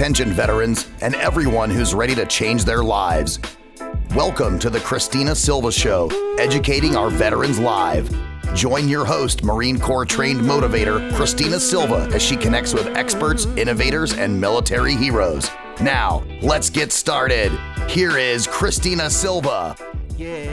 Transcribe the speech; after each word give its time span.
Veterans, 0.00 0.88
and 1.02 1.14
everyone 1.16 1.68
who's 1.68 1.92
ready 1.92 2.14
to 2.14 2.24
change 2.24 2.64
their 2.64 2.82
lives. 2.82 3.38
Welcome 4.14 4.58
to 4.60 4.70
the 4.70 4.80
Christina 4.80 5.34
Silva 5.34 5.70
Show, 5.70 6.08
educating 6.38 6.96
our 6.96 7.10
veterans 7.10 7.58
live. 7.58 8.10
Join 8.54 8.88
your 8.88 9.04
host, 9.04 9.44
Marine 9.44 9.78
Corps 9.78 10.06
trained 10.06 10.40
motivator, 10.40 11.12
Christina 11.12 11.60
Silva, 11.60 12.08
as 12.14 12.22
she 12.22 12.34
connects 12.34 12.72
with 12.72 12.86
experts, 12.96 13.44
innovators, 13.58 14.14
and 14.14 14.40
military 14.40 14.94
heroes. 14.94 15.50
Now, 15.82 16.24
let's 16.40 16.70
get 16.70 16.92
started. 16.92 17.52
Here 17.86 18.16
is 18.16 18.46
Christina 18.46 19.10
Silva. 19.10 19.76
Yeah. 20.16 20.49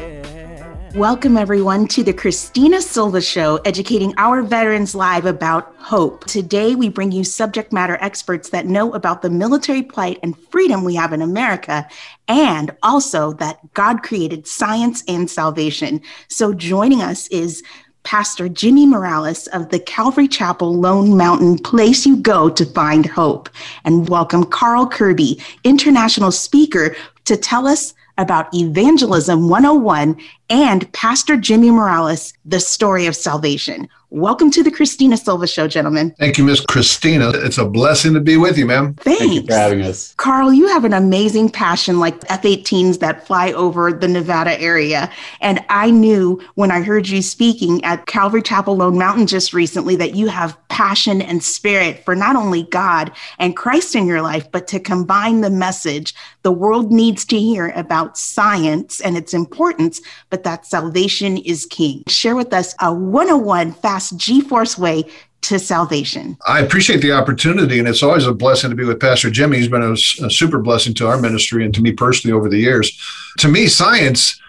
Welcome, 0.97 1.37
everyone, 1.37 1.87
to 1.89 2.03
the 2.03 2.11
Christina 2.11 2.81
Silva 2.81 3.21
Show, 3.21 3.57
educating 3.57 4.15
our 4.17 4.41
veterans 4.41 4.95
live 4.95 5.27
about 5.27 5.75
hope. 5.77 6.25
Today, 6.25 6.73
we 6.73 6.89
bring 6.89 7.11
you 7.11 7.23
subject 7.23 7.71
matter 7.71 7.99
experts 8.01 8.49
that 8.49 8.65
know 8.65 8.91
about 8.95 9.21
the 9.21 9.29
military 9.29 9.83
plight 9.83 10.17
and 10.23 10.35
freedom 10.49 10.83
we 10.83 10.95
have 10.95 11.13
in 11.13 11.21
America, 11.21 11.87
and 12.27 12.75
also 12.81 13.33
that 13.33 13.59
God 13.75 14.01
created 14.01 14.47
science 14.47 15.03
and 15.07 15.29
salvation. 15.29 16.01
So, 16.29 16.51
joining 16.51 17.03
us 17.03 17.27
is 17.27 17.61
Pastor 18.01 18.49
Jimmy 18.49 18.87
Morales 18.87 19.45
of 19.47 19.69
the 19.69 19.79
Calvary 19.79 20.27
Chapel 20.27 20.75
Lone 20.75 21.15
Mountain 21.15 21.59
Place 21.59 22.07
You 22.07 22.17
Go 22.17 22.49
to 22.49 22.65
Find 22.65 23.05
Hope. 23.05 23.49
And 23.85 24.09
welcome 24.09 24.45
Carl 24.45 24.89
Kerby, 24.89 25.39
international 25.63 26.31
speaker, 26.31 26.95
to 27.25 27.37
tell 27.37 27.67
us 27.67 27.93
about 28.17 28.53
Evangelism 28.53 29.49
101 29.49 30.17
and 30.49 30.91
Pastor 30.93 31.37
Jimmy 31.37 31.71
Morales, 31.71 32.33
The 32.45 32.59
Story 32.59 33.05
of 33.05 33.15
Salvation. 33.15 33.87
Welcome 34.09 34.51
to 34.51 34.63
the 34.63 34.71
Christina 34.71 35.17
Silva 35.17 35.47
Show, 35.47 35.67
gentlemen. 35.67 36.15
Thank 36.17 36.37
you, 36.37 36.45
Miss 36.45 36.61
Christina. 36.61 37.31
It's 37.35 37.57
a 37.57 37.65
blessing 37.65 38.13
to 38.13 38.21
be 38.21 38.37
with 38.37 38.57
you, 38.57 38.65
ma'am. 38.65 38.93
Thanks. 38.93 39.19
Thank 39.19 39.33
you 39.33 39.45
for 39.45 39.53
having 39.53 39.81
us. 39.81 40.13
Carl, 40.15 40.53
you 40.53 40.65
have 40.67 40.85
an 40.85 40.93
amazing 40.93 41.49
passion 41.49 41.99
like 41.99 42.15
F 42.31 42.43
18s 42.43 42.99
that 42.99 43.27
fly 43.27 43.51
over 43.51 43.91
the 43.91 44.07
Nevada 44.07 44.57
area. 44.61 45.11
And 45.41 45.61
I 45.67 45.91
knew 45.91 46.41
when 46.55 46.71
I 46.71 46.83
heard 46.83 47.09
you 47.09 47.21
speaking 47.21 47.83
at 47.83 48.05
Calvary 48.05 48.41
Chapel 48.41 48.77
Lone 48.77 48.97
Mountain 48.97 49.27
just 49.27 49.51
recently 49.51 49.97
that 49.97 50.15
you 50.15 50.29
have 50.29 50.57
passion 50.69 51.21
and 51.21 51.43
spirit 51.43 52.05
for 52.05 52.15
not 52.15 52.37
only 52.37 52.63
God 52.63 53.11
and 53.39 53.57
Christ 53.57 53.93
in 53.93 54.05
your 54.05 54.21
life, 54.21 54.49
but 54.51 54.67
to 54.69 54.79
combine 54.79 55.41
the 55.41 55.49
message 55.49 56.13
the 56.43 56.51
world 56.53 56.93
needs 56.93 57.25
to 57.25 57.37
hear 57.37 57.73
about 57.75 58.17
science 58.17 59.01
and 59.01 59.17
its 59.17 59.33
importance, 59.33 59.99
but 60.29 60.43
that 60.43 60.65
salvation 60.65 61.35
is 61.39 61.65
king. 61.65 62.03
Share 62.07 62.37
with 62.37 62.53
us 62.53 62.73
a 62.79 62.93
101 62.93 63.73
G 64.17 64.41
Force 64.41 64.77
way 64.77 65.05
to 65.41 65.59
salvation. 65.59 66.37
I 66.47 66.59
appreciate 66.59 67.01
the 67.01 67.11
opportunity, 67.11 67.79
and 67.79 67.87
it's 67.87 68.03
always 68.03 68.25
a 68.25 68.33
blessing 68.33 68.69
to 68.69 68.75
be 68.75 68.85
with 68.85 68.99
Pastor 68.99 69.29
Jimmy. 69.29 69.57
He's 69.57 69.67
been 69.67 69.83
a, 69.83 69.93
a, 69.93 70.29
super 70.29 70.59
blessing 70.59 70.93
to 70.95 71.07
our 71.07 71.19
ministry 71.19 71.63
and 71.63 71.73
to 71.75 71.81
me 71.81 71.91
personally 71.91 72.35
over 72.35 72.49
the 72.49 72.57
years. 72.57 72.99
To 73.39 73.47
me, 73.47 73.67
science. 73.67 74.39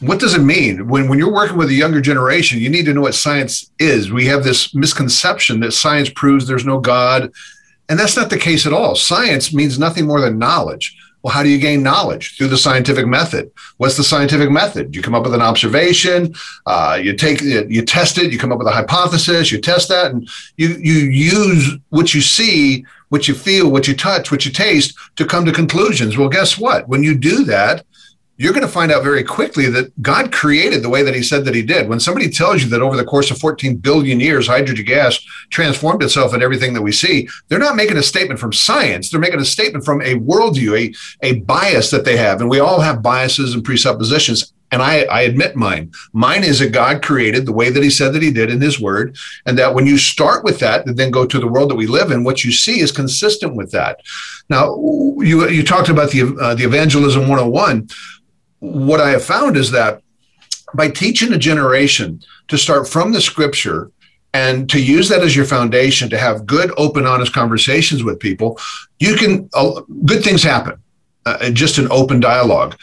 What 0.00 0.20
does 0.20 0.34
it 0.34 0.42
mean 0.42 0.88
when 0.88 1.08
when 1.08 1.18
you're 1.18 1.32
working 1.32 1.56
with 1.56 1.70
a 1.70 1.74
younger 1.74 2.02
generation? 2.02 2.60
You 2.60 2.68
need 2.68 2.84
to 2.84 2.92
know 2.92 3.00
what 3.00 3.14
science 3.14 3.70
is. 3.78 4.12
We 4.12 4.26
have 4.26 4.44
this 4.44 4.74
misconception 4.74 5.60
that 5.60 5.72
science 5.72 6.10
proves 6.10 6.46
there's 6.46 6.66
no 6.66 6.78
God, 6.78 7.32
and 7.88 7.98
that's 7.98 8.16
not 8.16 8.28
the 8.28 8.38
case 8.38 8.66
at 8.66 8.74
all. 8.74 8.94
Science 8.94 9.54
means 9.54 9.78
nothing 9.78 10.06
more 10.06 10.20
than 10.20 10.38
knowledge. 10.38 10.96
Well, 11.26 11.34
how 11.34 11.42
do 11.42 11.48
you 11.48 11.58
gain 11.58 11.82
knowledge? 11.82 12.36
Through 12.36 12.50
the 12.50 12.56
scientific 12.56 13.04
method. 13.04 13.50
What's 13.78 13.96
the 13.96 14.04
scientific 14.04 14.48
method? 14.48 14.94
You 14.94 15.02
come 15.02 15.16
up 15.16 15.24
with 15.24 15.34
an 15.34 15.42
observation, 15.42 16.36
uh, 16.66 17.00
you 17.02 17.16
take 17.16 17.42
it, 17.42 17.68
you 17.68 17.84
test 17.84 18.16
it, 18.18 18.30
you 18.30 18.38
come 18.38 18.52
up 18.52 18.58
with 18.58 18.68
a 18.68 18.70
hypothesis, 18.70 19.50
you 19.50 19.60
test 19.60 19.88
that, 19.88 20.12
and 20.12 20.30
you 20.56 20.76
you 20.78 20.94
use 20.94 21.78
what 21.88 22.14
you 22.14 22.20
see, 22.20 22.86
what 23.08 23.26
you 23.26 23.34
feel, 23.34 23.72
what 23.72 23.88
you 23.88 23.96
touch, 23.96 24.30
what 24.30 24.46
you 24.46 24.52
taste 24.52 24.96
to 25.16 25.26
come 25.26 25.44
to 25.46 25.50
conclusions. 25.50 26.16
Well, 26.16 26.28
guess 26.28 26.56
what? 26.58 26.86
When 26.86 27.02
you 27.02 27.18
do 27.18 27.42
that, 27.46 27.84
you're 28.38 28.52
going 28.52 28.66
to 28.66 28.72
find 28.72 28.92
out 28.92 29.02
very 29.02 29.24
quickly 29.24 29.68
that 29.70 30.00
God 30.02 30.32
created 30.32 30.82
the 30.82 30.90
way 30.90 31.02
that 31.02 31.14
He 31.14 31.22
said 31.22 31.44
that 31.44 31.54
He 31.54 31.62
did. 31.62 31.88
When 31.88 32.00
somebody 32.00 32.28
tells 32.28 32.62
you 32.62 32.68
that 32.70 32.82
over 32.82 32.96
the 32.96 33.04
course 33.04 33.30
of 33.30 33.38
14 33.38 33.76
billion 33.76 34.20
years, 34.20 34.46
hydrogen 34.46 34.84
gas 34.84 35.18
transformed 35.50 36.02
itself 36.02 36.34
in 36.34 36.42
everything 36.42 36.74
that 36.74 36.82
we 36.82 36.92
see, 36.92 37.28
they're 37.48 37.58
not 37.58 37.76
making 37.76 37.96
a 37.96 38.02
statement 38.02 38.38
from 38.38 38.52
science. 38.52 39.10
They're 39.10 39.20
making 39.20 39.40
a 39.40 39.44
statement 39.44 39.84
from 39.84 40.02
a 40.02 40.16
worldview, 40.16 40.94
a, 41.22 41.26
a 41.26 41.40
bias 41.40 41.90
that 41.90 42.04
they 42.04 42.16
have. 42.16 42.40
And 42.40 42.50
we 42.50 42.60
all 42.60 42.80
have 42.80 43.02
biases 43.02 43.54
and 43.54 43.64
presuppositions. 43.64 44.52
And 44.72 44.82
I, 44.82 45.04
I 45.04 45.22
admit 45.22 45.54
mine. 45.54 45.92
Mine 46.12 46.42
is 46.42 46.58
that 46.58 46.72
God 46.72 47.02
created 47.02 47.46
the 47.46 47.52
way 47.52 47.70
that 47.70 47.82
He 47.82 47.90
said 47.90 48.12
that 48.12 48.22
He 48.22 48.32
did 48.32 48.50
in 48.50 48.60
His 48.60 48.80
Word, 48.80 49.16
and 49.46 49.56
that 49.58 49.74
when 49.74 49.86
you 49.86 49.96
start 49.96 50.44
with 50.44 50.58
that 50.58 50.86
and 50.86 50.96
then 50.96 51.10
go 51.10 51.24
to 51.24 51.38
the 51.38 51.46
world 51.46 51.70
that 51.70 51.76
we 51.76 51.86
live 51.86 52.10
in, 52.10 52.24
what 52.24 52.44
you 52.44 52.50
see 52.50 52.80
is 52.80 52.90
consistent 52.90 53.54
with 53.54 53.70
that. 53.70 54.00
Now, 54.50 54.74
you 55.18 55.48
you 55.48 55.62
talked 55.62 55.88
about 55.88 56.10
the 56.10 56.36
uh, 56.40 56.54
the 56.54 56.64
evangelism 56.64 57.22
101 57.28 57.88
what 58.60 59.00
I 59.00 59.10
have 59.10 59.24
found 59.24 59.56
is 59.56 59.70
that 59.72 60.02
by 60.74 60.90
teaching 60.90 61.32
a 61.32 61.38
generation 61.38 62.22
to 62.48 62.58
start 62.58 62.88
from 62.88 63.12
the 63.12 63.20
scripture 63.20 63.90
and 64.34 64.68
to 64.70 64.82
use 64.82 65.08
that 65.08 65.22
as 65.22 65.34
your 65.34 65.46
foundation 65.46 66.10
to 66.10 66.18
have 66.18 66.46
good, 66.46 66.70
open, 66.76 67.06
honest 67.06 67.32
conversations 67.32 68.04
with 68.04 68.20
people, 68.20 68.58
you 68.98 69.16
can, 69.16 69.48
uh, 69.54 69.80
good 70.04 70.22
things 70.22 70.42
happen. 70.42 70.78
Uh, 71.24 71.50
just 71.50 71.78
an 71.78 71.88
open 71.90 72.20
dialogue. 72.20 72.76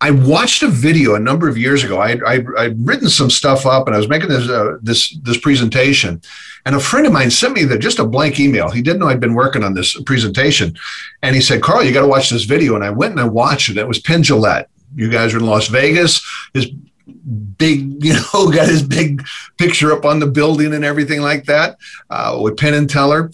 I 0.00 0.10
watched 0.10 0.62
a 0.62 0.68
video 0.68 1.14
a 1.14 1.20
number 1.20 1.48
of 1.48 1.56
years 1.56 1.82
ago. 1.82 1.98
I, 1.98 2.18
I, 2.26 2.44
I'd 2.58 2.86
written 2.86 3.08
some 3.08 3.30
stuff 3.30 3.64
up 3.64 3.86
and 3.86 3.94
I 3.94 3.98
was 3.98 4.08
making 4.08 4.28
this, 4.28 4.48
uh, 4.48 4.76
this, 4.82 5.16
this 5.22 5.38
presentation. 5.38 6.20
And 6.66 6.74
a 6.74 6.80
friend 6.80 7.06
of 7.06 7.12
mine 7.12 7.30
sent 7.30 7.54
me 7.54 7.64
the, 7.64 7.78
just 7.78 7.98
a 7.98 8.04
blank 8.04 8.38
email. 8.38 8.68
He 8.68 8.82
didn't 8.82 8.98
know 8.98 9.08
I'd 9.08 9.20
been 9.20 9.34
working 9.34 9.64
on 9.64 9.72
this 9.72 9.98
presentation. 10.02 10.76
And 11.22 11.34
he 11.34 11.40
said, 11.40 11.62
Carl, 11.62 11.82
you 11.82 11.92
got 11.92 12.02
to 12.02 12.08
watch 12.08 12.28
this 12.28 12.44
video. 12.44 12.74
And 12.74 12.84
I 12.84 12.90
went 12.90 13.12
and 13.12 13.20
I 13.20 13.24
watched 13.24 13.70
it. 13.70 13.78
It 13.78 13.88
was 13.88 14.00
Penn 14.00 14.22
Jillette 14.22 14.66
you 14.94 15.08
guys 15.10 15.34
are 15.34 15.38
in 15.38 15.46
Las 15.46 15.68
Vegas. 15.68 16.24
His 16.54 16.66
big, 16.66 18.04
you 18.04 18.14
know, 18.14 18.50
got 18.50 18.68
his 18.68 18.82
big 18.82 19.24
picture 19.58 19.92
up 19.92 20.04
on 20.04 20.20
the 20.20 20.26
building 20.26 20.74
and 20.74 20.84
everything 20.84 21.20
like 21.20 21.44
that 21.44 21.78
uh, 22.10 22.38
with 22.40 22.56
Penn 22.56 22.74
and 22.74 22.88
Teller. 22.88 23.30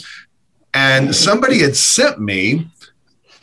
And 0.75 1.15
somebody 1.15 1.59
had 1.59 1.77
sent 1.77 2.19
me 2.19 2.69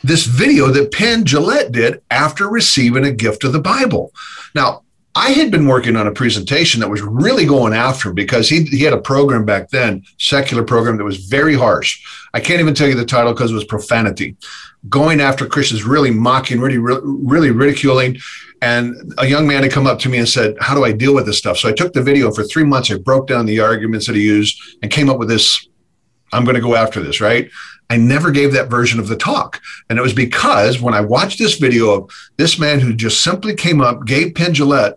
this 0.02 0.24
video 0.24 0.68
that 0.68 0.92
Penn 0.92 1.24
Jillette 1.24 1.72
did 1.72 2.02
after 2.10 2.48
receiving 2.48 3.04
a 3.04 3.12
gift 3.12 3.44
of 3.44 3.52
the 3.52 3.60
Bible. 3.60 4.12
Now, 4.54 4.82
I 5.14 5.30
had 5.30 5.50
been 5.50 5.66
working 5.66 5.96
on 5.96 6.06
a 6.06 6.12
presentation 6.12 6.80
that 6.80 6.88
was 6.88 7.02
really 7.02 7.44
going 7.44 7.72
after 7.72 8.10
him 8.10 8.14
because 8.14 8.48
he, 8.48 8.62
he 8.64 8.84
had 8.84 8.92
a 8.92 9.00
program 9.00 9.44
back 9.44 9.68
then, 9.70 10.04
secular 10.18 10.62
program 10.62 10.96
that 10.98 11.04
was 11.04 11.26
very 11.26 11.54
harsh. 11.54 12.00
I 12.32 12.40
can't 12.40 12.60
even 12.60 12.74
tell 12.74 12.88
you 12.88 12.94
the 12.94 13.04
title 13.04 13.32
because 13.32 13.50
it 13.50 13.54
was 13.54 13.64
profanity 13.64 14.36
going 14.88 15.20
after 15.20 15.46
Christians, 15.46 15.84
really 15.84 16.10
mocking, 16.10 16.60
really, 16.60 16.78
really 16.78 17.50
ridiculing. 17.50 18.18
And 18.62 18.94
a 19.18 19.26
young 19.26 19.46
man 19.46 19.62
had 19.62 19.72
come 19.72 19.86
up 19.86 19.98
to 20.00 20.08
me 20.08 20.18
and 20.18 20.28
said, 20.28 20.54
How 20.60 20.74
do 20.74 20.84
I 20.84 20.92
deal 20.92 21.14
with 21.14 21.26
this 21.26 21.38
stuff? 21.38 21.58
So 21.58 21.68
I 21.68 21.72
took 21.72 21.92
the 21.92 22.02
video 22.02 22.30
for 22.30 22.44
three 22.44 22.64
months. 22.64 22.90
I 22.90 22.98
broke 22.98 23.26
down 23.26 23.46
the 23.46 23.60
arguments 23.60 24.06
that 24.06 24.16
he 24.16 24.22
used 24.22 24.60
and 24.82 24.90
came 24.90 25.10
up 25.10 25.18
with 25.18 25.28
this 25.28 25.66
I'm 26.32 26.44
going 26.44 26.54
to 26.54 26.62
go 26.62 26.74
after 26.74 27.02
this, 27.02 27.20
right? 27.20 27.50
I 27.90 27.96
never 27.96 28.30
gave 28.30 28.52
that 28.52 28.70
version 28.70 28.98
of 29.00 29.08
the 29.08 29.16
talk. 29.16 29.60
And 29.88 29.98
it 29.98 30.02
was 30.02 30.14
because 30.14 30.80
when 30.80 30.94
I 30.94 31.00
watched 31.00 31.38
this 31.38 31.58
video 31.58 31.90
of 31.90 32.10
this 32.36 32.58
man 32.58 32.80
who 32.80 32.94
just 32.94 33.22
simply 33.22 33.54
came 33.54 33.80
up, 33.80 34.06
gave 34.06 34.34
Penn 34.34 34.54
Jillette 34.54 34.94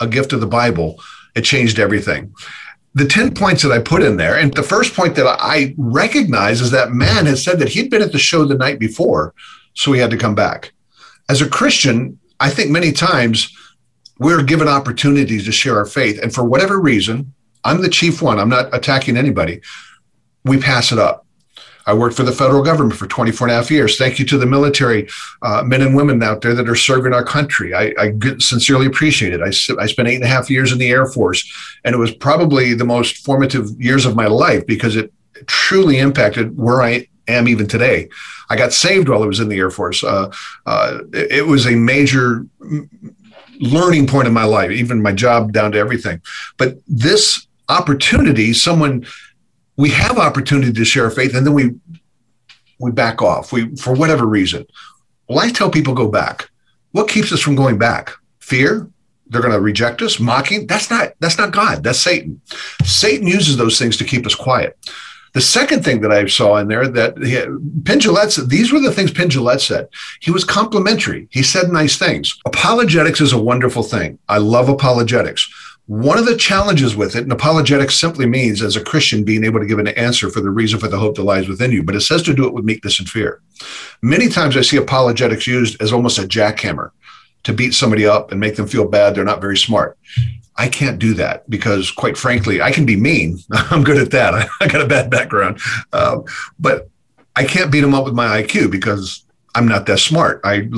a 0.00 0.06
gift 0.06 0.32
of 0.32 0.40
the 0.40 0.46
Bible, 0.46 1.00
it 1.34 1.42
changed 1.42 1.78
everything 1.78 2.32
the 2.96 3.06
10 3.06 3.34
points 3.34 3.62
that 3.62 3.72
I 3.72 3.78
put 3.78 4.02
in 4.02 4.16
there, 4.16 4.38
and 4.38 4.52
the 4.54 4.62
first 4.62 4.94
point 4.94 5.16
that 5.16 5.26
I 5.26 5.74
recognize 5.76 6.62
is 6.62 6.70
that 6.70 6.92
man 6.92 7.26
had 7.26 7.36
said 7.36 7.58
that 7.58 7.68
he'd 7.68 7.90
been 7.90 8.00
at 8.00 8.10
the 8.10 8.18
show 8.18 8.46
the 8.46 8.56
night 8.56 8.78
before, 8.78 9.34
so 9.74 9.92
he 9.92 10.00
had 10.00 10.10
to 10.10 10.16
come 10.16 10.34
back. 10.34 10.72
As 11.28 11.42
a 11.42 11.48
Christian, 11.48 12.18
I 12.40 12.48
think 12.48 12.70
many 12.70 12.92
times 12.92 13.54
we're 14.18 14.42
given 14.42 14.66
opportunities 14.66 15.44
to 15.44 15.52
share 15.52 15.76
our 15.76 15.84
faith. 15.84 16.18
And 16.22 16.32
for 16.32 16.42
whatever 16.42 16.80
reason, 16.80 17.34
I'm 17.64 17.82
the 17.82 17.90
chief 17.90 18.22
one, 18.22 18.38
I'm 18.38 18.48
not 18.48 18.74
attacking 18.74 19.18
anybody. 19.18 19.60
We 20.46 20.58
pass 20.58 20.90
it 20.90 20.98
up. 20.98 21.25
I 21.86 21.94
worked 21.94 22.16
for 22.16 22.24
the 22.24 22.32
federal 22.32 22.62
government 22.62 22.98
for 22.98 23.06
24 23.06 23.46
and 23.46 23.52
a 23.52 23.56
half 23.56 23.70
years. 23.70 23.96
Thank 23.96 24.18
you 24.18 24.24
to 24.26 24.38
the 24.38 24.46
military 24.46 25.08
uh, 25.42 25.62
men 25.62 25.82
and 25.82 25.94
women 25.94 26.22
out 26.22 26.40
there 26.40 26.54
that 26.54 26.68
are 26.68 26.74
serving 26.74 27.12
our 27.12 27.24
country. 27.24 27.74
I, 27.74 27.94
I 27.98 28.12
sincerely 28.38 28.86
appreciate 28.86 29.32
it. 29.32 29.40
I, 29.40 29.48
I 29.80 29.86
spent 29.86 30.08
eight 30.08 30.16
and 30.16 30.24
a 30.24 30.28
half 30.28 30.50
years 30.50 30.72
in 30.72 30.78
the 30.78 30.90
Air 30.90 31.06
Force, 31.06 31.50
and 31.84 31.94
it 31.94 31.98
was 31.98 32.14
probably 32.14 32.74
the 32.74 32.84
most 32.84 33.24
formative 33.24 33.70
years 33.80 34.04
of 34.04 34.16
my 34.16 34.26
life 34.26 34.66
because 34.66 34.96
it 34.96 35.12
truly 35.46 35.98
impacted 35.98 36.56
where 36.58 36.82
I 36.82 37.06
am 37.28 37.48
even 37.48 37.66
today. 37.66 38.08
I 38.50 38.56
got 38.56 38.72
saved 38.72 39.08
while 39.08 39.22
I 39.22 39.26
was 39.26 39.40
in 39.40 39.48
the 39.48 39.58
Air 39.58 39.70
Force. 39.70 40.02
Uh, 40.02 40.32
uh, 40.66 40.98
it, 41.12 41.32
it 41.32 41.46
was 41.46 41.66
a 41.66 41.76
major 41.76 42.46
learning 43.60 44.06
point 44.06 44.28
in 44.28 44.34
my 44.34 44.44
life, 44.44 44.70
even 44.70 45.02
my 45.02 45.12
job 45.12 45.52
down 45.52 45.72
to 45.72 45.78
everything. 45.78 46.20
But 46.56 46.78
this 46.86 47.46
opportunity, 47.68 48.52
someone 48.52 49.06
we 49.76 49.90
have 49.90 50.18
opportunity 50.18 50.72
to 50.72 50.84
share 50.84 51.10
faith 51.10 51.34
and 51.34 51.46
then 51.46 51.54
we 51.54 51.74
we 52.78 52.90
back 52.90 53.22
off 53.22 53.52
we 53.52 53.74
for 53.76 53.94
whatever 53.94 54.26
reason 54.26 54.66
well 55.28 55.38
i 55.38 55.50
tell 55.50 55.70
people 55.70 55.94
go 55.94 56.08
back 56.08 56.50
what 56.92 57.08
keeps 57.08 57.32
us 57.32 57.40
from 57.40 57.54
going 57.54 57.78
back 57.78 58.12
fear 58.40 58.88
they're 59.28 59.42
going 59.42 59.52
to 59.52 59.60
reject 59.60 60.02
us 60.02 60.20
mocking 60.20 60.66
that's 60.66 60.90
not 60.90 61.12
that's 61.20 61.38
not 61.38 61.50
god 61.50 61.82
that's 61.82 62.00
satan 62.00 62.40
satan 62.84 63.26
uses 63.26 63.56
those 63.56 63.78
things 63.78 63.96
to 63.96 64.04
keep 64.04 64.26
us 64.26 64.34
quiet 64.34 64.76
The 65.36 65.42
second 65.42 65.84
thing 65.84 66.00
that 66.00 66.12
I 66.12 66.24
saw 66.28 66.56
in 66.56 66.68
there 66.68 66.88
that 66.88 67.16
Penn 67.84 68.00
Jillette, 68.00 68.48
these 68.48 68.72
were 68.72 68.80
the 68.80 68.90
things 68.90 69.10
Penn 69.10 69.28
Jillette 69.28 69.60
said. 69.60 69.86
He 70.20 70.30
was 70.30 70.44
complimentary. 70.44 71.28
He 71.30 71.42
said 71.42 71.68
nice 71.68 71.98
things. 71.98 72.38
Apologetics 72.46 73.20
is 73.20 73.34
a 73.34 73.38
wonderful 73.50 73.82
thing. 73.82 74.18
I 74.30 74.38
love 74.38 74.70
apologetics. 74.70 75.46
One 75.86 76.18
of 76.18 76.26
the 76.26 76.36
challenges 76.36 76.96
with 76.96 77.14
it, 77.14 77.22
and 77.22 77.32
apologetics 77.32 77.94
simply 77.94 78.26
means 78.26 78.60
as 78.60 78.74
a 78.74 78.82
Christian 78.82 79.22
being 79.22 79.44
able 79.44 79.60
to 79.60 79.66
give 79.66 79.78
an 79.78 79.88
answer 79.88 80.30
for 80.30 80.40
the 80.40 80.50
reason 80.50 80.80
for 80.80 80.88
the 80.88 80.98
hope 80.98 81.14
that 81.14 81.22
lies 81.22 81.48
within 81.48 81.70
you, 81.70 81.84
but 81.84 81.94
it 81.94 82.00
says 82.00 82.22
to 82.22 82.34
do 82.34 82.44
it 82.46 82.52
with 82.52 82.64
meekness 82.64 82.98
and 82.98 83.08
fear. 83.08 83.40
Many 84.02 84.28
times 84.28 84.56
I 84.56 84.62
see 84.62 84.78
apologetics 84.78 85.46
used 85.46 85.80
as 85.80 85.92
almost 85.92 86.18
a 86.18 86.22
jackhammer 86.22 86.90
to 87.44 87.52
beat 87.52 87.72
somebody 87.72 88.04
up 88.04 88.32
and 88.32 88.40
make 88.40 88.56
them 88.56 88.66
feel 88.66 88.88
bad 88.88 89.14
they're 89.14 89.24
not 89.24 89.40
very 89.40 89.56
smart. 89.56 89.96
I 90.56 90.68
can't 90.68 90.98
do 90.98 91.14
that 91.14 91.48
because, 91.48 91.92
quite 91.92 92.16
frankly, 92.16 92.60
I 92.60 92.72
can 92.72 92.84
be 92.86 92.96
mean. 92.96 93.38
I'm 93.52 93.84
good 93.84 93.98
at 93.98 94.10
that. 94.10 94.48
I, 94.60 94.66
got 94.66 94.80
a 94.80 94.88
bad 94.88 95.08
background, 95.08 95.60
uh, 95.92 96.20
but 96.58 96.88
I 97.36 97.44
can't 97.44 97.70
beat 97.70 97.82
them 97.82 97.94
up 97.94 98.04
with 98.04 98.14
my 98.14 98.42
IQ 98.42 98.72
because 98.72 99.25
I'm 99.56 99.66
not 99.66 99.86
that 99.86 100.00
smart. 100.00 100.42
I 100.44 100.68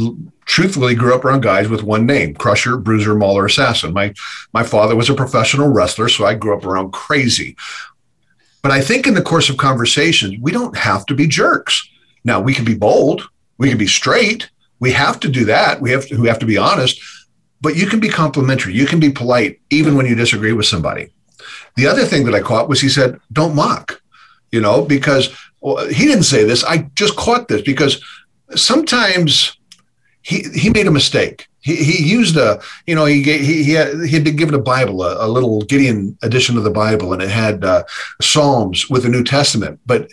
truthfully 0.45 0.95
grew 0.95 1.13
up 1.13 1.25
around 1.25 1.43
guys 1.43 1.69
with 1.69 1.83
one 1.83 2.07
name 2.07 2.33
crusher 2.33 2.77
bruiser 2.77 3.15
mauler 3.17 3.45
assassin. 3.45 3.93
My 3.93 4.15
my 4.55 4.63
father 4.63 4.95
was 4.95 5.11
a 5.11 5.15
professional 5.15 5.69
wrestler 5.69 6.09
so 6.09 6.25
i 6.25 6.35
grew 6.35 6.57
up 6.57 6.65
around 6.65 6.93
crazy. 6.93 7.57
But 8.63 8.71
i 8.71 8.81
think 8.81 9.07
in 9.07 9.15
the 9.15 9.29
course 9.31 9.51
of 9.51 9.57
conversations 9.57 10.37
we 10.41 10.53
don't 10.53 10.77
have 10.77 11.05
to 11.07 11.15
be 11.15 11.27
jerks. 11.27 11.89
Now 12.23 12.41
we 12.41 12.55
can 12.55 12.65
be 12.65 12.77
bold. 12.77 13.29
We 13.59 13.69
can 13.69 13.79
be 13.79 13.89
straight. 13.89 14.49
We 14.79 14.93
have 14.93 15.19
to 15.21 15.29
do 15.29 15.45
that. 15.47 15.81
We 15.81 15.91
have 15.91 16.07
to, 16.07 16.17
we 16.17 16.29
have 16.29 16.39
to 16.39 16.47
be 16.47 16.57
honest. 16.57 17.01
But 17.61 17.75
you 17.75 17.89
can 17.89 17.99
be 17.99 18.09
complimentary. 18.09 18.75
You 18.75 18.87
can 18.87 19.01
be 19.01 19.11
polite 19.11 19.61
even 19.71 19.97
when 19.97 20.07
you 20.07 20.15
disagree 20.15 20.53
with 20.53 20.67
somebody. 20.67 21.11
The 21.77 21.89
other 21.89 22.05
thing 22.05 22.25
that 22.27 22.35
i 22.35 22.41
caught 22.41 22.69
was 22.69 22.81
he 22.81 22.89
said 22.89 23.21
don't 23.33 23.57
mock 23.57 24.01
you 24.53 24.61
know 24.61 24.85
because 24.85 25.37
well, 25.61 25.87
he 25.89 26.07
didn't 26.07 26.25
say 26.25 26.45
this. 26.45 26.65
I 26.65 26.89
just 26.95 27.17
caught 27.17 27.49
this 27.49 27.63
because 27.63 28.03
sometimes 28.55 29.57
he 30.23 30.45
he 30.55 30.71
made 30.71 30.87
a 30.87 30.91
mistake. 30.91 31.49
He, 31.61 31.77
he 31.77 32.09
used 32.09 32.37
a 32.37 32.61
you 32.87 32.95
know 32.95 33.05
he 33.05 33.23
he 33.23 33.65
he 33.65 33.73
had, 33.73 34.01
he 34.03 34.11
had 34.11 34.25
been 34.25 34.37
given 34.37 34.55
a 34.55 34.61
Bible 34.61 35.03
a, 35.03 35.27
a 35.27 35.29
little 35.29 35.63
Gideon 35.63 36.17
edition 36.23 36.57
of 36.57 36.65
the 36.65 36.71
Bible 36.71 37.13
and 37.13 37.23
it 37.23 37.31
had 37.31 37.65
uh, 37.65 37.85
Psalms 38.21 38.89
with 38.89 39.03
the 39.05 39.09
New 39.09 39.25
Testament, 39.25 39.81
but 39.87 40.09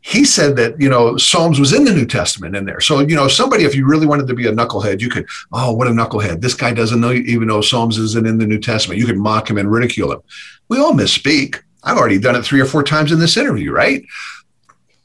he 0.00 0.24
said 0.24 0.54
that 0.54 0.80
you 0.80 0.88
know 0.88 1.16
Psalms 1.16 1.58
was 1.58 1.72
in 1.72 1.84
the 1.84 1.92
New 1.92 2.06
Testament 2.06 2.54
in 2.54 2.64
there. 2.64 2.80
So 2.80 3.00
you 3.00 3.16
know 3.16 3.26
somebody 3.26 3.64
if 3.64 3.74
you 3.74 3.86
really 3.86 4.06
wanted 4.06 4.28
to 4.28 4.34
be 4.34 4.46
a 4.46 4.52
knucklehead, 4.52 5.00
you 5.00 5.10
could 5.10 5.26
oh 5.52 5.72
what 5.72 5.88
a 5.88 5.90
knucklehead 5.90 6.40
this 6.40 6.54
guy 6.54 6.72
doesn't 6.72 7.00
know 7.00 7.12
even 7.12 7.48
know 7.48 7.60
Psalms 7.60 7.98
isn't 7.98 8.26
in 8.26 8.38
the 8.38 8.46
New 8.46 8.60
Testament. 8.60 9.00
You 9.00 9.06
could 9.06 9.18
mock 9.18 9.50
him 9.50 9.58
and 9.58 9.70
ridicule 9.70 10.12
him. 10.12 10.20
We 10.68 10.78
all 10.78 10.92
misspeak. 10.92 11.60
I've 11.82 11.98
already 11.98 12.18
done 12.18 12.36
it 12.36 12.44
three 12.44 12.60
or 12.60 12.66
four 12.66 12.82
times 12.82 13.10
in 13.10 13.18
this 13.18 13.36
interview, 13.36 13.72
right? 13.72 14.04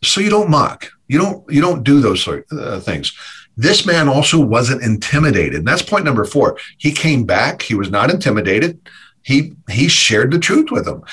So 0.03 0.21
you 0.21 0.29
don't 0.29 0.49
mock. 0.49 0.91
You 1.11 1.17
don't 1.17 1.53
you 1.53 1.59
don't 1.59 1.83
do 1.83 1.99
those 1.99 2.23
sort 2.23 2.45
of 2.51 2.57
uh, 2.57 2.79
things. 2.79 3.13
This 3.57 3.85
man 3.85 4.07
also 4.07 4.39
wasn't 4.39 4.81
intimidated. 4.81 5.55
And 5.55 5.67
that's 5.67 5.81
point 5.81 6.05
number 6.05 6.23
four. 6.23 6.57
He 6.77 6.93
came 6.93 7.25
back. 7.25 7.61
He 7.61 7.75
was 7.75 7.91
not 7.91 8.09
intimidated. 8.09 8.79
He 9.21 9.51
he 9.69 9.89
shared 9.89 10.31
the 10.31 10.39
truth 10.39 10.71
with 10.71 10.85
them. 10.85 11.03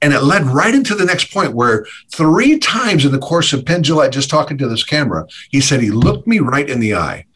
And 0.00 0.14
it 0.14 0.22
led 0.22 0.44
right 0.44 0.72
into 0.72 0.94
the 0.94 1.04
next 1.04 1.32
point 1.32 1.56
where 1.56 1.86
three 2.14 2.56
times 2.60 3.04
in 3.04 3.10
the 3.10 3.18
course 3.18 3.52
of 3.52 3.66
Penn 3.66 3.82
just 3.82 4.30
talking 4.30 4.56
to 4.58 4.68
this 4.68 4.84
camera, 4.84 5.26
he 5.50 5.60
said, 5.60 5.80
he 5.80 5.90
looked 5.90 6.28
me 6.28 6.38
right 6.38 6.70
in 6.70 6.78
the 6.78 6.94
eye. 6.94 7.26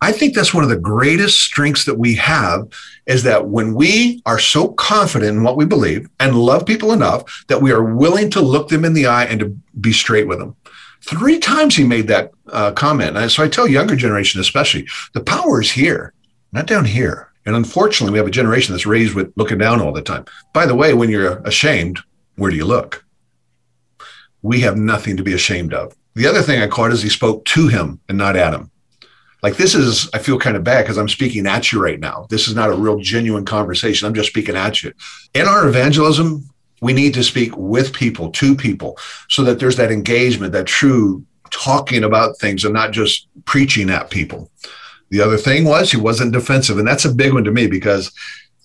I 0.00 0.12
think 0.12 0.34
that's 0.34 0.54
one 0.54 0.62
of 0.62 0.70
the 0.70 0.76
greatest 0.76 1.40
strengths 1.40 1.84
that 1.86 1.98
we 1.98 2.14
have 2.14 2.68
is 3.06 3.24
that 3.24 3.48
when 3.48 3.74
we 3.74 4.22
are 4.24 4.38
so 4.38 4.68
confident 4.68 5.36
in 5.36 5.42
what 5.42 5.56
we 5.56 5.64
believe 5.64 6.08
and 6.20 6.38
love 6.38 6.64
people 6.64 6.92
enough 6.92 7.44
that 7.48 7.60
we 7.60 7.72
are 7.72 7.82
willing 7.82 8.30
to 8.30 8.40
look 8.40 8.68
them 8.68 8.84
in 8.84 8.94
the 8.94 9.06
eye 9.06 9.24
and 9.24 9.40
to 9.40 9.56
be 9.80 9.92
straight 9.92 10.28
with 10.28 10.38
them. 10.38 10.54
Three 11.06 11.38
times 11.38 11.76
he 11.76 11.84
made 11.84 12.08
that 12.08 12.32
uh, 12.48 12.72
comment. 12.72 13.16
And 13.16 13.30
so 13.30 13.44
I 13.44 13.48
tell 13.48 13.68
younger 13.68 13.94
generation, 13.94 14.40
especially, 14.40 14.88
the 15.12 15.22
power 15.22 15.60
is 15.60 15.70
here, 15.70 16.12
not 16.52 16.66
down 16.66 16.84
here. 16.84 17.30
And 17.46 17.54
unfortunately, 17.54 18.12
we 18.12 18.18
have 18.18 18.26
a 18.26 18.30
generation 18.32 18.74
that's 18.74 18.86
raised 18.86 19.14
with 19.14 19.32
looking 19.36 19.58
down 19.58 19.80
all 19.80 19.92
the 19.92 20.02
time. 20.02 20.24
By 20.52 20.66
the 20.66 20.74
way, 20.74 20.94
when 20.94 21.08
you're 21.08 21.38
ashamed, 21.44 22.00
where 22.34 22.50
do 22.50 22.56
you 22.56 22.64
look? 22.64 23.04
We 24.42 24.60
have 24.62 24.76
nothing 24.76 25.16
to 25.16 25.22
be 25.22 25.32
ashamed 25.32 25.72
of. 25.72 25.94
The 26.16 26.26
other 26.26 26.42
thing 26.42 26.60
I 26.60 26.66
caught 26.66 26.92
is 26.92 27.02
he 27.02 27.08
spoke 27.08 27.44
to 27.44 27.68
him 27.68 28.00
and 28.08 28.18
not 28.18 28.34
at 28.34 28.52
him. 28.52 28.72
Like 29.44 29.56
this 29.56 29.76
is, 29.76 30.10
I 30.12 30.18
feel 30.18 30.40
kind 30.40 30.56
of 30.56 30.64
bad 30.64 30.82
because 30.82 30.98
I'm 30.98 31.08
speaking 31.08 31.46
at 31.46 31.70
you 31.70 31.80
right 31.80 32.00
now. 32.00 32.26
This 32.30 32.48
is 32.48 32.56
not 32.56 32.70
a 32.70 32.74
real 32.74 32.98
genuine 32.98 33.44
conversation. 33.44 34.08
I'm 34.08 34.14
just 34.14 34.30
speaking 34.30 34.56
at 34.56 34.82
you. 34.82 34.92
In 35.34 35.46
our 35.46 35.68
evangelism, 35.68 36.50
we 36.80 36.92
need 36.92 37.14
to 37.14 37.24
speak 37.24 37.56
with 37.56 37.92
people, 37.92 38.30
to 38.32 38.54
people, 38.54 38.98
so 39.28 39.42
that 39.44 39.58
there's 39.58 39.76
that 39.76 39.92
engagement, 39.92 40.52
that 40.52 40.66
true 40.66 41.24
talking 41.50 42.04
about 42.04 42.38
things 42.38 42.64
and 42.64 42.74
not 42.74 42.92
just 42.92 43.28
preaching 43.44 43.90
at 43.90 44.10
people. 44.10 44.50
The 45.10 45.20
other 45.20 45.36
thing 45.36 45.64
was 45.64 45.90
he 45.90 45.96
wasn't 45.96 46.32
defensive. 46.32 46.78
And 46.78 46.86
that's 46.86 47.04
a 47.04 47.14
big 47.14 47.32
one 47.32 47.44
to 47.44 47.52
me 47.52 47.66
because 47.66 48.12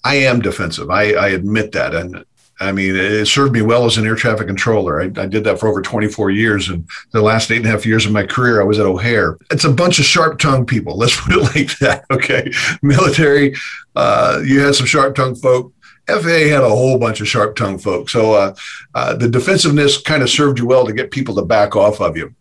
I 0.03 0.15
am 0.15 0.41
defensive. 0.41 0.89
I, 0.89 1.13
I 1.13 1.29
admit 1.29 1.71
that. 1.73 1.93
And 1.93 2.25
I 2.59 2.71
mean, 2.71 2.95
it 2.95 3.25
served 3.25 3.53
me 3.53 3.61
well 3.61 3.85
as 3.85 3.97
an 3.97 4.05
air 4.05 4.15
traffic 4.15 4.47
controller. 4.47 5.01
I, 5.01 5.05
I, 5.05 5.25
did 5.25 5.43
that 5.45 5.59
for 5.59 5.67
over 5.67 5.81
24 5.81 6.29
years. 6.29 6.69
And 6.69 6.87
the 7.11 7.21
last 7.21 7.49
eight 7.49 7.57
and 7.57 7.65
a 7.65 7.69
half 7.69 7.85
years 7.85 8.05
of 8.05 8.11
my 8.11 8.25
career, 8.25 8.61
I 8.61 8.63
was 8.63 8.77
at 8.79 8.85
O'Hare. 8.85 9.37
It's 9.49 9.63
a 9.63 9.71
bunch 9.71 9.99
of 9.99 10.05
sharp 10.05 10.37
tongued 10.37 10.67
people. 10.67 10.97
Let's 10.97 11.19
put 11.21 11.33
it 11.33 11.55
like 11.55 11.77
that. 11.79 12.05
Okay. 12.11 12.51
Military, 12.81 13.55
uh, 13.95 14.41
you 14.45 14.59
had 14.59 14.75
some 14.75 14.85
sharp 14.85 15.15
tongued 15.15 15.41
folk. 15.41 15.73
FAA 16.19 16.53
had 16.53 16.63
a 16.63 16.69
whole 16.69 16.97
bunch 16.97 17.21
of 17.21 17.27
sharp 17.27 17.55
tongued 17.55 17.81
folks. 17.81 18.11
So 18.11 18.33
uh, 18.33 18.55
uh, 18.95 19.15
the 19.15 19.29
defensiveness 19.29 20.01
kind 20.01 20.23
of 20.23 20.29
served 20.29 20.59
you 20.59 20.65
well 20.65 20.85
to 20.85 20.93
get 20.93 21.11
people 21.11 21.35
to 21.35 21.41
back 21.41 21.75
off 21.75 22.01
of 22.01 22.17
you. 22.17 22.33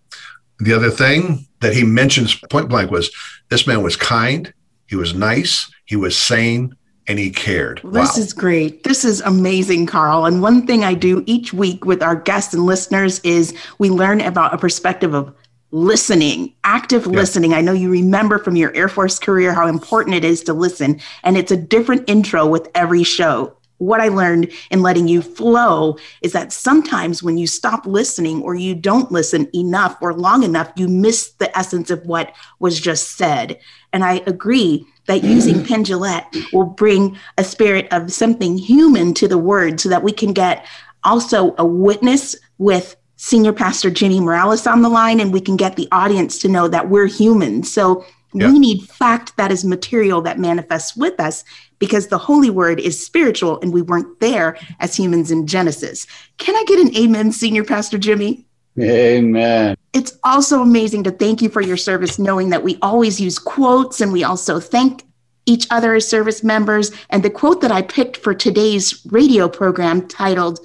The 0.58 0.72
other 0.72 0.90
thing 0.90 1.46
that 1.61 1.75
he 1.75 1.84
mentions 1.84 2.34
point 2.50 2.69
blank 2.69 2.90
was 2.90 3.11
this 3.49 3.67
man 3.67 3.82
was 3.82 3.96
kind, 3.96 4.52
he 4.87 4.96
was 4.96 5.14
nice, 5.14 5.70
he 5.84 5.96
was 5.96 6.17
sane, 6.17 6.76
and 7.06 7.19
he 7.19 7.31
cared. 7.31 7.81
This 7.82 8.17
wow. 8.17 8.22
is 8.22 8.32
great. 8.32 8.84
This 8.84 9.05
is 9.05 9.20
amazing, 9.22 9.87
Carl. 9.87 10.26
And 10.26 10.43
one 10.43 10.66
thing 10.66 10.84
I 10.84 10.94
do 10.94 11.25
each 11.26 11.52
week 11.52 11.84
with 11.84 12.02
our 12.02 12.14
guests 12.14 12.55
and 12.55 12.66
listeners 12.66 13.20
is 13.20 13.55
we 13.78 13.90
learn 13.90 14.20
about 14.20 14.55
a 14.55 14.58
perspective 14.58 15.14
of 15.14 15.34
listening, 15.73 16.55
active 16.64 17.06
yeah. 17.06 17.12
listening. 17.12 17.55
I 17.55 17.61
know 17.61 17.73
you 17.73 17.90
remember 17.90 18.38
from 18.38 18.56
your 18.56 18.75
Air 18.75 18.88
Force 18.88 19.19
career 19.19 19.52
how 19.52 19.66
important 19.66 20.14
it 20.14 20.25
is 20.25 20.43
to 20.44 20.52
listen, 20.52 21.00
and 21.25 21.37
it's 21.37 21.52
a 21.52 21.56
different 21.56 22.09
intro 22.09 22.47
with 22.47 22.68
every 22.75 23.02
show. 23.02 23.56
What 23.80 24.02
I 24.02 24.08
learned 24.08 24.52
in 24.70 24.82
letting 24.82 25.08
you 25.08 25.22
flow 25.22 25.96
is 26.20 26.32
that 26.32 26.52
sometimes 26.52 27.22
when 27.22 27.38
you 27.38 27.46
stop 27.46 27.87
listening 27.87 28.42
or 28.42 28.54
you 28.54 28.75
don't 28.75 29.10
listen 29.10 29.49
enough 29.54 29.96
or 30.02 30.12
long 30.12 30.42
enough, 30.42 30.70
you 30.76 30.87
miss 30.87 31.30
the 31.32 31.56
essence 31.56 31.90
of 31.90 32.04
what 32.04 32.34
was 32.58 32.78
just 32.78 33.16
said. 33.16 33.58
And 33.94 34.04
I 34.04 34.22
agree 34.26 34.87
that 35.06 35.25
using 35.25 35.56
mm-hmm. 35.56 35.64
Penn 35.64 35.84
Jillette 35.84 36.52
will 36.52 36.66
bring 36.66 37.16
a 37.38 37.42
spirit 37.42 37.88
of 37.90 38.12
something 38.12 38.58
human 38.58 39.14
to 39.14 39.26
the 39.26 39.38
word 39.38 39.80
so 39.80 39.88
that 39.88 40.02
we 40.02 40.12
can 40.12 40.34
get 40.34 40.66
also 41.02 41.54
a 41.56 41.64
witness 41.64 42.37
with 42.58 42.96
Senior 43.16 43.54
Pastor 43.54 43.90
Jimmy 43.90 44.20
Morales 44.20 44.66
on 44.66 44.82
the 44.82 44.88
line, 44.90 45.20
and 45.20 45.32
we 45.32 45.40
can 45.40 45.56
get 45.56 45.76
the 45.76 45.88
audience 45.90 46.38
to 46.40 46.49
know 46.49 46.68
that 46.68 46.90
we're 46.90 47.06
human. 47.06 47.62
So 47.62 48.04
yeah. 48.32 48.50
we 48.50 48.58
need 48.58 48.88
fact 48.88 49.37
that 49.37 49.50
is 49.50 49.64
material 49.64 50.20
that 50.22 50.38
manifests 50.38 50.96
with 50.96 51.18
us 51.20 51.44
because 51.78 52.08
the 52.08 52.18
Holy 52.18 52.50
Word 52.50 52.78
is 52.78 53.04
spiritual 53.04 53.58
and 53.60 53.72
we 53.72 53.82
weren't 53.82 54.20
there 54.20 54.56
as 54.78 54.96
humans 54.96 55.30
in 55.30 55.46
Genesis. 55.46 56.06
Can 56.38 56.54
I 56.54 56.64
get 56.66 56.78
an 56.78 56.96
amen, 56.96 57.32
Senior 57.32 57.64
Pastor 57.64 57.99
Jimmy? 57.99 58.46
Amen. 58.78 59.76
It's 59.92 60.16
also 60.22 60.62
amazing 60.62 61.04
to 61.04 61.10
thank 61.10 61.42
you 61.42 61.49
for 61.49 61.60
your 61.60 61.76
service, 61.76 62.18
knowing 62.18 62.50
that 62.50 62.62
we 62.62 62.78
always 62.82 63.20
use 63.20 63.38
quotes 63.38 64.00
and 64.00 64.12
we 64.12 64.22
also 64.22 64.60
thank 64.60 65.04
each 65.46 65.66
other 65.70 65.94
as 65.94 66.08
service 66.08 66.44
members. 66.44 66.92
And 67.10 67.22
the 67.22 67.30
quote 67.30 67.60
that 67.62 67.72
I 67.72 67.82
picked 67.82 68.18
for 68.18 68.34
today's 68.34 69.04
radio 69.10 69.49
program 69.49 70.06
titled, 70.06 70.60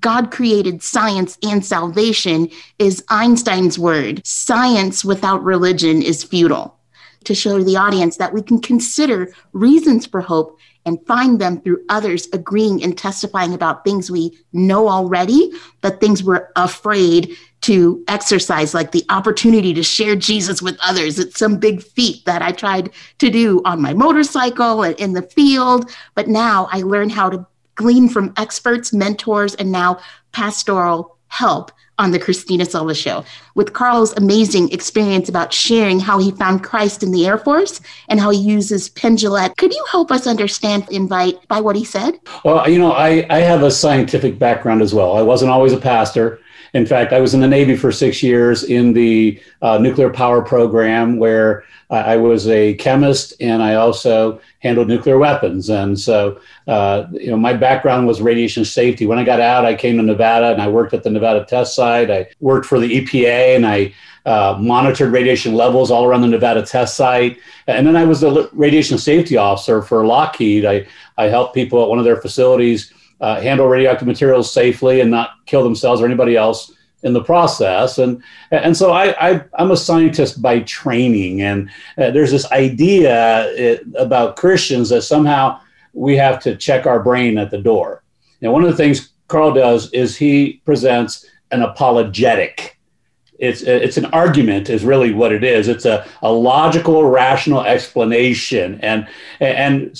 God 0.00 0.30
created 0.30 0.82
science 0.82 1.38
and 1.42 1.64
salvation 1.64 2.48
is 2.78 3.04
Einstein's 3.08 3.78
word. 3.78 4.24
Science 4.24 5.04
without 5.04 5.42
religion 5.42 6.02
is 6.02 6.22
futile. 6.22 6.77
To 7.28 7.34
show 7.34 7.62
the 7.62 7.76
audience 7.76 8.16
that 8.16 8.32
we 8.32 8.40
can 8.40 8.58
consider 8.58 9.34
reasons 9.52 10.06
for 10.06 10.22
hope 10.22 10.58
and 10.86 10.98
find 11.06 11.38
them 11.38 11.60
through 11.60 11.84
others 11.90 12.26
agreeing 12.32 12.82
and 12.82 12.96
testifying 12.96 13.52
about 13.52 13.84
things 13.84 14.10
we 14.10 14.38
know 14.54 14.88
already, 14.88 15.52
but 15.82 16.00
things 16.00 16.24
we're 16.24 16.48
afraid 16.56 17.36
to 17.60 18.02
exercise, 18.08 18.72
like 18.72 18.92
the 18.92 19.04
opportunity 19.10 19.74
to 19.74 19.82
share 19.82 20.16
Jesus 20.16 20.62
with 20.62 20.78
others. 20.82 21.18
It's 21.18 21.38
some 21.38 21.58
big 21.58 21.82
feat 21.82 22.24
that 22.24 22.40
I 22.40 22.50
tried 22.50 22.92
to 23.18 23.28
do 23.28 23.60
on 23.66 23.82
my 23.82 23.92
motorcycle 23.92 24.82
and 24.82 24.98
in 24.98 25.12
the 25.12 25.20
field, 25.20 25.90
but 26.14 26.28
now 26.28 26.66
I 26.72 26.80
learn 26.80 27.10
how 27.10 27.28
to 27.28 27.46
glean 27.74 28.08
from 28.08 28.32
experts, 28.38 28.90
mentors, 28.94 29.54
and 29.56 29.70
now 29.70 30.00
pastoral 30.32 31.18
help 31.26 31.72
on 31.98 32.12
the 32.12 32.18
Christina 32.18 32.64
Silva 32.64 32.94
Show 32.94 33.24
with 33.54 33.72
Carl's 33.72 34.16
amazing 34.16 34.70
experience 34.70 35.28
about 35.28 35.52
sharing 35.52 36.00
how 36.00 36.18
he 36.18 36.30
found 36.30 36.62
Christ 36.62 37.02
in 37.02 37.10
the 37.10 37.26
Air 37.26 37.38
Force 37.38 37.80
and 38.08 38.20
how 38.20 38.30
he 38.30 38.38
uses 38.38 38.88
Penn 38.88 39.16
Could 39.16 39.74
you 39.74 39.84
help 39.90 40.10
us 40.10 40.26
understand 40.26 40.86
invite 40.90 41.46
by 41.48 41.60
what 41.60 41.76
he 41.76 41.84
said? 41.84 42.20
Well, 42.44 42.68
you 42.68 42.78
know, 42.78 42.92
I, 42.92 43.26
I 43.30 43.38
have 43.38 43.62
a 43.62 43.70
scientific 43.70 44.38
background 44.38 44.82
as 44.82 44.94
well. 44.94 45.16
I 45.16 45.22
wasn't 45.22 45.50
always 45.50 45.72
a 45.72 45.78
pastor. 45.78 46.40
In 46.74 46.86
fact, 46.86 47.12
I 47.12 47.20
was 47.20 47.34
in 47.34 47.40
the 47.40 47.48
Navy 47.48 47.76
for 47.76 47.90
six 47.90 48.22
years 48.22 48.64
in 48.64 48.92
the 48.92 49.40
uh, 49.62 49.78
nuclear 49.78 50.10
power 50.10 50.42
program 50.42 51.16
where 51.16 51.64
I 51.90 52.16
was 52.16 52.46
a 52.48 52.74
chemist 52.74 53.32
and 53.40 53.62
I 53.62 53.74
also 53.74 54.40
handled 54.60 54.88
nuclear 54.88 55.18
weapons. 55.18 55.70
And 55.70 55.98
so, 55.98 56.40
uh, 56.66 57.06
you 57.12 57.30
know, 57.30 57.36
my 57.36 57.52
background 57.52 58.06
was 58.06 58.20
radiation 58.20 58.64
safety. 58.64 59.06
When 59.06 59.18
I 59.18 59.24
got 59.24 59.40
out, 59.40 59.64
I 59.64 59.74
came 59.74 59.96
to 59.96 60.02
Nevada 60.02 60.52
and 60.52 60.60
I 60.60 60.68
worked 60.68 60.94
at 60.94 61.02
the 61.02 61.10
Nevada 61.10 61.44
test 61.44 61.74
site. 61.74 62.10
I 62.10 62.28
worked 62.40 62.66
for 62.66 62.80
the 62.80 63.00
EPA 63.00 63.56
and 63.56 63.66
I 63.66 63.94
uh, 64.26 64.58
monitored 64.60 65.12
radiation 65.12 65.54
levels 65.54 65.90
all 65.90 66.04
around 66.04 66.22
the 66.22 66.28
Nevada 66.28 66.62
test 66.62 66.96
site. 66.96 67.38
And 67.66 67.86
then 67.86 67.96
I 67.96 68.04
was 68.04 68.20
the 68.20 68.50
radiation 68.52 68.98
safety 68.98 69.36
officer 69.36 69.80
for 69.80 70.04
Lockheed. 70.04 70.64
I, 70.64 70.86
I 71.16 71.24
helped 71.24 71.54
people 71.54 71.82
at 71.82 71.88
one 71.88 71.98
of 71.98 72.04
their 72.04 72.20
facilities 72.20 72.92
uh, 73.20 73.40
handle 73.40 73.66
radioactive 73.66 74.06
materials 74.06 74.52
safely 74.52 75.00
and 75.00 75.10
not 75.10 75.44
kill 75.46 75.62
themselves 75.64 76.00
or 76.00 76.06
anybody 76.06 76.36
else 76.36 76.72
in 77.02 77.12
the 77.12 77.22
process. 77.22 77.98
And 77.98 78.22
and 78.50 78.76
so 78.76 78.92
I, 78.92 79.14
I 79.20 79.44
am 79.58 79.70
a 79.70 79.76
scientist 79.76 80.42
by 80.42 80.60
training, 80.60 81.42
and 81.42 81.70
uh, 81.96 82.10
there's 82.10 82.30
this 82.30 82.50
idea 82.52 83.50
it, 83.52 83.82
uh, 83.96 84.02
about 84.02 84.36
Christians 84.36 84.88
that 84.90 85.02
somehow 85.02 85.60
we 85.92 86.16
have 86.16 86.40
to 86.42 86.56
check 86.56 86.86
our 86.86 87.02
brain 87.02 87.38
at 87.38 87.50
the 87.50 87.58
door. 87.58 88.02
Now, 88.40 88.52
one 88.52 88.64
of 88.64 88.70
the 88.70 88.76
things 88.76 89.10
Carl 89.28 89.52
does 89.52 89.92
is 89.92 90.16
he 90.16 90.60
presents 90.64 91.26
an 91.50 91.62
apologetic. 91.62 92.78
It's 93.38 93.62
it's 93.62 93.96
an 93.96 94.06
argument 94.06 94.68
is 94.68 94.84
really 94.84 95.12
what 95.12 95.32
it 95.32 95.44
is. 95.44 95.68
It's 95.68 95.84
a, 95.84 96.04
a 96.22 96.32
logical, 96.32 97.04
rational 97.04 97.62
explanation, 97.62 98.80
and 98.82 99.06
and 99.38 99.96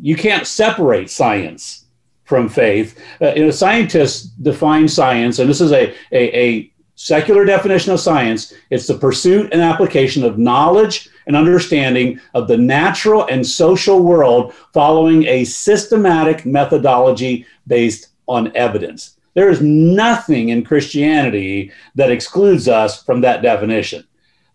you 0.00 0.14
can't 0.14 0.46
separate 0.46 1.10
science 1.10 1.86
from 2.28 2.46
faith. 2.46 3.02
Uh, 3.22 3.32
you 3.34 3.46
know, 3.46 3.50
scientists 3.50 4.24
define 4.24 4.86
science, 4.86 5.38
and 5.38 5.48
this 5.48 5.62
is 5.62 5.72
a, 5.72 5.94
a, 6.12 6.38
a 6.38 6.72
secular 6.94 7.46
definition 7.46 7.92
of 7.92 8.00
science 8.00 8.52
it's 8.70 8.86
the 8.86 8.98
pursuit 8.98 9.48
and 9.52 9.62
application 9.62 10.24
of 10.24 10.36
knowledge 10.36 11.08
and 11.26 11.34
understanding 11.36 12.20
of 12.34 12.46
the 12.46 12.56
natural 12.56 13.24
and 13.28 13.46
social 13.46 14.02
world 14.02 14.52
following 14.74 15.24
a 15.24 15.44
systematic 15.44 16.44
methodology 16.44 17.46
based 17.66 18.08
on 18.26 18.54
evidence. 18.54 19.16
There 19.32 19.48
is 19.48 19.62
nothing 19.62 20.50
in 20.50 20.64
Christianity 20.64 21.72
that 21.94 22.10
excludes 22.10 22.68
us 22.68 23.02
from 23.04 23.22
that 23.22 23.40
definition. 23.40 24.04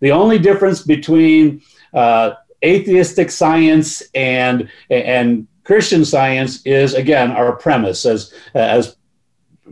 The 0.01 0.11
only 0.11 0.37
difference 0.37 0.83
between 0.83 1.61
uh, 1.93 2.33
atheistic 2.63 3.31
science 3.31 4.03
and, 4.13 4.69
and 4.89 5.47
Christian 5.63 6.03
science 6.03 6.65
is, 6.65 6.93
again, 6.93 7.31
our 7.31 7.55
premise. 7.55 8.05
As, 8.05 8.33
as 8.53 8.97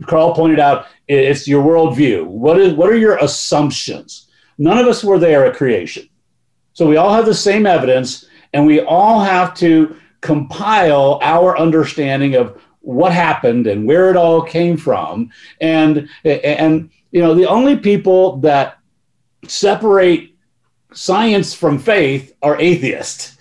Carl 0.06 0.34
pointed 0.34 0.58
out, 0.58 0.86
it's 1.08 1.46
your 1.46 1.62
worldview. 1.62 2.24
What, 2.24 2.58
is, 2.58 2.72
what 2.74 2.90
are 2.90 2.96
your 2.96 3.18
assumptions? 3.18 4.28
None 4.58 4.78
of 4.78 4.86
us 4.86 5.04
were 5.04 5.18
there 5.18 5.44
at 5.44 5.56
creation. 5.56 6.08
So 6.72 6.88
we 6.88 6.96
all 6.96 7.12
have 7.12 7.26
the 7.26 7.34
same 7.34 7.66
evidence, 7.66 8.26
and 8.54 8.66
we 8.66 8.80
all 8.80 9.20
have 9.20 9.54
to 9.56 9.96
compile 10.22 11.18
our 11.22 11.58
understanding 11.58 12.34
of 12.36 12.60
what 12.80 13.12
happened 13.12 13.66
and 13.66 13.86
where 13.86 14.10
it 14.10 14.16
all 14.16 14.42
came 14.42 14.76
from. 14.76 15.30
And, 15.60 16.08
and 16.24 16.90
you 17.10 17.20
know, 17.20 17.34
the 17.34 17.46
only 17.46 17.76
people 17.76 18.38
that 18.38 18.78
separate 19.46 20.34
science 20.94 21.54
from 21.54 21.78
faith 21.78 22.34
are 22.42 22.60
atheists. 22.60 23.38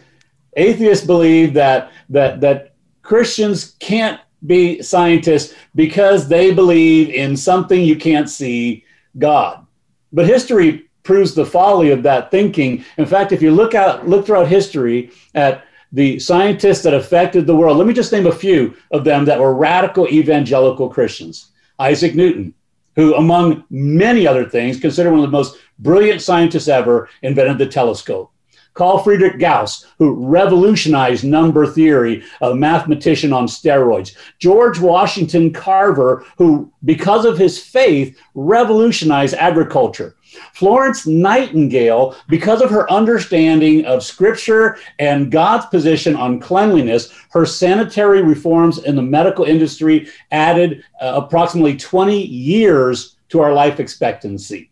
Atheists 0.56 1.06
believe 1.06 1.54
that 1.54 1.92
that 2.10 2.42
that 2.42 2.74
Christians 3.02 3.76
can't 3.80 4.20
be 4.46 4.82
scientists 4.82 5.54
because 5.76 6.28
they 6.28 6.54
believe 6.54 7.10
in 7.10 7.38
something 7.38 7.82
you 7.82 7.96
can't 7.96 8.30
see, 8.30 8.84
God. 9.18 9.66
But 10.12 10.28
history 10.28 10.90
proves 11.04 11.34
the 11.34 11.46
folly 11.46 11.92
of 11.92 12.04
that 12.04 12.32
thinking. 12.32 12.84
In 12.98 13.06
fact, 13.06 13.32
if 13.32 13.42
you 13.42 13.52
look 13.52 13.74
out 13.74 14.08
look 14.08 14.26
throughout 14.26 14.48
history 14.48 15.12
at 15.36 15.64
the 15.92 16.20
scientists 16.20 16.84
that 16.84 16.94
affected 16.94 17.46
the 17.46 17.56
world, 17.56 17.78
let 17.78 17.88
me 17.88 17.94
just 17.94 18.12
name 18.12 18.28
a 18.28 18.32
few 18.32 18.76
of 18.92 19.04
them 19.04 19.26
that 19.26 19.40
were 19.40 19.56
radical 19.56 20.08
evangelical 20.08 20.90
Christians. 20.90 21.52
Isaac 21.80 22.16
Newton, 22.16 22.54
who, 22.96 23.16
among 23.16 23.64
many 23.70 24.26
other 24.28 24.48
things, 24.48 24.80
considered 24.80 25.12
one 25.12 25.20
of 25.20 25.26
the 25.26 25.38
most 25.38 25.58
brilliant 25.80 26.22
scientists 26.22 26.68
ever, 26.68 27.10
invented 27.24 27.58
the 27.58 27.66
telescope. 27.66 28.31
Carl 28.74 29.00
Friedrich 29.00 29.40
Gauss, 29.40 29.86
who 29.98 30.26
revolutionized 30.26 31.24
number 31.24 31.68
theory, 31.68 32.24
a 32.42 32.56
mathematician 32.56 33.34
on 33.34 33.48
steroids. 33.48 34.16
George 34.40 34.80
Washington 34.80 35.52
Carver, 35.52 36.26
who, 36.38 36.72
because 36.86 37.26
of 37.26 37.38
his 37.38 37.62
faith, 37.62 38.18
revolutionized 38.34 39.36
agriculture. 39.36 40.16
Florence 40.54 41.06
Nightingale, 41.06 42.16
because 42.30 42.62
of 42.62 42.70
her 42.70 42.90
understanding 42.90 43.86
of 43.86 44.04
scripture 44.04 44.78
and 45.00 45.30
God's 45.32 45.66
position 45.66 46.16
on 46.16 46.40
cleanliness, 46.40 47.14
her 47.32 47.46
sanitary 47.46 48.22
reforms 48.22 48.78
in 48.80 48.96
the 48.96 49.02
medical 49.02 49.44
industry 49.44 50.08
added 50.32 50.84
uh, 51.02 51.22
approximately 51.22 51.76
20 51.76 52.26
years 52.26 53.18
to 53.30 53.42
our 53.42 53.54
life 53.54 53.80
expectancy. 53.80 54.71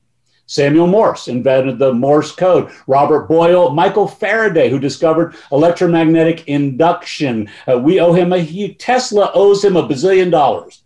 Samuel 0.50 0.88
Morse 0.88 1.28
invented 1.28 1.78
the 1.78 1.94
Morse 1.94 2.32
code. 2.32 2.72
Robert 2.88 3.28
Boyle, 3.28 3.70
Michael 3.70 4.08
Faraday, 4.08 4.68
who 4.68 4.80
discovered 4.80 5.36
electromagnetic 5.52 6.48
induction. 6.48 7.48
Uh, 7.68 7.78
we 7.78 8.00
owe 8.00 8.14
him 8.14 8.34
a 8.34 8.40
he, 8.40 8.74
Tesla 8.74 9.30
owes 9.36 9.64
him 9.64 9.78
a 9.78 9.88
bazillion 9.88 10.32
dollars 10.32 10.82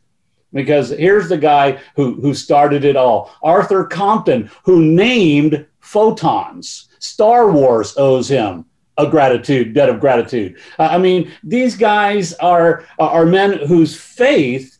because 0.51 0.89
here's 0.89 1.29
the 1.29 1.37
guy 1.37 1.79
who, 1.95 2.15
who 2.15 2.33
started 2.33 2.83
it 2.83 2.97
all. 2.97 3.33
Arthur 3.41 3.85
Compton, 3.85 4.51
who 4.65 4.83
named 4.83 5.65
photons. 5.79 6.89
Star 6.99 7.49
Wars 7.49 7.95
owes 7.95 8.27
him 8.27 8.65
a 8.97 9.07
gratitude, 9.07 9.73
debt 9.73 9.87
of 9.87 10.01
gratitude. 10.01 10.57
Uh, 10.77 10.89
I 10.91 10.97
mean, 10.97 11.31
these 11.41 11.77
guys 11.77 12.33
are, 12.33 12.85
are 12.99 13.25
men 13.25 13.59
whose 13.59 13.95
faith 13.95 14.77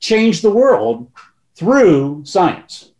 changed 0.00 0.42
the 0.42 0.50
world 0.50 1.12
through 1.54 2.24
science. 2.24 2.90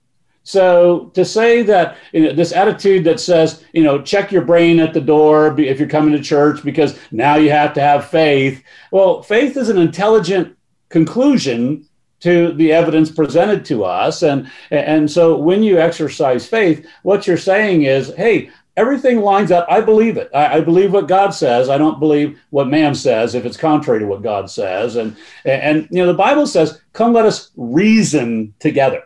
So 0.46 1.10
to 1.14 1.24
say 1.24 1.64
that 1.64 1.98
you 2.12 2.22
know, 2.22 2.32
this 2.32 2.52
attitude 2.52 3.02
that 3.02 3.18
says, 3.18 3.64
you 3.72 3.82
know, 3.82 4.00
check 4.00 4.30
your 4.30 4.44
brain 4.44 4.78
at 4.78 4.94
the 4.94 5.00
door 5.00 5.58
if 5.60 5.80
you're 5.80 5.88
coming 5.88 6.12
to 6.12 6.22
church 6.22 6.62
because 6.62 6.96
now 7.10 7.34
you 7.34 7.50
have 7.50 7.74
to 7.74 7.80
have 7.80 8.08
faith. 8.08 8.62
Well, 8.92 9.24
faith 9.24 9.56
is 9.56 9.70
an 9.70 9.78
intelligent 9.78 10.56
conclusion 10.88 11.88
to 12.20 12.52
the 12.52 12.72
evidence 12.72 13.10
presented 13.10 13.64
to 13.64 13.84
us. 13.84 14.22
And, 14.22 14.48
and 14.70 15.10
so 15.10 15.36
when 15.36 15.64
you 15.64 15.80
exercise 15.80 16.46
faith, 16.46 16.86
what 17.02 17.26
you're 17.26 17.36
saying 17.36 17.82
is, 17.82 18.14
hey, 18.14 18.50
everything 18.76 19.22
lines 19.22 19.50
up. 19.50 19.66
I 19.68 19.80
believe 19.80 20.16
it. 20.16 20.30
I, 20.32 20.58
I, 20.58 20.60
believe 20.60 20.92
what 20.92 21.08
God 21.08 21.30
says. 21.30 21.68
I 21.68 21.76
don't 21.76 21.98
believe 21.98 22.38
what 22.50 22.68
man 22.68 22.94
says 22.94 23.34
if 23.34 23.44
it's 23.44 23.56
contrary 23.56 23.98
to 23.98 24.06
what 24.06 24.22
God 24.22 24.48
says. 24.48 24.94
And, 24.94 25.16
and, 25.44 25.88
you 25.90 25.98
know, 25.98 26.06
the 26.06 26.14
Bible 26.14 26.46
says, 26.46 26.80
come 26.92 27.14
let 27.14 27.26
us 27.26 27.50
reason 27.56 28.54
together 28.60 29.02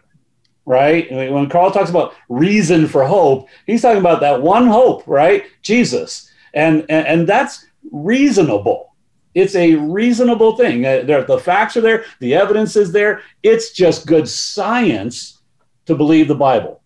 right? 0.71 1.11
When 1.11 1.49
Carl 1.49 1.73
talks 1.73 1.91
about 1.91 2.15
reason 2.29 2.87
for 2.87 3.05
hope, 3.05 3.49
he's 3.67 3.83
talking 3.83 3.99
about 3.99 4.21
that 4.21 4.41
one 4.41 4.69
hope, 4.69 5.03
right? 5.05 5.45
Jesus. 5.63 6.31
And, 6.55 6.87
and, 6.89 7.07
and 7.09 7.29
that's 7.29 7.67
reasonable. 7.91 8.95
It's 9.35 9.57
a 9.57 9.75
reasonable 9.75 10.57
thing. 10.57 10.87
Uh, 10.87 11.03
the 11.03 11.41
facts 11.43 11.77
are 11.77 11.81
there, 11.81 12.05
the 12.21 12.37
evidence 12.37 12.77
is 12.77 12.93
there. 12.93 13.23
It's 13.43 13.73
just 13.73 14.07
good 14.07 14.29
science 14.29 15.43
to 15.87 15.97
believe 15.97 16.29
the 16.29 16.37
Bible. 16.37 16.83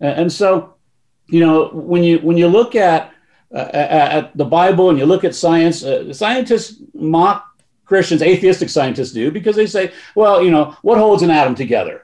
And 0.00 0.30
so, 0.30 0.74
you 1.26 1.40
know, 1.40 1.70
when 1.72 2.04
you 2.04 2.18
when 2.18 2.36
you 2.36 2.46
look 2.46 2.74
at 2.74 3.12
uh, 3.54 3.70
at 3.72 4.36
the 4.36 4.44
Bible 4.44 4.90
and 4.90 4.98
you 4.98 5.06
look 5.06 5.24
at 5.24 5.34
science, 5.34 5.82
uh, 5.82 6.12
scientists 6.12 6.82
mock 6.92 7.46
Christians, 7.84 8.22
atheistic 8.22 8.68
scientists 8.68 9.12
do, 9.12 9.30
because 9.30 9.56
they 9.56 9.66
say, 9.66 9.92
well, 10.14 10.42
you 10.42 10.50
know, 10.50 10.76
what 10.82 10.98
holds 10.98 11.22
an 11.22 11.30
atom 11.30 11.54
together? 11.54 12.03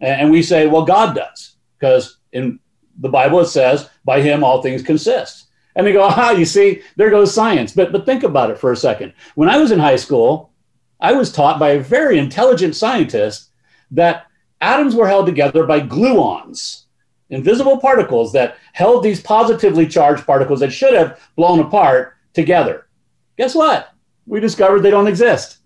And 0.00 0.30
we 0.30 0.42
say, 0.42 0.66
well, 0.66 0.84
God 0.84 1.14
does, 1.14 1.56
because 1.78 2.18
in 2.32 2.60
the 2.98 3.08
Bible 3.08 3.40
it 3.40 3.46
says, 3.46 3.88
by 4.04 4.20
him 4.20 4.44
all 4.44 4.62
things 4.62 4.82
consist. 4.82 5.46
And 5.74 5.86
they 5.86 5.92
go, 5.92 6.04
ah, 6.04 6.30
you 6.30 6.44
see, 6.44 6.82
there 6.96 7.10
goes 7.10 7.34
science. 7.34 7.72
But, 7.72 7.92
but 7.92 8.06
think 8.06 8.22
about 8.22 8.50
it 8.50 8.58
for 8.58 8.72
a 8.72 8.76
second. 8.76 9.12
When 9.34 9.48
I 9.48 9.58
was 9.58 9.70
in 9.70 9.78
high 9.78 9.96
school, 9.96 10.52
I 11.00 11.12
was 11.12 11.30
taught 11.30 11.58
by 11.58 11.70
a 11.70 11.80
very 11.80 12.18
intelligent 12.18 12.74
scientist 12.74 13.50
that 13.90 14.26
atoms 14.60 14.94
were 14.94 15.06
held 15.06 15.26
together 15.26 15.66
by 15.66 15.80
gluons, 15.80 16.84
invisible 17.28 17.78
particles 17.78 18.32
that 18.32 18.56
held 18.72 19.02
these 19.02 19.20
positively 19.20 19.86
charged 19.86 20.26
particles 20.26 20.60
that 20.60 20.72
should 20.72 20.94
have 20.94 21.20
blown 21.36 21.60
apart 21.60 22.14
together. 22.32 22.86
Guess 23.36 23.54
what? 23.54 23.92
We 24.26 24.40
discovered 24.40 24.80
they 24.80 24.90
don't 24.90 25.08
exist. 25.08 25.58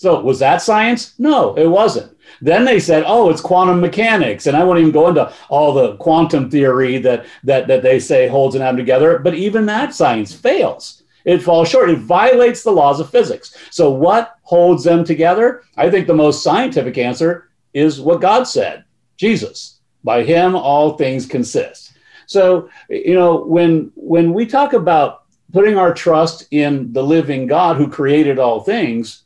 So 0.00 0.18
was 0.18 0.38
that 0.38 0.62
science? 0.62 1.12
No, 1.18 1.54
it 1.56 1.66
wasn't. 1.66 2.16
Then 2.40 2.64
they 2.64 2.80
said, 2.80 3.04
"Oh, 3.06 3.28
it's 3.28 3.42
quantum 3.42 3.82
mechanics," 3.82 4.46
and 4.46 4.56
I 4.56 4.64
won't 4.64 4.78
even 4.78 4.92
go 4.92 5.08
into 5.08 5.30
all 5.50 5.74
the 5.74 5.96
quantum 5.96 6.48
theory 6.48 6.96
that 7.00 7.26
that 7.44 7.68
that 7.68 7.82
they 7.82 8.00
say 8.00 8.26
holds 8.26 8.54
an 8.54 8.62
atom 8.62 8.78
together. 8.78 9.18
But 9.18 9.34
even 9.34 9.66
that 9.66 9.94
science 9.94 10.32
fails. 10.32 11.02
It 11.26 11.42
falls 11.42 11.68
short. 11.68 11.90
It 11.90 11.98
violates 11.98 12.62
the 12.62 12.70
laws 12.70 12.98
of 12.98 13.10
physics. 13.10 13.54
So 13.70 13.90
what 13.90 14.36
holds 14.40 14.84
them 14.84 15.04
together? 15.04 15.64
I 15.76 15.90
think 15.90 16.06
the 16.06 16.14
most 16.14 16.42
scientific 16.42 16.96
answer 16.96 17.50
is 17.74 18.00
what 18.00 18.22
God 18.22 18.44
said: 18.44 18.84
Jesus. 19.18 19.80
By 20.02 20.22
Him, 20.22 20.56
all 20.56 20.96
things 20.96 21.26
consist. 21.26 21.92
So 22.24 22.70
you 22.88 23.12
know 23.12 23.44
when 23.44 23.92
when 23.96 24.32
we 24.32 24.46
talk 24.46 24.72
about 24.72 25.24
putting 25.52 25.76
our 25.76 25.92
trust 25.92 26.46
in 26.52 26.90
the 26.94 27.02
living 27.02 27.46
God 27.46 27.76
who 27.76 27.86
created 27.86 28.38
all 28.38 28.60
things 28.60 29.24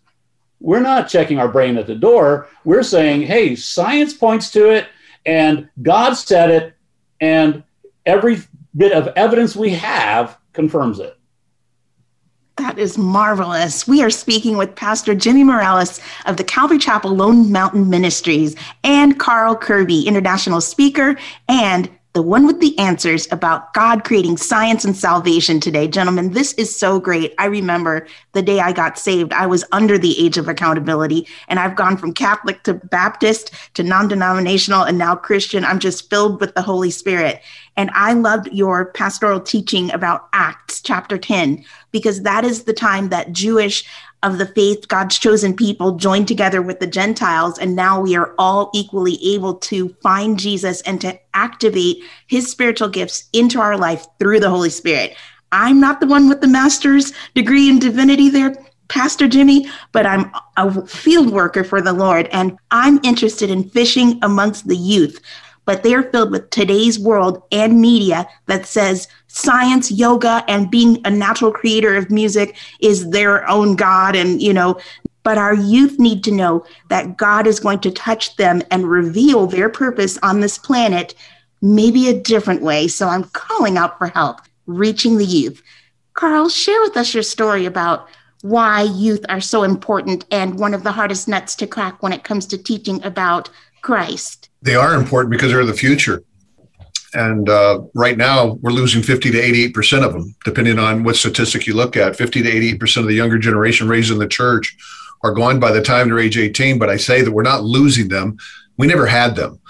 we're 0.65 0.81
not 0.81 1.09
checking 1.09 1.39
our 1.39 1.47
brain 1.47 1.77
at 1.77 1.87
the 1.87 1.95
door. 1.95 2.49
We're 2.65 2.83
saying, 2.83 3.23
hey, 3.23 3.55
science 3.55 4.15
points 4.15 4.51
to 4.53 4.71
it, 4.71 4.87
and 5.27 5.69
God 5.83 6.15
said 6.15 6.51
it, 6.51 6.75
and 7.21 7.63
every 8.07 8.39
bit 8.75 8.93
of 8.93 9.09
evidence 9.09 9.55
we 9.55 9.75
have 9.75 10.39
confirms 10.55 11.01
it. 11.01 11.19
That 12.57 12.79
is 12.79 12.97
marvelous. 12.97 13.87
We 13.87 14.03
are 14.03 14.09
speaking 14.09 14.57
with 14.57 14.75
Pastor 14.75 15.15
Jimmy 15.15 15.45
Morales 15.45 16.01
of 16.25 16.39
the 16.39 16.45
Calvary 16.45 16.79
Chapel 16.79 17.15
Lone 17.15 17.53
Mountain 17.53 17.91
Ministries 17.91 18.57
and 18.85 19.21
Carl 19.21 19.55
Kerby, 19.57 20.07
international 20.07 20.63
speaker 20.63 21.19
and 21.47 21.91
the 22.15 22.23
one 22.23 22.47
with 22.47 22.61
the 22.61 22.79
answers 22.79 23.27
about 23.33 23.75
God 23.75 24.05
creating 24.05 24.37
science 24.37 24.85
and 24.85 24.97
salvation 24.97 25.59
today. 25.59 25.89
Gentlemen, 25.89 26.31
this 26.31 26.53
is 26.53 26.75
so 26.75 27.01
great. 27.01 27.35
I 27.39 27.47
remember 27.47 28.07
the 28.33 28.43
day 28.43 28.61
I 28.61 28.71
got 28.73 29.01
saved, 29.01 29.33
I 29.33 29.47
was 29.47 29.65
under 29.73 29.99
the 29.99 30.25
age 30.25 30.39
of 30.39 30.49
accountability, 30.49 31.27
and 31.49 31.59
I've 31.59 31.75
gone 31.75 31.97
from 31.97 32.15
Catholic 32.15 32.63
to 32.63 32.75
Baptist 32.75 33.51
to 33.75 33.83
non 33.83 34.07
denominational 34.07 34.85
and 34.85 34.97
now 34.97 35.17
Christian. 35.17 35.65
I'm 35.65 35.81
just 35.81 36.09
filled 36.09 36.41
with 36.41 36.55
the 36.55 36.63
Holy 36.63 36.91
Spirit. 36.91 37.43
And 37.77 37.91
I 37.93 38.13
loved 38.13 38.49
your 38.53 38.87
pastoral 38.87 39.41
teaching 39.41 39.93
about 39.93 40.29
Acts 40.33 40.81
chapter 40.81 41.19
10, 41.19 41.65
because 41.91 42.23
that 42.23 42.45
is 42.45 42.65
the 42.65 42.73
time 42.73 43.09
that 43.09 43.33
Jewish 43.33 43.85
of 44.23 44.39
the 44.39 44.47
faith, 44.47 44.89
God's 44.89 45.19
chosen 45.19 45.55
people 45.55 45.97
joined 45.97 46.27
together 46.27 46.63
with 46.63 46.81
the 46.81 46.87
Gentiles. 46.87 47.59
And 47.59 47.77
now 47.77 48.01
we 48.01 48.17
are 48.17 48.35
all 48.39 48.71
equally 48.73 49.23
able 49.23 49.55
to 49.57 49.91
find 50.03 50.39
Jesus 50.39 50.81
and 50.83 51.01
to 51.03 51.19
activate 51.35 52.03
his 52.27 52.51
spiritual 52.51 52.89
gifts 52.89 53.29
into 53.35 53.61
our 53.61 53.77
life 53.77 54.07
through 54.19 54.41
the 54.41 54.49
Holy 54.49 54.71
Spirit. 54.71 55.15
I'm 55.53 55.79
not 55.79 56.01
the 56.01 56.07
one 56.07 56.29
with 56.29 56.41
the 56.41 56.49
master's 56.49 57.13
degree 57.35 57.69
in 57.69 57.79
divinity 57.79 58.31
there, 58.31 58.57
Pastor 58.89 59.29
Jimmy, 59.29 59.69
but 59.93 60.07
I'm 60.07 60.33
a 60.57 60.87
field 60.87 61.31
worker 61.31 61.63
for 61.63 61.83
the 61.83 61.93
Lord. 61.93 62.29
And 62.33 62.59
I'm 62.71 63.01
interested 63.03 63.51
in 63.51 63.69
fishing 63.69 64.19
amongst 64.23 64.67
the 64.67 64.77
youth 64.77 65.21
but 65.65 65.83
they 65.83 65.95
are 65.95 66.11
filled 66.11 66.31
with 66.31 66.51
today's 66.51 66.99
world 66.99 67.43
and 67.51 67.81
media 67.81 68.27
that 68.47 68.67
says 68.67 69.09
science, 69.29 69.91
yoga, 69.91 70.45
and 70.49 70.71
being 70.71 71.01
a 71.05 71.11
natural 71.11 71.53
creator 71.53 71.97
of 71.97 72.11
music 72.11 72.57
is 72.81 73.11
their 73.11 73.49
own 73.49 73.77
God. 73.77 74.15
And, 74.17 74.43
you 74.43 74.53
know, 74.53 74.79
but 75.23 75.39
our 75.39 75.55
youth 75.55 75.99
need 75.99 76.23
to 76.25 76.31
know 76.31 76.65
that 76.91 77.17
God 77.17 77.47
is 77.47 77.59
going 77.61 77.81
to 77.81 77.91
touch 77.91 78.37
them 78.37 78.63
and 78.71 78.91
reveal 78.91 79.47
their 79.47 79.69
purpose 79.69 80.19
on 80.23 80.41
this 80.41 80.59
planet, 80.59 81.15
maybe 81.63 82.09
a 82.09 82.21
different 82.21 82.63
way. 82.63 82.89
So 82.89 83.09
I'm 83.09 83.25
calling 83.25 83.79
out 83.79 83.99
for 83.99 84.09
help, 84.09 84.41
reaching 84.67 85.17
the 85.17 85.25
youth. 85.25 85.63
Carl, 86.13 86.49
share 86.49 86.81
with 86.83 86.97
us 86.97 87.15
your 87.15 87.23
story 87.23 87.65
about 87.65 88.09
why 88.45 88.83
youth 88.83 89.25
are 89.29 89.41
so 89.41 89.63
important 89.63 90.25
and 90.31 90.59
one 90.59 90.75
of 90.75 90.85
the 90.85 90.93
hardest 90.93 91.27
nuts 91.29 91.55
to 91.57 91.67
crack 91.67 92.03
when 92.03 92.13
it 92.13 92.25
comes 92.25 92.47
to 92.47 92.59
teaching 92.59 93.03
about 93.03 93.49
Christ 93.83 94.51
they 94.65 94.75
are 94.75 94.95
important 94.95 95.31
because 95.31 95.53
they're 95.53 95.65
the 95.65 95.75
future. 95.75 96.25
And 97.13 97.49
uh, 97.49 97.83
right 97.95 98.17
now, 98.17 98.55
we're 98.63 98.73
losing 98.73 99.03
50 99.03 99.31
to 99.31 99.39
88% 99.73 100.05
of 100.05 100.13
them, 100.13 100.35
depending 100.45 100.81
on 100.81 101.05
what 101.05 101.15
statistic 101.15 101.67
you 101.67 101.75
look 101.75 101.97
at. 101.97 102.17
50 102.17 102.43
to 102.43 102.51
88% 102.79 102.97
of 102.97 103.07
the 103.07 103.15
younger 103.15 103.39
generation 103.39 103.87
raised 103.87 104.11
in 104.11 104.19
the 104.19 104.27
church 104.27 104.77
are 105.23 105.33
gone 105.33 105.61
by 105.61 105.71
the 105.71 105.83
time 105.83 106.09
they're 106.09 106.19
age 106.19 106.39
18. 106.39 106.79
But 106.79 106.91
I 106.91 106.97
say 106.97 107.23
that 107.23 107.31
we're 107.31 107.43
not 107.43 107.63
losing 107.63 108.09
them. 108.09 108.39
We 108.79 108.89
never 108.89 109.07
had 109.07 109.37
them. 109.37 109.61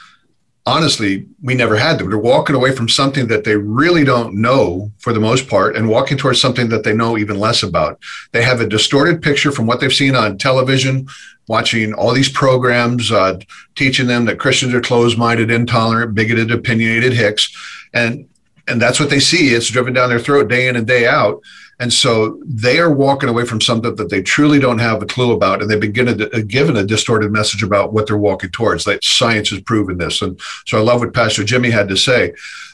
Honestly, 0.66 1.27
we 1.42 1.55
never 1.55 1.77
had 1.77 1.98
them. 1.98 2.09
They're 2.09 2.18
walking 2.18 2.57
away 2.57 2.74
from 2.74 2.88
something 2.88 3.29
that 3.29 3.44
they 3.44 3.55
really 3.55 4.03
don't 4.03 4.35
know 4.35 4.90
for 4.98 5.12
the 5.12 5.20
most 5.20 5.46
part 5.46 5.77
and 5.77 5.90
walking 5.90 6.16
towards 6.16 6.40
something 6.40 6.70
that 6.70 6.85
they 6.85 6.94
know 6.94 7.18
even 7.18 7.38
less 7.38 7.62
about. 7.62 7.98
They 8.33 8.42
have 8.42 8.62
a 8.62 8.66
distorted 8.66 9.20
picture 9.20 9.53
from 9.53 9.66
what 9.66 9.81
they've 9.81 9.92
seen 9.92 10.14
on 10.14 10.38
television, 10.38 11.07
watching 11.48 11.92
all 11.92 12.14
these 12.14 12.31
programs 12.31 13.12
uh, 13.12 13.40
teaching 13.74 14.07
them 14.07 14.24
that 14.24 14.38
Christians 14.38 14.72
are 14.72 14.81
closed-minded, 14.81 15.50
intolerant, 15.50 16.14
bigoted, 16.14 16.50
opinionated 16.50 17.12
hicks, 17.12 17.55
and 17.92 18.27
and 18.66 18.81
that's 18.81 18.98
what 18.98 19.11
they 19.11 19.20
see. 19.20 19.48
It's 19.48 19.68
driven 19.68 19.92
down 19.92 20.09
their 20.09 20.18
throat 20.18 20.48
day 20.48 20.68
in 20.68 20.77
and 20.77 20.87
day 20.87 21.07
out. 21.07 21.42
And 21.80 21.92
so 21.92 22.40
they 22.44 22.78
are 22.78 22.92
walking 22.92 23.28
away 23.28 23.44
from 23.44 23.60
something 23.60 23.96
that 23.96 24.10
they 24.10 24.22
truly 24.22 24.58
don't 24.58 24.78
have 24.78 25.02
a 25.02 25.06
clue 25.06 25.32
about, 25.32 25.60
and 25.60 25.70
they've 25.70 25.80
been 25.80 25.92
given 25.92 26.20
a, 26.32 26.42
given 26.42 26.76
a 26.76 26.84
distorted 26.84 27.32
message 27.32 27.62
about 27.62 27.92
what 27.92 28.06
they're 28.06 28.16
walking 28.16 28.50
towards. 28.50 28.87
Like 28.87 29.02
science 29.02 29.50
has 29.50 29.60
proven 29.60 29.98
this, 29.98 30.22
and 30.22 30.40
so 30.66 30.78
I 30.78 30.82
love 30.82 31.00
what 31.00 31.14
Pastor 31.14 31.44
Jimmy 31.44 31.70
had 31.70 31.88
to 31.88 31.96
say. 31.96 32.32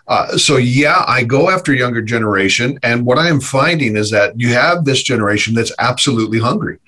Uh, 0.08 0.36
so 0.36 0.56
yeah, 0.56 1.04
I 1.06 1.22
go 1.22 1.50
after 1.50 1.72
younger 1.72 2.02
generation, 2.02 2.78
and 2.82 3.06
what 3.06 3.18
I 3.18 3.28
am 3.28 3.40
finding 3.40 3.96
is 3.96 4.10
that 4.10 4.38
you 4.38 4.48
have 4.48 4.84
this 4.84 5.02
generation 5.02 5.54
that's 5.54 5.72
absolutely 5.78 6.38
hungry 6.38 6.78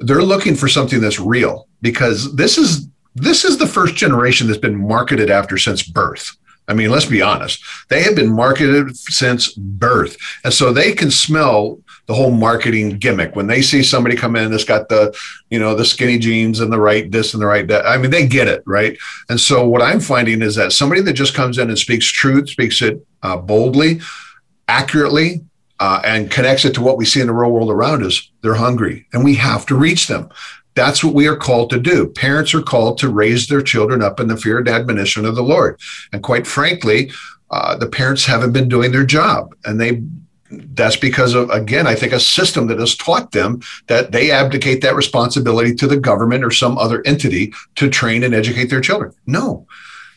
they're 0.00 0.22
looking 0.22 0.54
for 0.54 0.68
something 0.68 1.00
that's 1.00 1.18
real 1.18 1.66
because 1.82 2.34
this 2.36 2.58
is 2.58 2.88
this 3.14 3.44
is 3.44 3.58
the 3.58 3.66
first 3.66 3.96
generation 3.96 4.46
that's 4.46 4.58
been 4.58 4.76
marketed 4.76 5.28
after 5.28 5.58
since 5.58 5.82
birth. 5.82 6.36
I 6.68 6.74
mean, 6.74 6.90
let's 6.90 7.06
be 7.06 7.22
honest. 7.22 7.64
They 7.88 8.02
have 8.02 8.14
been 8.14 8.30
marketed 8.30 8.96
since 8.96 9.52
birth. 9.52 10.16
And 10.44 10.52
so 10.52 10.72
they 10.72 10.92
can 10.92 11.10
smell 11.10 11.80
the 12.06 12.14
whole 12.14 12.30
marketing 12.30 12.98
gimmick 12.98 13.36
when 13.36 13.46
they 13.46 13.62
see 13.62 13.82
somebody 13.82 14.16
come 14.16 14.36
in 14.36 14.50
that's 14.50 14.64
got 14.64 14.88
the, 14.88 15.16
you 15.50 15.58
know, 15.58 15.74
the 15.74 15.84
skinny 15.84 16.18
jeans 16.18 16.60
and 16.60 16.72
the 16.72 16.80
right 16.80 17.10
this 17.10 17.34
and 17.34 17.42
the 17.42 17.46
right 17.46 17.66
that. 17.68 17.86
I 17.86 17.98
mean, 17.98 18.10
they 18.10 18.26
get 18.26 18.48
it, 18.48 18.62
right? 18.66 18.96
And 19.28 19.40
so 19.40 19.66
what 19.66 19.82
I'm 19.82 20.00
finding 20.00 20.42
is 20.42 20.54
that 20.56 20.72
somebody 20.72 21.00
that 21.02 21.14
just 21.14 21.34
comes 21.34 21.58
in 21.58 21.68
and 21.68 21.78
speaks 21.78 22.06
truth, 22.06 22.48
speaks 22.48 22.80
it 22.82 23.04
uh, 23.22 23.36
boldly, 23.36 24.00
accurately, 24.68 25.42
uh, 25.80 26.00
and 26.04 26.30
connects 26.30 26.64
it 26.64 26.74
to 26.74 26.82
what 26.82 26.96
we 26.96 27.04
see 27.04 27.20
in 27.20 27.26
the 27.26 27.32
real 27.32 27.50
world 27.50 27.70
around 27.70 28.04
us, 28.04 28.30
they're 28.42 28.54
hungry 28.54 29.06
and 29.12 29.24
we 29.24 29.34
have 29.34 29.64
to 29.66 29.76
reach 29.76 30.08
them. 30.08 30.28
That's 30.78 31.02
what 31.02 31.12
we 31.12 31.26
are 31.26 31.34
called 31.34 31.70
to 31.70 31.80
do. 31.80 32.06
Parents 32.06 32.54
are 32.54 32.62
called 32.62 32.98
to 32.98 33.08
raise 33.08 33.48
their 33.48 33.62
children 33.62 34.00
up 34.00 34.20
in 34.20 34.28
the 34.28 34.36
fear 34.36 34.58
and 34.58 34.68
admonition 34.68 35.24
of 35.24 35.34
the 35.34 35.42
Lord. 35.42 35.80
And 36.12 36.22
quite 36.22 36.46
frankly, 36.46 37.10
uh, 37.50 37.74
the 37.74 37.88
parents 37.88 38.24
haven't 38.26 38.52
been 38.52 38.68
doing 38.68 38.92
their 38.92 39.04
job. 39.04 39.56
And 39.64 39.80
they 39.80 40.02
that's 40.50 40.96
because 40.96 41.34
of 41.34 41.50
again 41.50 41.86
i 41.86 41.94
think 41.94 42.10
a 42.10 42.18
system 42.18 42.68
that 42.68 42.78
has 42.78 42.96
taught 42.96 43.32
them 43.32 43.60
that 43.86 44.12
they 44.12 44.30
abdicate 44.30 44.80
that 44.80 44.94
responsibility 44.94 45.74
to 45.74 45.86
the 45.86 45.98
government 45.98 46.42
or 46.42 46.50
some 46.50 46.78
other 46.78 47.02
entity 47.04 47.52
to 47.74 47.90
train 47.90 48.24
and 48.24 48.34
educate 48.34 48.70
their 48.70 48.80
children 48.80 49.12
no 49.26 49.66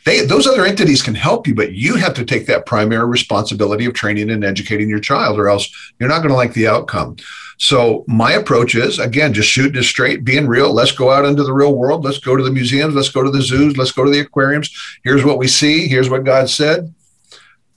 they, 0.06 0.26
those 0.26 0.48
other 0.48 0.66
entities 0.66 1.04
can 1.04 1.14
help 1.14 1.48
you, 1.48 1.54
but 1.54 1.74
you 1.74 1.96
have 1.96 2.14
to 2.16 2.26
take 2.26 2.48
that 2.48 2.66
primary 2.66 3.06
responsibility 3.06 3.86
of 3.86 3.94
training 3.94 4.32
and 4.32 4.44
educating 4.44 4.90
your 4.90 5.00
child, 5.00 5.38
or 5.38 5.48
else 5.48 5.70
you're 6.00 6.10
not 6.10 6.20
going 6.20 6.30
to 6.30 6.36
like 6.36 6.54
the 6.54 6.68
outcome. 6.68 7.18
So 7.62 8.04
my 8.08 8.32
approach 8.32 8.74
is 8.74 8.98
again, 8.98 9.34
just 9.34 9.48
shooting 9.48 9.80
it 9.80 9.84
straight, 9.84 10.26
being 10.26 10.48
real. 10.48 10.74
Let's 10.74 10.92
go 10.92 11.12
out 11.12 11.26
into 11.26 11.44
the 11.44 11.54
real 11.54 11.76
world. 11.76 12.04
Let's 12.04 12.18
go 12.18 12.36
to 12.36 12.44
the 12.44 12.50
museums. 12.50 12.96
Let's 12.96 13.10
go 13.10 13.22
to 13.22 13.30
the 13.30 13.44
zoos. 13.44 13.78
Let's 13.78 13.92
go 13.92 14.04
to 14.04 14.10
the 14.10 14.22
aquariums. 14.22 14.72
Here's 15.04 15.24
what 15.24 15.38
we 15.38 15.48
see. 15.48 15.88
Here's 15.88 16.10
what 16.10 16.24
God 16.24 16.50
said. 16.50 16.92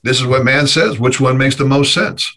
This 0.02 0.18
is 0.18 0.26
what 0.26 0.42
man 0.42 0.66
says. 0.66 0.98
Which 0.98 1.20
one 1.20 1.36
makes 1.36 1.56
the 1.56 1.66
most 1.66 1.92
sense? 1.92 2.34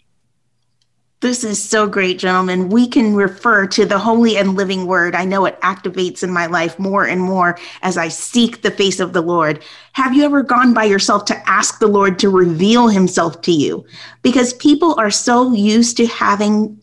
This 1.20 1.42
is 1.42 1.60
so 1.60 1.86
great, 1.86 2.18
gentlemen. 2.18 2.68
We 2.68 2.86
can 2.86 3.14
refer 3.14 3.66
to 3.68 3.86
the 3.86 3.98
holy 3.98 4.36
and 4.36 4.54
living 4.54 4.86
word. 4.86 5.14
I 5.14 5.24
know 5.24 5.46
it 5.46 5.58
activates 5.62 6.22
in 6.22 6.30
my 6.30 6.44
life 6.46 6.78
more 6.78 7.06
and 7.06 7.22
more 7.22 7.58
as 7.80 7.96
I 7.96 8.08
seek 8.08 8.60
the 8.60 8.70
face 8.70 9.00
of 9.00 9.14
the 9.14 9.22
Lord. 9.22 9.64
Have 9.94 10.14
you 10.14 10.24
ever 10.24 10.42
gone 10.42 10.74
by 10.74 10.84
yourself 10.84 11.24
to 11.24 11.48
ask 11.48 11.78
the 11.78 11.88
Lord 11.88 12.18
to 12.18 12.28
reveal 12.28 12.88
himself 12.88 13.40
to 13.42 13.52
you? 13.52 13.86
Because 14.20 14.52
people 14.52 14.94
are 14.98 15.10
so 15.10 15.54
used 15.54 15.96
to 15.96 16.06
having 16.06 16.78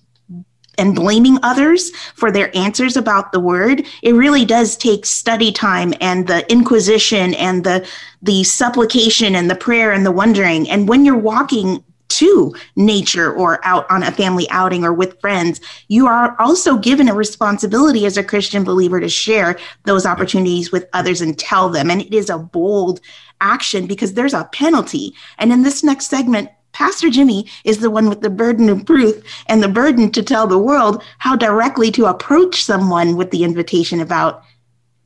and 0.78 0.96
blaming 0.96 1.38
others 1.44 1.92
for 2.16 2.32
their 2.32 2.56
answers 2.56 2.98
about 2.98 3.32
the 3.32 3.40
word 3.40 3.86
it 4.02 4.14
really 4.14 4.46
does 4.46 4.76
take 4.76 5.06
study 5.06 5.52
time 5.52 5.94
and 6.02 6.28
the 6.28 6.50
inquisition 6.52 7.34
and 7.36 7.64
the 7.64 7.88
the 8.22 8.44
supplication 8.44 9.36
and 9.36 9.50
the 9.50 9.56
prayer 9.56 9.92
and 9.92 10.06
the 10.06 10.12
wondering 10.12 10.70
and 10.70 10.88
when 10.88 11.06
you're 11.06 11.18
walking 11.18 11.84
to 12.08 12.56
nature 12.76 13.34
or 13.34 13.60
out 13.66 13.90
on 13.90 14.04
a 14.04 14.12
family 14.12 14.50
outing 14.50 14.86
or 14.86 14.94
with 14.94 15.20
friends, 15.20 15.60
you 15.90 16.08
are 16.08 16.36
also 16.40 16.78
given 16.78 17.10
a 17.10 17.14
responsibility 17.14 18.06
as 18.06 18.16
a 18.16 18.24
Christian 18.24 18.64
believer 18.64 19.00
to 19.00 19.10
share 19.10 19.58
those 19.84 20.06
opportunities 20.06 20.72
with 20.72 20.88
others 20.94 21.20
and 21.20 21.38
tell 21.38 21.70
them. 21.70 21.90
And 21.90 22.02
it 22.02 22.14
is 22.14 22.30
a 22.30 22.38
bold 22.38 23.02
action 23.42 23.86
because 23.86 24.14
there's 24.14 24.34
a 24.34 24.50
penalty. 24.54 25.14
And 25.38 25.52
in 25.52 25.64
this 25.64 25.84
next 25.84 26.08
segment, 26.08 26.50
Pastor 26.76 27.10
Jimmy 27.10 27.48
is 27.64 27.80
the 27.80 27.90
one 27.90 28.10
with 28.10 28.20
the 28.20 28.30
burden 28.30 28.68
of 28.68 28.86
proof 28.86 29.24
and 29.48 29.64
the 29.64 29.70
burden 29.70 30.12
to 30.12 30.22
tell 30.22 30.46
the 30.46 30.60
world 30.60 31.02
how 31.20 31.34
directly 31.34 31.90
to 31.92 32.08
approach 32.08 32.66
someone 32.66 33.16
with 33.16 33.32
the 33.32 33.46
invitation 33.46 34.02
about 34.02 34.44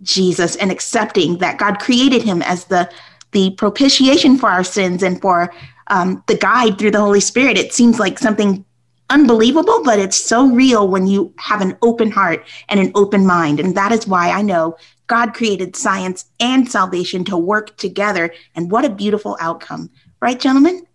Jesus 0.02 0.56
and 0.56 0.72
accepting 0.72 1.38
that 1.38 1.60
God 1.60 1.78
created 1.78 2.24
him 2.24 2.42
as 2.42 2.66
the 2.66 2.90
the 3.34 3.52
propitiation 3.52 4.36
for 4.36 4.50
our 4.50 4.64
sins 4.64 5.04
and 5.04 5.22
for 5.22 5.54
um, 5.92 6.24
the 6.26 6.36
guide 6.36 6.80
through 6.80 6.90
the 6.90 7.00
Holy 7.00 7.20
Spirit. 7.20 7.60
It 7.60 7.72
seems 7.72 8.00
like 8.00 8.18
something 8.18 8.66
unbelievable, 9.12 9.84
but 9.84 10.00
it's 10.00 10.18
so 10.18 10.48
real 10.48 10.88
when 10.88 11.06
you 11.06 11.32
have 11.38 11.62
an 11.62 11.78
open 11.84 12.10
heart 12.10 12.44
and 12.70 12.80
an 12.80 12.92
open 12.96 13.28
mind. 13.28 13.60
And 13.60 13.78
that 13.78 13.92
is 13.92 14.08
why 14.08 14.32
I 14.32 14.42
know 14.42 14.76
God 15.06 15.36
created 15.36 15.76
science 15.76 16.26
and 16.40 16.68
salvation 16.68 17.24
to 17.26 17.38
work 17.38 17.78
together. 17.78 18.34
And 18.56 18.72
what 18.72 18.86
a 18.86 18.90
beautiful 18.90 19.38
outcome. 19.40 19.92
Right, 20.20 20.40
gentlemen? 20.40 20.88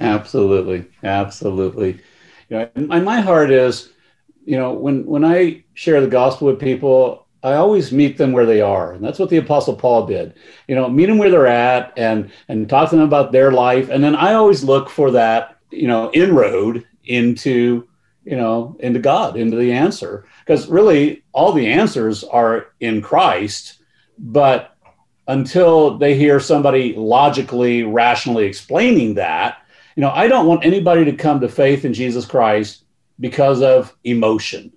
Absolutely. 0.00 0.86
Absolutely. 1.02 2.00
You 2.48 2.58
know, 2.58 2.70
and 2.74 3.04
my 3.04 3.20
heart 3.20 3.50
is, 3.50 3.90
you 4.44 4.56
know, 4.56 4.72
when, 4.72 5.04
when 5.04 5.24
I 5.24 5.64
share 5.74 6.00
the 6.00 6.06
gospel 6.06 6.46
with 6.46 6.60
people, 6.60 7.26
I 7.42 7.54
always 7.54 7.92
meet 7.92 8.16
them 8.18 8.32
where 8.32 8.46
they 8.46 8.60
are. 8.60 8.92
And 8.92 9.04
that's 9.04 9.18
what 9.18 9.30
the 9.30 9.36
apostle 9.36 9.76
Paul 9.76 10.06
did. 10.06 10.34
You 10.66 10.74
know, 10.74 10.88
meet 10.88 11.06
them 11.06 11.18
where 11.18 11.30
they're 11.30 11.46
at 11.46 11.92
and 11.96 12.30
and 12.48 12.68
talk 12.68 12.90
to 12.90 12.96
them 12.96 13.04
about 13.04 13.30
their 13.32 13.52
life. 13.52 13.90
And 13.90 14.02
then 14.02 14.16
I 14.16 14.34
always 14.34 14.64
look 14.64 14.88
for 14.88 15.10
that, 15.12 15.58
you 15.70 15.86
know, 15.86 16.10
inroad 16.12 16.84
into, 17.04 17.86
you 18.24 18.36
know, 18.36 18.76
into 18.80 18.98
God, 18.98 19.36
into 19.36 19.56
the 19.56 19.72
answer. 19.72 20.26
Because 20.40 20.68
really 20.68 21.22
all 21.32 21.52
the 21.52 21.68
answers 21.68 22.24
are 22.24 22.68
in 22.80 23.02
Christ, 23.02 23.82
but 24.18 24.76
until 25.28 25.98
they 25.98 26.16
hear 26.16 26.40
somebody 26.40 26.94
logically, 26.96 27.82
rationally 27.84 28.46
explaining 28.46 29.14
that, 29.14 29.58
you 29.98 30.02
know, 30.02 30.10
I 30.10 30.28
don't 30.28 30.46
want 30.46 30.64
anybody 30.64 31.04
to 31.06 31.12
come 31.12 31.40
to 31.40 31.48
faith 31.48 31.84
in 31.84 31.92
Jesus 31.92 32.24
Christ 32.24 32.84
because 33.18 33.62
of 33.62 33.92
emotion. 34.04 34.72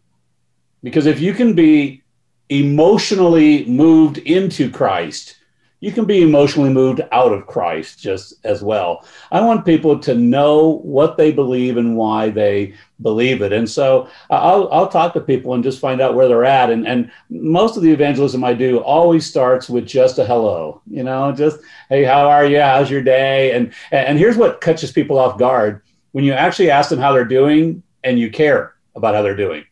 Because 0.81 1.05
if 1.05 1.19
you 1.19 1.35
can 1.35 1.53
be 1.53 2.01
emotionally 2.49 3.63
moved 3.65 4.17
into 4.17 4.71
Christ, 4.71 5.35
you 5.81 5.91
can 5.91 6.05
be 6.05 6.21
emotionally 6.21 6.69
moved 6.69 7.01
out 7.11 7.33
of 7.33 7.47
Christ 7.47 7.99
just 7.99 8.35
as 8.45 8.61
well. 8.61 9.05
I 9.31 9.41
want 9.41 9.65
people 9.65 9.97
to 9.99 10.13
know 10.15 10.79
what 10.83 11.17
they 11.17 11.31
believe 11.31 11.77
and 11.77 11.97
why 11.97 12.29
they 12.29 12.75
believe 13.01 13.41
it. 13.41 13.51
And 13.51 13.67
so 13.67 14.07
uh, 14.29 14.35
I'll, 14.35 14.71
I'll 14.71 14.87
talk 14.87 15.13
to 15.13 15.21
people 15.21 15.55
and 15.55 15.63
just 15.63 15.79
find 15.79 15.99
out 15.99 16.13
where 16.13 16.27
they're 16.27 16.45
at. 16.45 16.69
And, 16.69 16.87
and 16.87 17.11
most 17.31 17.77
of 17.77 17.83
the 17.83 17.91
evangelism 17.91 18.43
I 18.43 18.53
do 18.53 18.77
always 18.77 19.25
starts 19.25 19.69
with 19.69 19.87
just 19.87 20.19
a 20.19 20.25
hello, 20.25 20.81
you 20.89 21.01
know, 21.01 21.31
just, 21.31 21.59
hey, 21.89 22.03
how 22.03 22.29
are 22.29 22.45
you? 22.45 22.61
How's 22.61 22.91
your 22.91 23.01
day? 23.01 23.53
And, 23.53 23.73
and 23.91 24.19
here's 24.19 24.37
what 24.37 24.61
catches 24.61 24.91
people 24.91 25.17
off 25.17 25.39
guard 25.39 25.81
when 26.11 26.23
you 26.23 26.33
actually 26.33 26.69
ask 26.69 26.91
them 26.91 26.99
how 26.99 27.11
they're 27.11 27.25
doing 27.25 27.81
and 28.03 28.19
you 28.19 28.29
care 28.29 28.75
about 28.95 29.15
how 29.15 29.23
they're 29.23 29.35
doing. 29.35 29.65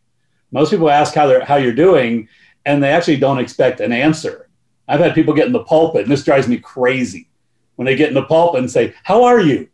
Most 0.51 0.71
people 0.71 0.89
ask 0.89 1.13
how 1.13 1.27
they're 1.27 1.45
how 1.45 1.57
you're 1.57 1.71
doing 1.71 2.27
and 2.65 2.83
they 2.83 2.89
actually 2.89 3.17
don't 3.17 3.37
expect 3.37 3.79
an 3.79 3.91
answer. 3.91 4.48
I've 4.89 4.99
had 4.99 5.13
people 5.13 5.33
get 5.33 5.47
in 5.47 5.53
the 5.53 5.63
pulpit, 5.63 6.03
and 6.03 6.11
this 6.11 6.23
drives 6.23 6.47
me 6.47 6.57
crazy. 6.57 7.29
When 7.75 7.85
they 7.85 7.95
get 7.95 8.09
in 8.09 8.15
the 8.15 8.23
pulpit 8.23 8.59
and 8.59 8.69
say, 8.69 8.93
How 9.03 9.23
are 9.23 9.39
you? 9.39 9.69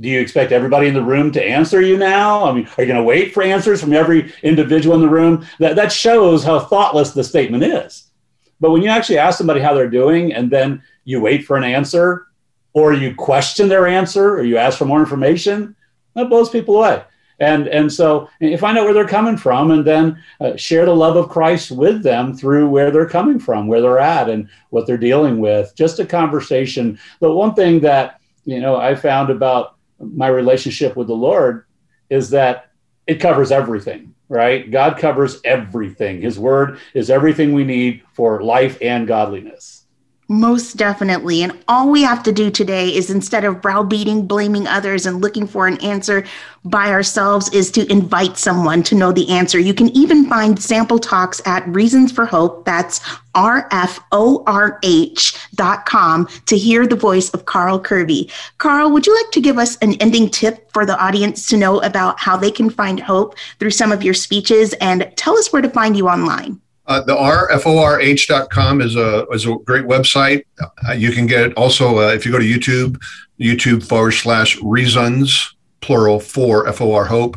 Do 0.00 0.08
you 0.08 0.20
expect 0.20 0.52
everybody 0.52 0.88
in 0.88 0.94
the 0.94 1.02
room 1.02 1.30
to 1.32 1.44
answer 1.44 1.82
you 1.82 1.98
now? 1.98 2.44
I 2.46 2.52
mean, 2.52 2.66
are 2.66 2.82
you 2.82 2.88
going 2.88 2.98
to 2.98 3.04
wait 3.04 3.34
for 3.34 3.42
answers 3.42 3.80
from 3.80 3.92
every 3.92 4.32
individual 4.42 4.96
in 4.96 5.02
the 5.02 5.08
room? 5.08 5.46
That, 5.58 5.76
that 5.76 5.92
shows 5.92 6.42
how 6.42 6.60
thoughtless 6.60 7.12
the 7.12 7.22
statement 7.22 7.62
is. 7.62 8.10
But 8.58 8.70
when 8.70 8.80
you 8.80 8.88
actually 8.88 9.18
ask 9.18 9.36
somebody 9.36 9.60
how 9.60 9.74
they're 9.74 9.90
doing 9.90 10.32
and 10.32 10.50
then 10.50 10.82
you 11.04 11.20
wait 11.20 11.44
for 11.44 11.58
an 11.58 11.64
answer, 11.64 12.28
or 12.72 12.94
you 12.94 13.14
question 13.14 13.68
their 13.68 13.86
answer, 13.86 14.30
or 14.30 14.44
you 14.44 14.56
ask 14.56 14.78
for 14.78 14.86
more 14.86 15.00
information, 15.00 15.76
that 16.14 16.30
blows 16.30 16.48
people 16.48 16.78
away 16.78 17.02
and 17.42 17.66
and 17.66 17.92
so 17.92 18.28
you 18.40 18.56
find 18.56 18.78
out 18.78 18.84
where 18.84 18.94
they're 18.94 19.06
coming 19.06 19.36
from 19.36 19.72
and 19.72 19.84
then 19.84 20.22
uh, 20.40 20.56
share 20.56 20.86
the 20.86 20.94
love 20.94 21.16
of 21.16 21.28
christ 21.28 21.72
with 21.72 22.02
them 22.02 22.34
through 22.34 22.68
where 22.68 22.90
they're 22.90 23.08
coming 23.08 23.38
from 23.38 23.66
where 23.66 23.80
they're 23.80 23.98
at 23.98 24.30
and 24.30 24.48
what 24.70 24.86
they're 24.86 24.96
dealing 24.96 25.38
with. 25.38 25.74
Just 25.74 25.98
a 25.98 26.06
conversation. 26.06 26.98
The 27.20 27.30
one 27.30 27.54
thing 27.54 27.80
that 27.80 28.20
you 28.44 28.60
know 28.60 28.76
i 28.76 28.94
found 28.94 29.30
about 29.30 29.76
my 29.98 30.28
relationship 30.28 30.96
with 30.96 31.08
the 31.08 31.14
lord 31.14 31.66
is 32.10 32.30
that 32.30 32.70
it 33.06 33.20
covers 33.20 33.52
everything 33.52 34.14
right? 34.28 34.70
God 34.70 34.96
covers 34.96 35.42
everything. 35.44 36.22
His 36.22 36.38
word 36.38 36.78
is 36.94 37.10
everything 37.10 37.52
we 37.52 37.64
need 37.64 38.02
for 38.14 38.42
life 38.42 38.78
and 38.80 39.06
godliness 39.06 39.81
most 40.28 40.76
definitely. 40.76 41.42
And 41.42 41.52
all 41.68 41.90
we 41.90 42.02
have 42.02 42.22
to 42.22 42.32
do 42.32 42.50
today 42.50 42.88
is 42.94 43.10
instead 43.10 43.44
of 43.44 43.60
browbeating, 43.60 44.26
blaming 44.26 44.66
others, 44.66 45.04
and 45.04 45.20
looking 45.20 45.46
for 45.46 45.66
an 45.66 45.82
answer 45.82 46.24
by 46.64 46.90
ourselves, 46.90 47.52
is 47.52 47.70
to 47.72 47.90
invite 47.90 48.38
someone 48.38 48.82
to 48.84 48.94
know 48.94 49.12
the 49.12 49.28
answer. 49.28 49.58
You 49.58 49.74
can 49.74 49.88
even 49.90 50.28
find 50.28 50.62
sample 50.62 50.98
talks 50.98 51.42
at 51.44 51.66
Reasons 51.68 52.12
for 52.12 52.24
Hope. 52.24 52.64
That's 52.64 53.00
R 53.34 53.68
F 53.72 54.00
O 54.12 54.44
R 54.46 54.78
H 54.84 55.36
dot 55.54 55.86
com 55.86 56.28
to 56.46 56.56
hear 56.56 56.86
the 56.86 56.96
voice 56.96 57.28
of 57.30 57.46
Carl 57.46 57.82
Kerby. 57.82 58.30
Carl, 58.58 58.90
would 58.92 59.06
you 59.06 59.14
like 59.14 59.32
to 59.32 59.40
give 59.40 59.58
us 59.58 59.76
an 59.78 59.94
ending 59.94 60.30
tip 60.30 60.70
for 60.72 60.86
the 60.86 60.98
audience 60.98 61.48
to 61.48 61.56
know 61.56 61.80
about 61.80 62.20
how 62.20 62.36
they 62.36 62.50
can 62.50 62.70
find 62.70 63.00
hope 63.00 63.34
through 63.58 63.70
some 63.70 63.90
of 63.90 64.02
your 64.02 64.14
speeches 64.14 64.72
and 64.74 65.12
tell 65.16 65.36
us 65.36 65.52
where 65.52 65.62
to 65.62 65.70
find 65.70 65.96
you 65.96 66.08
online? 66.08 66.60
Uh, 66.86 67.00
the 67.00 67.14
rforh.com 67.14 68.80
is 68.80 68.96
a 68.96 69.26
is 69.28 69.46
a 69.46 69.54
great 69.64 69.84
website. 69.84 70.44
Uh, 70.60 70.92
you 70.92 71.12
can 71.12 71.26
get 71.26 71.42
it 71.42 71.54
also 71.54 71.98
uh, 71.98 72.08
if 72.12 72.26
you 72.26 72.32
go 72.32 72.38
to 72.38 72.44
YouTube, 72.44 73.00
YouTube 73.38 73.86
forward 73.86 74.12
slash 74.12 74.60
reasons 74.62 75.54
plural 75.80 76.18
for 76.18 76.70
for 76.72 77.04
hope 77.04 77.36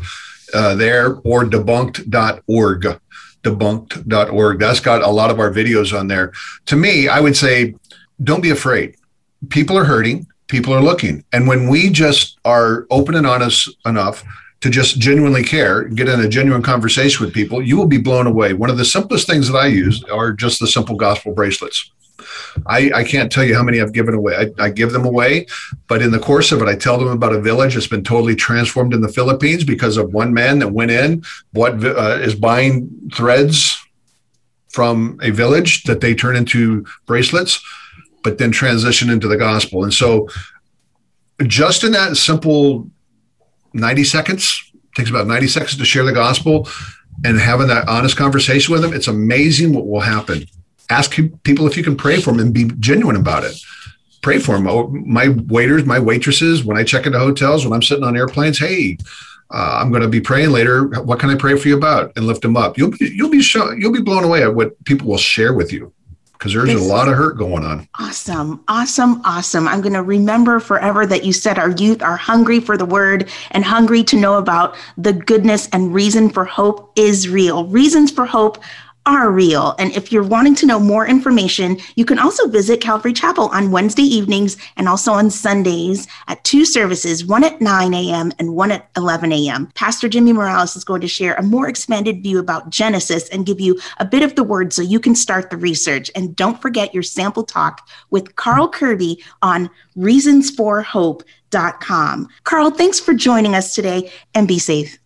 uh, 0.54 0.76
there 0.76 1.16
or 1.24 1.46
debunked.org 1.46 3.00
debunked.org. 3.44 4.60
That's 4.60 4.80
got 4.80 5.04
a 5.04 5.10
lot 5.10 5.30
of 5.30 5.40
our 5.40 5.52
videos 5.52 5.98
on 5.98 6.08
there. 6.08 6.34
To 6.66 6.76
me, 6.76 7.08
I 7.08 7.20
would 7.20 7.38
say, 7.38 7.76
don't 8.24 8.42
be 8.42 8.50
afraid. 8.50 8.96
People 9.50 9.78
are 9.78 9.84
hurting. 9.84 10.26
People 10.48 10.74
are 10.74 10.82
looking, 10.82 11.24
and 11.34 11.48
when 11.48 11.68
we 11.70 11.90
just 11.90 12.38
are 12.46 12.86
open 12.92 13.16
and 13.16 13.26
honest 13.26 13.70
enough 13.86 14.24
to 14.66 14.72
just 14.72 14.98
genuinely 14.98 15.44
care, 15.44 15.84
get 15.84 16.10
in 16.10 16.20
a 16.22 16.28
genuine 16.28 16.64
conversation 16.64 17.24
with 17.24 17.36
people, 17.36 17.62
you 17.62 17.78
will 17.78 17.86
be 17.86 18.00
blown 18.00 18.26
away. 18.26 18.54
One 18.54 18.72
of 18.72 18.80
the 18.80 18.84
simplest 18.84 19.28
things 19.28 19.48
that 19.48 19.56
I 19.56 19.68
use 19.68 20.04
are 20.06 20.34
just 20.34 20.60
the 20.60 20.66
simple 20.66 20.96
gospel 20.96 21.36
bracelets. 21.36 21.92
I, 22.66 22.90
I 22.96 23.04
can't 23.04 23.32
tell 23.32 23.44
you 23.44 23.54
how 23.54 23.62
many 23.62 23.80
I've 23.80 23.94
given 23.94 24.16
away. 24.16 24.36
I, 24.36 24.64
I, 24.64 24.70
give 24.72 24.92
them 24.92 25.06
away, 25.06 25.46
but 25.88 26.02
in 26.02 26.10
the 26.10 26.18
course 26.18 26.52
of 26.52 26.64
it, 26.64 26.68
I 26.68 26.76
tell 26.76 26.98
them 26.98 27.10
about 27.10 27.36
a 27.36 27.40
village 27.40 27.76
that's 27.76 27.86
been 27.86 28.04
totally 28.04 28.36
transformed 28.36 28.96
in 28.96 29.02
the 29.02 29.08
Philippines 29.08 29.64
because 29.64 29.98
of 29.98 30.16
one 30.16 30.34
man 30.34 30.58
that 30.58 30.70
went 30.70 30.90
in, 30.90 31.24
what 31.52 31.74
uh, 31.86 32.18
is 32.20 32.34
buying 32.34 32.90
threads 33.14 33.78
from 34.70 35.20
a 35.22 35.30
village 35.30 35.84
that 35.84 36.02
they 36.02 36.16
turn 36.16 36.36
into 36.36 36.88
bracelets, 37.06 37.64
but 38.24 38.40
then 38.40 38.50
transition 38.50 39.12
into 39.12 39.28
the 39.28 39.38
gospel. 39.38 39.84
And 39.84 39.94
so, 39.94 40.28
just 41.46 41.84
in 41.84 41.92
that 41.92 42.18
simple 42.18 42.90
90 43.76 44.04
seconds, 44.06 44.72
takes 44.96 45.10
about 45.10 45.28
90 45.28 45.48
seconds 45.48 45.78
to 45.78 45.86
share 45.86 46.04
the 46.04 46.14
gospel 46.14 46.68
and 47.24 47.40
having 47.40 47.68
that 47.68 47.88
honest 47.88 48.18
conversation 48.18 48.72
with 48.72 48.82
them. 48.82 48.94
It's 48.94 49.08
amazing 49.08 49.74
what 49.74 49.88
will 49.88 50.02
happen. 50.02 50.46
Ask 50.90 51.12
people 51.44 51.68
if 51.68 51.78
you 51.78 51.84
can 51.84 51.98
pray 51.98 52.20
for 52.22 52.32
them 52.32 52.40
and 52.40 52.54
be 52.54 52.72
genuine 52.80 53.16
about 53.16 53.44
it. 53.44 53.60
Pray 54.22 54.40
for 54.40 54.56
them. 54.56 54.68
Oh, 54.68 54.88
my 54.88 55.30
waiters, 55.30 55.86
my 55.86 56.00
waitresses, 56.00 56.64
when 56.64 56.78
I 56.78 56.84
check 56.84 57.06
into 57.06 57.20
hotels, 57.20 57.66
when 57.66 57.74
I'm 57.74 57.82
sitting 57.82 58.04
on 58.04 58.18
airplanes, 58.18 58.60
hey, 58.60 58.98
uh, 59.52 59.80
I'm 59.82 59.92
going 59.92 60.02
to 60.02 60.08
be 60.08 60.22
praying 60.22 60.52
later. 60.52 60.86
What 61.02 61.20
can 61.20 61.30
I 61.30 61.36
pray 61.36 61.58
for 61.58 61.68
you 61.68 61.78
about? 61.78 62.12
And 62.16 62.26
lift 62.26 62.42
them 62.42 62.58
up. 62.58 62.78
You'll 62.78 62.92
be 62.92 63.12
you'll 63.14 63.30
be 63.30 63.42
show, 63.42 63.72
you'll 63.72 63.92
be 63.92 64.02
blown 64.02 64.24
away 64.24 64.44
at 64.44 64.56
what 64.56 64.84
people 64.86 65.08
will 65.08 65.18
share 65.18 65.54
with 65.54 65.72
you 65.72 65.94
because 66.38 66.54
there's 66.54 66.68
this 66.68 66.82
a 66.82 66.84
lot 66.84 67.08
of 67.08 67.16
hurt 67.16 67.38
going 67.38 67.64
on. 67.64 67.88
Awesome, 68.00 68.64
awesome, 68.68 69.22
awesome. 69.26 69.68
I'm 69.68 69.82
going 69.82 69.94
to 69.94 70.04
remember 70.04 70.60
forever 70.60 71.06
that 71.06 71.24
you 71.24 71.34
said 71.34 71.58
our 71.58 71.72
youth 71.72 72.02
are 72.02 72.18
hungry 72.18 72.60
for 72.60 72.78
the 72.78 72.86
word 72.86 73.30
and 73.52 73.64
hungry 73.64 74.04
to 74.04 74.18
know 74.18 74.38
about 74.38 74.76
the 74.98 75.14
goodness 75.14 75.68
and 75.72 75.94
reason 75.94 76.30
for 76.30 76.46
hope 76.46 76.92
is 76.96 77.30
real. 77.30 77.66
Reasons 77.68 78.12
for 78.12 78.26
hope 78.26 78.58
are 79.06 79.30
real. 79.30 79.76
And 79.78 79.92
if 79.92 80.12
you're 80.12 80.24
wanting 80.24 80.56
to 80.56 80.66
know 80.66 80.80
more 80.80 81.06
information, 81.06 81.78
you 81.96 82.06
can 82.06 82.18
also 82.18 82.48
visit 82.48 82.82
Calvary 82.82 83.14
Chapel 83.14 83.50
on 83.50 83.70
Wednesday 83.72 84.02
evenings 84.04 84.58
and 84.78 84.90
also 84.90 85.14
on 85.14 85.30
Sundays 85.30 86.08
at 86.28 86.44
two 86.44 86.66
services, 86.66 87.24
one 87.24 87.44
at 87.44 87.62
9 87.62 87.94
a.m. 87.94 88.32
and 88.40 88.56
one 88.56 88.72
at 88.72 88.90
11 88.98 89.32
a.m. 89.32 89.68
Pastor 89.76 90.10
Jimmy 90.10 90.34
Morales 90.34 90.76
is 90.76 90.84
going 90.84 91.02
to 91.02 91.08
share 91.08 91.36
a 91.36 91.44
more 91.44 91.68
expanded 91.68 92.24
view 92.24 92.40
about 92.40 92.72
Genesis 92.72 93.30
and 93.30 93.46
give 93.46 93.62
you 93.62 93.80
a 94.00 94.06
bit 94.06 94.24
of 94.24 94.34
the 94.36 94.44
word 94.44 94.74
so 94.74 94.82
you 94.82 95.00
can 95.00 95.14
start 95.14 95.52
the 95.52 95.58
research. 95.58 96.10
And 96.16 96.36
don't 96.36 96.60
forget 96.62 96.94
your 96.94 97.04
sample 97.04 97.44
talk 97.44 97.88
with 98.10 98.36
Carl 98.36 98.72
Kerby 98.72 99.22
on 99.42 99.70
reasonsforhope.com. 99.98 102.28
Carl, 102.44 102.72
thanks 102.72 103.00
for 103.00 103.14
joining 103.14 103.54
us 103.54 103.76
today 103.76 104.12
and 104.34 104.48
be 104.48 104.58
safe. 104.58 104.98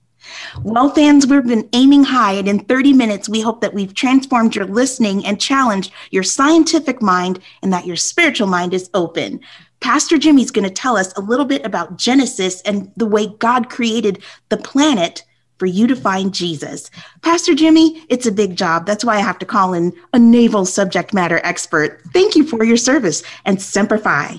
Well, 0.63 0.89
fans, 0.89 1.27
we've 1.27 1.45
been 1.45 1.69
aiming 1.73 2.03
high, 2.03 2.33
and 2.33 2.47
in 2.47 2.59
30 2.59 2.93
minutes, 2.93 3.29
we 3.29 3.41
hope 3.41 3.61
that 3.61 3.73
we've 3.73 3.93
transformed 3.93 4.55
your 4.55 4.65
listening 4.65 5.25
and 5.25 5.39
challenged 5.39 5.91
your 6.11 6.23
scientific 6.23 7.01
mind 7.01 7.39
and 7.61 7.71
that 7.73 7.85
your 7.85 7.95
spiritual 7.95 8.47
mind 8.47 8.73
is 8.73 8.89
open. 8.93 9.39
Pastor 9.79 10.17
Jimmy's 10.17 10.51
going 10.51 10.67
to 10.67 10.73
tell 10.73 10.97
us 10.97 11.13
a 11.17 11.21
little 11.21 11.45
bit 11.45 11.65
about 11.65 11.97
Genesis 11.97 12.61
and 12.63 12.91
the 12.97 13.05
way 13.05 13.27
God 13.27 13.69
created 13.69 14.21
the 14.49 14.57
planet 14.57 15.23
for 15.57 15.65
you 15.65 15.87
to 15.87 15.95
find 15.95 16.33
Jesus. 16.33 16.89
Pastor 17.21 17.53
Jimmy, 17.53 18.03
it's 18.09 18.25
a 18.25 18.31
big 18.31 18.55
job. 18.55 18.85
That's 18.85 19.03
why 19.03 19.17
I 19.17 19.21
have 19.21 19.39
to 19.39 19.45
call 19.45 19.73
in 19.73 19.93
a 20.13 20.19
naval 20.19 20.65
subject 20.65 21.13
matter 21.13 21.41
expert. 21.43 22.01
Thank 22.13 22.35
you 22.35 22.45
for 22.45 22.63
your 22.63 22.77
service 22.77 23.23
and 23.45 23.61
Semper 23.61 23.97
Fi. 23.97 24.37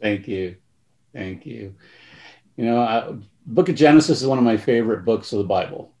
Thank 0.00 0.26
you. 0.28 0.56
Thank 1.12 1.46
you. 1.46 1.74
You 2.56 2.64
know, 2.64 2.80
I, 2.80 3.14
Book 3.50 3.68
of 3.68 3.74
Genesis 3.74 4.22
is 4.22 4.26
one 4.26 4.38
of 4.38 4.44
my 4.44 4.56
favorite 4.56 5.04
books 5.04 5.32
of 5.32 5.38
the 5.38 5.44
Bible. 5.44 5.92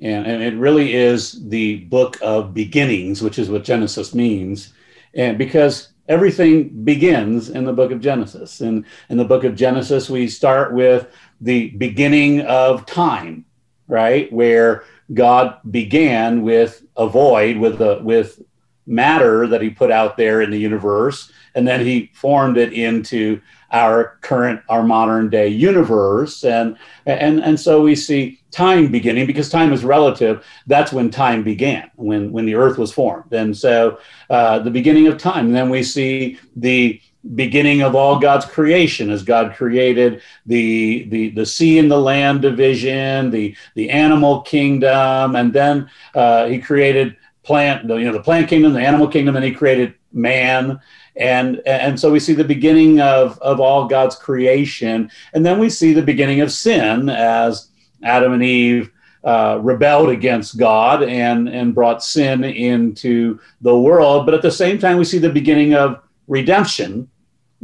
And, 0.00 0.26
and 0.26 0.42
it 0.42 0.54
really 0.54 0.94
is 0.94 1.48
the 1.48 1.76
book 1.84 2.18
of 2.20 2.52
beginnings, 2.52 3.22
which 3.22 3.38
is 3.38 3.48
what 3.48 3.64
Genesis 3.64 4.14
means. 4.14 4.72
And 5.14 5.38
because 5.38 5.88
everything 6.08 6.84
begins 6.84 7.50
in 7.50 7.64
the 7.64 7.72
book 7.72 7.90
of 7.90 8.00
Genesis. 8.00 8.60
And 8.60 8.84
in 9.08 9.16
the 9.16 9.24
book 9.24 9.44
of 9.44 9.56
Genesis, 9.56 10.08
we 10.08 10.28
start 10.28 10.72
with 10.72 11.08
the 11.40 11.70
beginning 11.70 12.42
of 12.42 12.86
time, 12.86 13.44
right? 13.88 14.32
Where 14.32 14.84
God 15.12 15.58
began 15.70 16.42
with 16.42 16.82
a 16.96 17.08
void, 17.08 17.56
with 17.56 17.80
a 17.80 18.00
with 18.02 18.42
matter 18.86 19.46
that 19.48 19.62
he 19.62 19.70
put 19.70 19.90
out 19.90 20.16
there 20.16 20.40
in 20.42 20.50
the 20.50 20.58
universe, 20.58 21.32
and 21.54 21.66
then 21.66 21.80
he 21.80 22.10
formed 22.14 22.56
it 22.56 22.72
into 22.72 23.40
our 23.72 24.18
current, 24.20 24.60
our 24.68 24.82
modern 24.82 25.28
day 25.28 25.48
universe. 25.48 26.44
And, 26.44 26.76
and, 27.04 27.42
and 27.42 27.58
so 27.58 27.82
we 27.82 27.94
see 27.94 28.40
time 28.50 28.90
beginning 28.90 29.26
because 29.26 29.48
time 29.48 29.72
is 29.72 29.84
relative. 29.84 30.44
That's 30.66 30.92
when 30.92 31.10
time 31.10 31.42
began, 31.42 31.90
when, 31.96 32.32
when 32.32 32.46
the 32.46 32.54
earth 32.54 32.78
was 32.78 32.92
formed. 32.92 33.32
And 33.32 33.56
so 33.56 33.98
uh, 34.30 34.60
the 34.60 34.70
beginning 34.70 35.08
of 35.08 35.18
time. 35.18 35.46
And 35.46 35.54
then 35.54 35.68
we 35.68 35.82
see 35.82 36.38
the 36.54 37.00
beginning 37.34 37.82
of 37.82 37.96
all 37.96 38.20
God's 38.20 38.44
creation 38.44 39.10
as 39.10 39.22
God 39.22 39.54
created 39.56 40.22
the, 40.46 41.04
the, 41.08 41.30
the 41.30 41.44
sea 41.44 41.78
and 41.78 41.90
the 41.90 41.98
land 41.98 42.42
division, 42.42 43.30
the, 43.30 43.56
the 43.74 43.90
animal 43.90 44.42
kingdom, 44.42 45.34
and 45.34 45.52
then 45.52 45.90
uh, 46.14 46.46
he 46.46 46.60
created 46.60 47.16
plant, 47.46 47.88
you 47.88 48.04
know, 48.04 48.12
the 48.12 48.22
plant 48.22 48.48
kingdom, 48.48 48.72
the 48.72 48.80
animal 48.80 49.08
kingdom, 49.08 49.36
and 49.36 49.44
he 49.44 49.52
created 49.52 49.94
man 50.12 50.80
and 51.16 51.62
and 51.66 51.98
so 51.98 52.12
we 52.12 52.20
see 52.20 52.34
the 52.34 52.44
beginning 52.44 53.00
of 53.00 53.38
of 53.38 53.58
all 53.58 53.88
God's 53.88 54.16
creation, 54.16 55.10
and 55.32 55.44
then 55.44 55.58
we 55.58 55.70
see 55.70 55.92
the 55.92 56.02
beginning 56.02 56.42
of 56.42 56.52
sin 56.52 57.08
as 57.08 57.68
Adam 58.02 58.34
and 58.34 58.42
Eve 58.42 58.90
uh, 59.24 59.58
rebelled 59.62 60.10
against 60.10 60.58
God 60.58 61.02
and 61.02 61.48
and 61.48 61.74
brought 61.74 62.04
sin 62.04 62.44
into 62.44 63.40
the 63.62 63.76
world. 63.78 64.26
But 64.26 64.34
at 64.34 64.42
the 64.42 64.50
same 64.50 64.78
time, 64.78 64.98
we 64.98 65.04
see 65.04 65.18
the 65.18 65.30
beginning 65.30 65.74
of 65.74 66.02
redemption, 66.28 67.08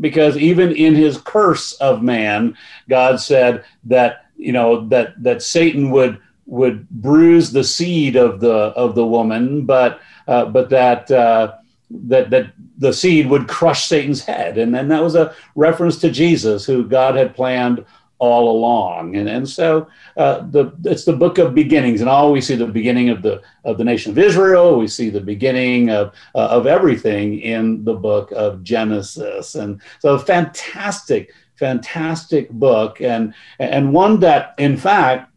because 0.00 0.38
even 0.38 0.72
in 0.72 0.94
His 0.94 1.18
curse 1.18 1.72
of 1.74 2.02
man, 2.02 2.56
God 2.88 3.20
said 3.20 3.64
that 3.84 4.26
you 4.36 4.52
know 4.52 4.88
that 4.88 5.22
that 5.22 5.42
Satan 5.42 5.90
would 5.90 6.18
would 6.52 6.88
bruise 6.90 7.50
the 7.50 7.64
seed 7.64 8.14
of 8.14 8.38
the 8.40 8.52
of 8.52 8.94
the 8.94 9.06
woman, 9.06 9.64
but 9.64 10.00
uh, 10.28 10.44
but 10.46 10.70
that. 10.70 11.10
Uh, 11.10 11.54
that 11.94 12.30
that 12.30 12.54
the 12.78 12.90
seed 12.90 13.28
would 13.28 13.46
crush 13.48 13.84
Satan's 13.84 14.24
head, 14.24 14.56
and 14.56 14.74
then 14.74 14.88
that 14.88 15.02
was 15.02 15.14
a 15.14 15.34
reference 15.56 15.98
to 15.98 16.10
Jesus, 16.10 16.64
who 16.64 16.88
God 16.88 17.16
had 17.16 17.34
planned 17.34 17.84
all 18.18 18.50
along. 18.50 19.16
And 19.16 19.28
and 19.28 19.46
so 19.46 19.88
uh, 20.16 20.46
the 20.50 20.72
it's 20.84 21.04
the 21.04 21.12
book 21.12 21.38
of 21.38 21.54
beginnings, 21.54 22.00
and 22.00 22.08
all 22.08 22.32
we 22.32 22.40
see 22.40 22.54
the 22.54 22.66
beginning 22.66 23.10
of 23.10 23.20
the 23.20 23.42
of 23.64 23.78
the 23.78 23.84
nation 23.84 24.12
of 24.12 24.18
Israel. 24.18 24.78
We 24.78 24.88
see 24.88 25.10
the 25.10 25.20
beginning 25.20 25.90
of 25.90 26.14
uh, 26.34 26.46
of 26.46 26.66
everything 26.66 27.40
in 27.40 27.84
the 27.84 27.94
book 27.94 28.32
of 28.32 28.62
Genesis, 28.62 29.54
and 29.54 29.82
so 29.98 30.16
fantastic, 30.18 31.34
fantastic 31.56 32.48
book, 32.50 33.00
and 33.00 33.34
and 33.58 33.92
one 33.92 34.20
that 34.20 34.54
in 34.56 34.76
fact 34.76 35.31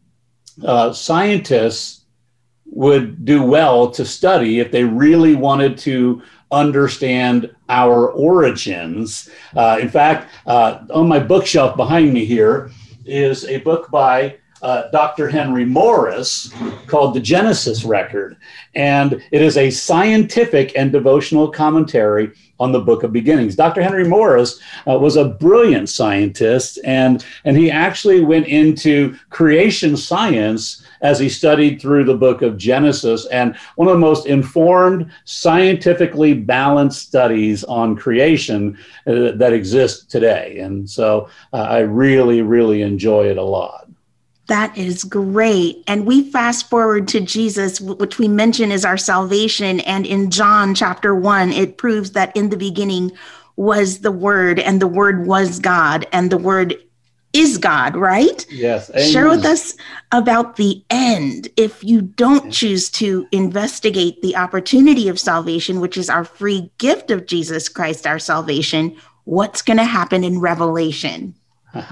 uh, 0.63 0.93
scientists 0.93 2.01
would 2.65 3.25
do 3.25 3.41
well 3.43 3.89
to 3.91 4.05
study 4.05 4.59
if 4.59 4.71
they 4.71 4.83
really 4.83 5.35
wanted 5.35 5.77
to 5.77 6.21
understand 6.51 7.53
our 7.69 8.09
origins. 8.11 9.29
Uh, 9.55 9.77
in 9.81 9.89
fact, 9.89 10.31
uh, 10.45 10.79
on 10.93 11.07
my 11.07 11.19
bookshelf 11.19 11.75
behind 11.75 12.13
me 12.13 12.25
here 12.25 12.69
is 13.05 13.45
a 13.45 13.59
book 13.59 13.89
by 13.91 14.37
uh, 14.61 14.89
Dr. 14.89 15.29
Henry 15.29 15.65
Morris 15.65 16.51
called 16.87 17.13
The 17.13 17.19
Genesis 17.19 17.83
Record. 17.83 18.37
And 18.73 19.21
it 19.31 19.41
is 19.41 19.57
a 19.57 19.69
scientific 19.69 20.75
and 20.75 20.91
devotional 20.91 21.51
commentary 21.51 22.31
on 22.59 22.71
the 22.71 22.79
book 22.79 23.03
of 23.03 23.11
beginnings. 23.11 23.55
Dr. 23.55 23.83
Henry 23.83 24.07
Morris 24.07 24.59
uh, 24.87 24.97
was 24.97 25.15
a 25.15 25.25
brilliant 25.29 25.89
scientist, 25.89 26.79
and, 26.83 27.25
and 27.43 27.57
he 27.57 27.69
actually 27.69 28.21
went 28.21 28.47
into 28.47 29.15
creation 29.29 29.97
science 29.97 30.85
as 31.01 31.19
he 31.19 31.29
studied 31.29 31.81
through 31.81 32.03
the 32.03 32.15
book 32.15 32.41
of 32.41 32.57
Genesis. 32.57 33.25
And 33.27 33.55
one 33.75 33.87
of 33.87 33.93
the 33.93 33.99
most 33.99 34.25
informed, 34.25 35.11
scientifically 35.25 36.33
balanced 36.33 37.07
studies 37.07 37.63
on 37.65 37.95
creation 37.95 38.77
uh, 39.05 39.31
that 39.35 39.53
exist 39.53 40.09
today. 40.09 40.59
And 40.59 40.89
so 40.89 41.29
uh, 41.53 41.57
I 41.57 41.79
really, 41.79 42.41
really 42.41 42.81
enjoy 42.81 43.27
it 43.29 43.37
a 43.37 43.43
lot. 43.43 43.84
That 44.47 44.77
is 44.77 45.03
great. 45.03 45.83
And 45.87 46.05
we 46.05 46.29
fast 46.29 46.69
forward 46.69 47.07
to 47.09 47.19
Jesus, 47.19 47.81
which 47.81 48.19
we 48.19 48.27
mention 48.27 48.71
is 48.71 48.85
our 48.85 48.97
salvation. 48.97 49.79
And 49.81 50.05
in 50.05 50.29
John 50.29 50.75
chapter 50.75 51.15
one, 51.15 51.51
it 51.51 51.77
proves 51.77 52.11
that 52.11 52.35
in 52.35 52.49
the 52.49 52.57
beginning 52.57 53.11
was 53.55 53.99
the 53.99 54.11
Word, 54.11 54.59
and 54.59 54.81
the 54.81 54.87
Word 54.87 55.25
was 55.25 55.59
God, 55.59 56.05
and 56.11 56.29
the 56.29 56.37
Word 56.37 56.75
is 57.35 57.57
God, 57.57 57.95
right? 57.95 58.45
Yes. 58.49 58.89
Amen. 58.91 59.11
Share 59.11 59.29
with 59.29 59.45
us 59.45 59.75
about 60.11 60.55
the 60.55 60.83
end. 60.89 61.49
If 61.57 61.83
you 61.83 62.01
don't 62.01 62.51
choose 62.51 62.89
to 62.91 63.27
investigate 63.31 64.21
the 64.21 64.35
opportunity 64.35 65.09
of 65.09 65.19
salvation, 65.19 65.81
which 65.81 65.97
is 65.97 66.09
our 66.09 66.23
free 66.23 66.71
gift 66.77 67.11
of 67.11 67.25
Jesus 67.25 67.67
Christ, 67.67 68.07
our 68.07 68.19
salvation, 68.19 68.95
what's 69.25 69.61
going 69.61 69.77
to 69.77 69.83
happen 69.83 70.23
in 70.23 70.39
Revelation? 70.39 71.35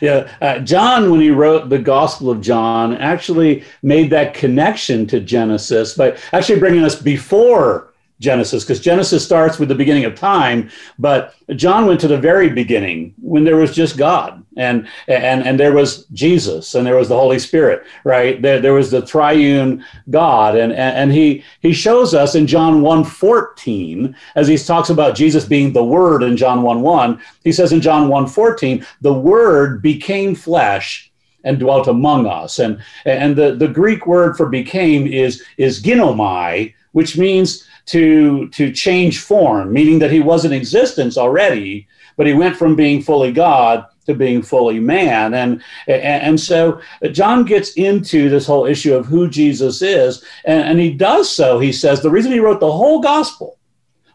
yeah, 0.00 0.28
uh, 0.40 0.58
John, 0.60 1.10
when 1.10 1.20
he 1.20 1.30
wrote 1.30 1.68
the 1.68 1.78
Gospel 1.78 2.30
of 2.30 2.40
John, 2.40 2.94
actually 2.96 3.62
made 3.82 4.10
that 4.10 4.34
connection 4.34 5.06
to 5.08 5.20
Genesis 5.20 5.94
by 5.94 6.16
actually 6.32 6.58
bringing 6.58 6.82
us 6.82 7.00
before 7.00 7.89
Genesis, 8.20 8.62
because 8.62 8.80
Genesis 8.80 9.24
starts 9.24 9.58
with 9.58 9.68
the 9.68 9.74
beginning 9.74 10.04
of 10.04 10.14
time, 10.14 10.70
but 10.98 11.34
John 11.56 11.86
went 11.86 12.00
to 12.00 12.08
the 12.08 12.18
very 12.18 12.50
beginning 12.50 13.14
when 13.18 13.44
there 13.44 13.56
was 13.56 13.74
just 13.74 13.96
God 13.96 14.44
and 14.56 14.86
and 15.08 15.42
and 15.44 15.58
there 15.58 15.72
was 15.72 16.04
Jesus 16.12 16.74
and 16.74 16.86
there 16.86 16.96
was 16.96 17.08
the 17.08 17.16
Holy 17.16 17.38
Spirit, 17.38 17.84
right? 18.04 18.40
There, 18.42 18.60
there 18.60 18.74
was 18.74 18.90
the 18.90 19.04
triune 19.04 19.84
God, 20.10 20.54
and, 20.56 20.72
and 20.72 21.12
he 21.12 21.42
he 21.60 21.72
shows 21.72 22.14
us 22.14 22.34
in 22.34 22.46
John 22.46 22.82
1 22.82 23.04
14, 23.04 24.14
as 24.34 24.48
he 24.48 24.58
talks 24.58 24.90
about 24.90 25.16
Jesus 25.16 25.44
being 25.44 25.72
the 25.72 25.84
Word 25.84 26.22
in 26.22 26.36
John 26.36 26.62
1 26.62 26.82
1, 26.82 27.20
he 27.42 27.52
says 27.52 27.72
in 27.72 27.80
John 27.80 28.08
1 28.08 28.26
14, 28.26 28.84
the 29.00 29.14
Word 29.14 29.82
became 29.82 30.34
flesh 30.34 31.10
and 31.44 31.58
dwelt 31.58 31.88
among 31.88 32.26
us. 32.26 32.58
And 32.58 32.82
and 33.04 33.36
the, 33.36 33.54
the 33.54 33.68
Greek 33.68 34.06
word 34.06 34.36
for 34.36 34.48
became 34.48 35.06
is 35.06 35.42
is 35.56 35.82
ginomai, 35.82 36.74
which 36.92 37.16
means 37.16 37.66
to 37.90 38.48
to 38.48 38.72
change 38.72 39.20
form, 39.20 39.72
meaning 39.72 39.98
that 39.98 40.12
he 40.12 40.20
was 40.20 40.44
in 40.44 40.52
existence 40.52 41.18
already, 41.18 41.88
but 42.16 42.26
he 42.26 42.34
went 42.34 42.56
from 42.56 42.76
being 42.76 43.02
fully 43.02 43.32
God 43.32 43.84
to 44.06 44.14
being 44.14 44.42
fully 44.42 44.78
man. 44.78 45.34
And, 45.34 45.62
and, 45.86 46.02
and 46.02 46.40
so 46.40 46.80
John 47.12 47.44
gets 47.44 47.72
into 47.72 48.28
this 48.28 48.46
whole 48.46 48.66
issue 48.66 48.94
of 48.94 49.06
who 49.06 49.28
Jesus 49.28 49.82
is, 49.82 50.24
and, 50.44 50.62
and 50.62 50.78
he 50.78 50.92
does 50.92 51.28
so. 51.30 51.58
He 51.58 51.72
says 51.72 52.00
the 52.00 52.10
reason 52.10 52.32
he 52.32 52.40
wrote 52.40 52.60
the 52.60 52.70
whole 52.70 53.00
gospel 53.00 53.58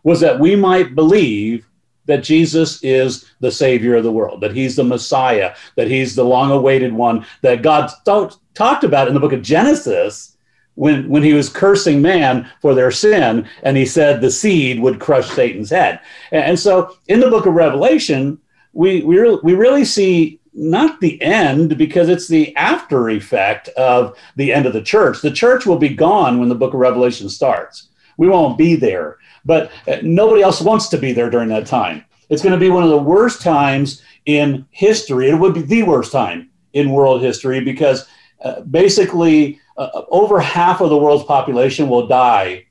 was 0.04 0.22
that 0.22 0.40
we 0.40 0.56
might 0.56 0.96
believe 0.96 1.68
that 2.06 2.24
Jesus 2.24 2.82
is 2.84 3.26
the 3.40 3.52
Savior 3.52 3.96
of 3.96 4.04
the 4.04 4.12
world, 4.12 4.40
that 4.42 4.54
He's 4.56 4.76
the 4.76 4.84
Messiah, 4.84 5.56
that 5.76 5.88
He's 5.88 6.16
the 6.16 6.24
long 6.24 6.52
awaited 6.52 6.94
one 6.94 7.26
that 7.42 7.64
God 7.64 7.90
talked 8.06 8.84
about 8.84 9.08
in 9.08 9.16
the 9.16 9.20
book 9.20 9.34
of 9.34 9.42
Genesis 9.42 10.35
when, 10.76 11.10
when 11.10 11.24
he 11.24 11.34
was 11.34 11.50
cursing 11.50 12.02
man 12.02 12.50
for 12.62 12.76
their 12.76 12.92
sin, 12.92 13.48
and 13.64 13.76
he 13.76 13.86
said 13.86 14.22
the 14.22 14.32
seed 14.32 14.80
would 14.80 15.00
crush 15.00 15.30
Satan's 15.30 15.70
head. 15.70 16.00
And, 16.32 16.60
so 16.60 16.98
in 17.08 17.20
the 17.20 17.30
book 17.30 17.46
of 17.46 17.54
Revelation, 17.54 18.38
we, 18.74 19.02
we, 19.02 19.18
re- 19.18 19.40
we 19.42 19.56
really 19.56 19.86
see 19.86 20.40
not 20.54 21.02
the 21.02 21.22
end 21.22 21.78
because 21.78 22.10
it's 22.10 22.28
the 22.28 22.56
after 22.56 23.10
effect 23.10 23.68
of 23.70 24.18
the 24.36 24.54
end 24.54 24.66
of 24.66 24.74
the 24.74 24.82
church. 24.82 25.22
The 25.22 25.32
church 25.32 25.66
will 25.66 25.78
be 25.78 25.90
gone 25.90 26.40
when 26.40 26.50
the 26.50 26.56
book 26.56 26.74
of 26.74 26.80
Revelation 26.80 27.30
starts. 27.30 27.90
We 28.18 28.30
won't 28.30 28.58
be 28.58 28.76
there, 28.76 29.18
but 29.44 29.72
uh, 29.88 29.98
nobody 30.02 30.42
else 30.42 30.62
wants 30.62 30.88
to 30.90 30.98
be 30.98 31.12
there 31.12 31.30
during 31.30 31.50
that 31.50 31.68
time. 31.68 32.06
It's 32.30 32.42
going 32.42 32.54
to 32.54 32.60
be 32.60 32.70
one 32.70 32.84
of 32.84 32.90
the 32.90 32.98
worst 32.98 33.42
times 33.42 34.02
in 34.26 34.66
history. 34.72 35.30
It 35.30 35.36
would 35.36 35.54
be 35.54 35.62
the 35.62 35.84
worst 35.84 36.12
time 36.12 36.50
in 36.74 36.92
world 36.92 37.22
history 37.22 37.60
because 37.60 38.08
uh, 38.44 38.62
basically 38.62 39.60
uh, 39.78 40.04
over 40.10 40.40
half 40.40 40.82
of 40.82 40.90
the 40.90 40.98
world's 40.98 41.26
population 41.26 41.90
will 41.90 42.08
die 42.08 42.66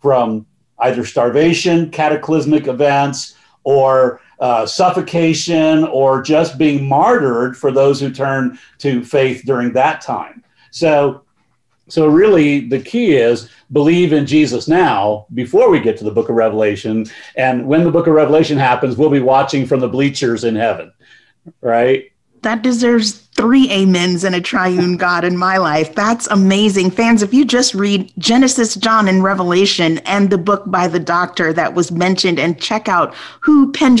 from 0.00 0.46
either 0.80 1.04
starvation, 1.04 1.90
cataclysmic 1.90 2.66
events, 2.66 3.36
or 3.64 4.20
uh, 4.40 4.66
suffocation 4.66 5.84
or 5.84 6.22
just 6.22 6.58
being 6.58 6.86
martyred 6.86 7.56
for 7.56 7.72
those 7.72 8.00
who 8.00 8.10
turn 8.10 8.58
to 8.78 9.02
faith 9.04 9.42
during 9.46 9.72
that 9.72 10.00
time. 10.00 10.44
So, 10.70 11.22
so 11.88 12.06
really, 12.06 12.68
the 12.68 12.80
key 12.80 13.16
is 13.16 13.48
believe 13.72 14.12
in 14.12 14.26
Jesus 14.26 14.68
now 14.68 15.26
before 15.34 15.70
we 15.70 15.80
get 15.80 15.96
to 15.98 16.04
the 16.04 16.10
book 16.10 16.28
of 16.28 16.36
Revelation. 16.36 17.06
And 17.36 17.66
when 17.66 17.84
the 17.84 17.90
book 17.90 18.06
of 18.06 18.14
Revelation 18.14 18.58
happens, 18.58 18.96
we'll 18.96 19.10
be 19.10 19.20
watching 19.20 19.66
from 19.66 19.80
the 19.80 19.88
bleachers 19.88 20.44
in 20.44 20.56
heaven, 20.56 20.92
right? 21.60 22.10
That 22.44 22.62
deserves 22.62 23.12
three 23.12 23.72
amens 23.72 24.22
and 24.22 24.34
a 24.34 24.40
triune 24.40 24.98
God 24.98 25.24
in 25.24 25.36
my 25.36 25.56
life. 25.56 25.94
That's 25.94 26.26
amazing. 26.28 26.90
Fans, 26.90 27.22
if 27.22 27.32
you 27.32 27.46
just 27.46 27.74
read 27.74 28.12
Genesis, 28.18 28.74
John, 28.74 29.08
and 29.08 29.24
Revelation 29.24 29.98
and 30.00 30.28
the 30.28 30.38
book 30.38 30.62
by 30.66 30.86
the 30.86 31.00
doctor 31.00 31.52
that 31.54 31.74
was 31.74 31.90
mentioned 31.90 32.38
and 32.38 32.60
check 32.60 32.86
out 32.86 33.14
who 33.40 33.72
Penn 33.72 33.98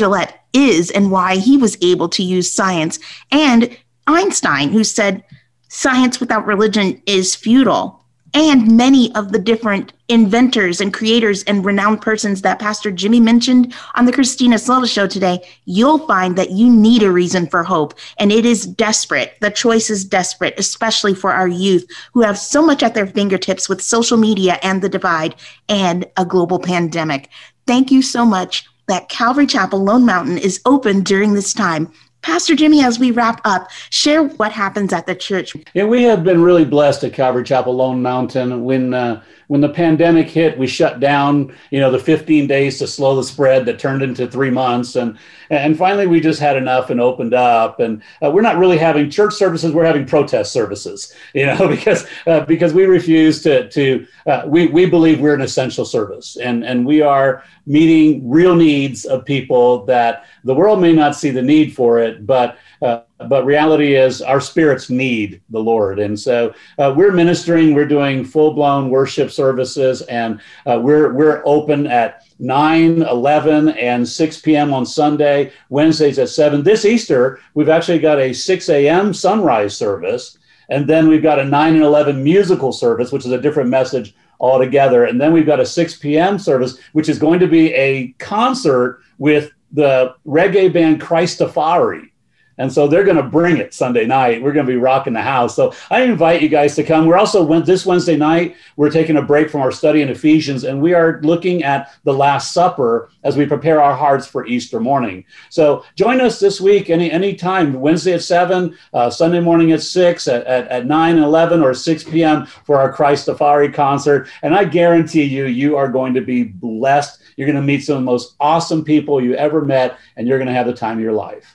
is 0.52 0.90
and 0.90 1.10
why 1.10 1.36
he 1.36 1.56
was 1.56 1.78
able 1.82 2.08
to 2.10 2.22
use 2.22 2.52
science, 2.52 2.98
and 3.32 3.76
Einstein, 4.06 4.68
who 4.68 4.84
said 4.84 5.24
science 5.68 6.20
without 6.20 6.46
religion 6.46 7.02
is 7.06 7.34
futile 7.34 8.03
and 8.34 8.76
many 8.76 9.14
of 9.14 9.30
the 9.30 9.38
different 9.38 9.92
inventors 10.08 10.80
and 10.80 10.92
creators 10.92 11.44
and 11.44 11.64
renowned 11.64 12.02
persons 12.02 12.42
that 12.42 12.58
Pastor 12.58 12.90
Jimmy 12.90 13.20
mentioned 13.20 13.72
on 13.94 14.04
the 14.04 14.12
Christina 14.12 14.58
Silva 14.58 14.88
show 14.88 15.06
today, 15.06 15.46
you'll 15.64 16.04
find 16.06 16.36
that 16.36 16.50
you 16.50 16.70
need 16.70 17.04
a 17.04 17.12
reason 17.12 17.46
for 17.46 17.62
hope. 17.62 17.94
And 18.18 18.32
it 18.32 18.44
is 18.44 18.66
desperate. 18.66 19.34
The 19.40 19.50
choice 19.50 19.88
is 19.88 20.04
desperate, 20.04 20.54
especially 20.58 21.14
for 21.14 21.32
our 21.32 21.48
youth 21.48 21.86
who 22.12 22.22
have 22.22 22.36
so 22.36 22.60
much 22.60 22.82
at 22.82 22.94
their 22.94 23.06
fingertips 23.06 23.68
with 23.68 23.80
social 23.80 24.18
media 24.18 24.58
and 24.62 24.82
the 24.82 24.88
divide 24.88 25.36
and 25.68 26.04
a 26.16 26.24
global 26.24 26.58
pandemic. 26.58 27.30
Thank 27.66 27.90
you 27.90 28.02
so 28.02 28.26
much 28.26 28.66
that 28.88 29.08
Calvary 29.08 29.46
Chapel 29.46 29.82
Lone 29.82 30.04
Mountain 30.04 30.38
is 30.38 30.60
open 30.66 31.02
during 31.02 31.34
this 31.34 31.54
time. 31.54 31.90
Pastor 32.24 32.56
Jimmy, 32.56 32.82
as 32.82 32.98
we 32.98 33.10
wrap 33.10 33.42
up, 33.44 33.70
share 33.90 34.24
what 34.24 34.50
happens 34.50 34.94
at 34.94 35.06
the 35.06 35.14
church. 35.14 35.54
Yeah, 35.74 35.84
we 35.84 36.04
have 36.04 36.24
been 36.24 36.42
really 36.42 36.64
blessed 36.64 37.04
at 37.04 37.12
Calvary 37.12 37.44
Chapel 37.44 37.76
Lone 37.76 38.00
Mountain. 38.00 38.64
When 38.64 38.94
uh, 38.94 39.22
when 39.48 39.60
the 39.60 39.68
pandemic 39.68 40.28
hit, 40.28 40.58
we 40.58 40.66
shut 40.66 41.00
down, 41.00 41.54
you 41.70 41.80
know, 41.80 41.90
the 41.90 41.98
15 41.98 42.46
days 42.46 42.78
to 42.78 42.86
slow 42.86 43.16
the 43.16 43.24
spread 43.24 43.66
that 43.66 43.78
turned 43.78 44.02
into 44.02 44.26
three 44.26 44.50
months, 44.50 44.96
and 44.96 45.18
and 45.50 45.76
finally 45.76 46.06
we 46.06 46.20
just 46.20 46.40
had 46.40 46.56
enough 46.56 46.90
and 46.90 47.00
opened 47.00 47.34
up. 47.34 47.80
And 47.80 48.02
uh, 48.22 48.30
we're 48.30 48.42
not 48.42 48.58
really 48.58 48.78
having 48.78 49.10
church 49.10 49.34
services; 49.34 49.72
we're 49.72 49.84
having 49.84 50.06
protest 50.06 50.52
services, 50.52 51.14
you 51.34 51.46
know, 51.46 51.68
because 51.76 52.06
uh, 52.26 52.40
because 52.40 52.72
we 52.72 52.84
refuse 52.84 53.42
to 53.42 53.68
to 53.70 54.06
uh, 54.26 54.42
we 54.46 54.66
we 54.68 54.86
believe 54.86 55.20
we're 55.20 55.34
an 55.34 55.42
essential 55.42 55.84
service, 55.84 56.36
and 56.36 56.64
and 56.64 56.86
we 56.86 57.02
are 57.02 57.44
meeting 57.66 58.28
real 58.28 58.54
needs 58.54 59.04
of 59.04 59.24
people 59.24 59.84
that 59.86 60.26
the 60.44 60.54
world 60.54 60.80
may 60.80 60.92
not 60.92 61.16
see 61.16 61.30
the 61.30 61.42
need 61.42 61.74
for 61.74 61.98
it, 61.98 62.26
but 62.26 62.58
uh, 62.84 63.02
but 63.28 63.44
reality 63.44 63.96
is 63.96 64.22
our 64.22 64.40
spirits 64.40 64.90
need 64.90 65.40
the 65.50 65.58
Lord, 65.58 65.98
and 65.98 66.18
so 66.18 66.54
uh, 66.78 66.92
we're 66.94 67.12
ministering. 67.12 67.74
We're 67.74 67.88
doing 67.88 68.24
full 68.24 68.54
blown 68.54 68.90
worship 68.90 69.30
services, 69.30 70.02
and 70.02 70.40
uh, 70.66 70.78
we're 70.82 71.12
we're 71.12 71.42
open 71.46 71.86
at 71.86 72.22
9, 72.38 73.02
11, 73.02 73.70
and 73.70 74.06
6 74.06 74.40
p.m. 74.40 74.72
on 74.72 74.84
Sunday. 74.84 75.52
Wednesdays 75.68 76.18
at 76.18 76.28
7. 76.28 76.62
This 76.62 76.84
Easter, 76.84 77.40
we've 77.54 77.68
actually 77.68 77.98
got 77.98 78.18
a 78.18 78.32
6 78.32 78.68
a.m. 78.68 79.14
sunrise 79.14 79.76
service. 79.76 80.38
And 80.70 80.88
then 80.88 81.08
we've 81.08 81.22
got 81.22 81.38
a 81.38 81.44
9 81.44 81.74
and 81.74 81.82
11 81.82 82.22
musical 82.22 82.72
service, 82.72 83.12
which 83.12 83.26
is 83.26 83.32
a 83.32 83.40
different 83.40 83.68
message 83.68 84.14
altogether. 84.40 85.04
And 85.04 85.20
then 85.20 85.32
we've 85.32 85.46
got 85.46 85.60
a 85.60 85.66
6 85.66 85.96
p.m. 85.98 86.38
service, 86.38 86.78
which 86.92 87.08
is 87.08 87.18
going 87.18 87.40
to 87.40 87.46
be 87.46 87.72
a 87.74 88.08
concert 88.18 89.00
with 89.18 89.52
the 89.72 90.14
reggae 90.26 90.72
band 90.72 91.00
Christafari. 91.00 92.10
And 92.58 92.72
so 92.72 92.86
they're 92.86 93.04
going 93.04 93.16
to 93.16 93.22
bring 93.22 93.56
it 93.56 93.74
Sunday 93.74 94.06
night. 94.06 94.42
We're 94.42 94.52
going 94.52 94.66
to 94.66 94.72
be 94.72 94.78
rocking 94.78 95.12
the 95.12 95.22
house. 95.22 95.56
So 95.56 95.74
I 95.90 96.02
invite 96.02 96.42
you 96.42 96.48
guys 96.48 96.76
to 96.76 96.84
come. 96.84 97.06
We're 97.06 97.18
also 97.18 97.44
this 97.62 97.86
Wednesday 97.86 98.16
night. 98.16 98.56
We're 98.76 98.90
taking 98.90 99.16
a 99.16 99.22
break 99.22 99.50
from 99.50 99.62
our 99.62 99.72
study 99.72 100.02
in 100.02 100.08
Ephesians, 100.08 100.64
and 100.64 100.80
we 100.80 100.94
are 100.94 101.20
looking 101.22 101.62
at 101.62 101.94
the 102.04 102.12
Last 102.12 102.52
Supper 102.52 103.10
as 103.22 103.36
we 103.36 103.46
prepare 103.46 103.82
our 103.82 103.96
hearts 103.96 104.26
for 104.26 104.46
Easter 104.46 104.80
morning. 104.80 105.24
So 105.50 105.84
join 105.96 106.20
us 106.20 106.38
this 106.38 106.60
week 106.60 106.90
any 106.90 107.10
any 107.10 107.34
time. 107.34 107.74
Wednesday 107.74 108.12
at 108.12 108.22
seven, 108.22 108.76
uh, 108.92 109.10
Sunday 109.10 109.40
morning 109.40 109.72
at 109.72 109.82
six, 109.82 110.28
at, 110.28 110.46
at, 110.46 110.68
at 110.68 110.86
nine, 110.86 111.18
11, 111.18 111.62
or 111.62 111.74
six 111.74 112.04
p.m. 112.04 112.46
for 112.46 112.78
our 112.78 112.92
Christ 112.92 113.24
Christafari 113.24 113.72
concert. 113.72 114.28
And 114.42 114.54
I 114.54 114.64
guarantee 114.64 115.24
you, 115.24 115.46
you 115.46 115.76
are 115.76 115.88
going 115.88 116.14
to 116.14 116.20
be 116.20 116.44
blessed. 116.44 117.20
You're 117.36 117.46
going 117.46 117.56
to 117.56 117.62
meet 117.62 117.84
some 117.84 117.96
of 117.96 118.02
the 118.02 118.06
most 118.06 118.36
awesome 118.40 118.84
people 118.84 119.22
you 119.22 119.34
ever 119.34 119.62
met, 119.62 119.98
and 120.16 120.28
you're 120.28 120.38
going 120.38 120.48
to 120.48 120.54
have 120.54 120.66
the 120.66 120.74
time 120.74 120.98
of 120.98 121.02
your 121.02 121.12
life. 121.12 121.53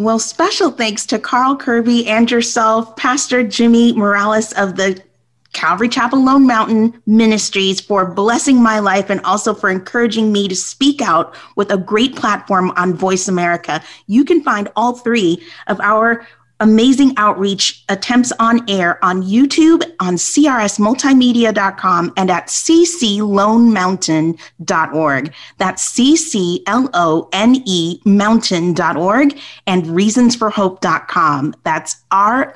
Well, 0.00 0.18
special 0.18 0.70
thanks 0.70 1.04
to 1.06 1.18
Carl 1.18 1.58
Kerby 1.58 2.06
and 2.06 2.30
yourself, 2.30 2.96
Pastor 2.96 3.42
Jimmy 3.42 3.92
Morales 3.92 4.50
of 4.54 4.76
the 4.76 4.98
Calvary 5.52 5.90
Chapel 5.90 6.24
Lone 6.24 6.46
Mountain 6.46 7.02
Ministries 7.04 7.82
for 7.82 8.06
blessing 8.06 8.62
my 8.62 8.78
life 8.78 9.10
and 9.10 9.20
also 9.26 9.52
for 9.52 9.68
encouraging 9.68 10.32
me 10.32 10.48
to 10.48 10.56
speak 10.56 11.02
out 11.02 11.34
with 11.54 11.70
a 11.70 11.76
great 11.76 12.16
platform 12.16 12.70
on 12.76 12.94
Voice 12.94 13.28
America. 13.28 13.82
You 14.06 14.24
can 14.24 14.42
find 14.42 14.70
all 14.74 14.94
three 14.94 15.44
of 15.66 15.78
our 15.82 16.26
amazing 16.60 17.12
outreach 17.16 17.82
attempts 17.88 18.30
on 18.38 18.68
air 18.70 19.04
on 19.04 19.22
YouTube, 19.22 19.82
on 20.00 20.14
crsmultimedia.com, 20.14 22.12
and 22.16 22.30
at 22.30 22.46
cclonemountain.org. 22.46 25.34
That's 25.58 25.82
C-C-L-O-N-E 25.82 26.60
mountain.org 28.04 29.40
and 29.66 29.84
reasonsforhope.com. 29.84 31.54
That's 31.64 31.96
R 32.10 32.54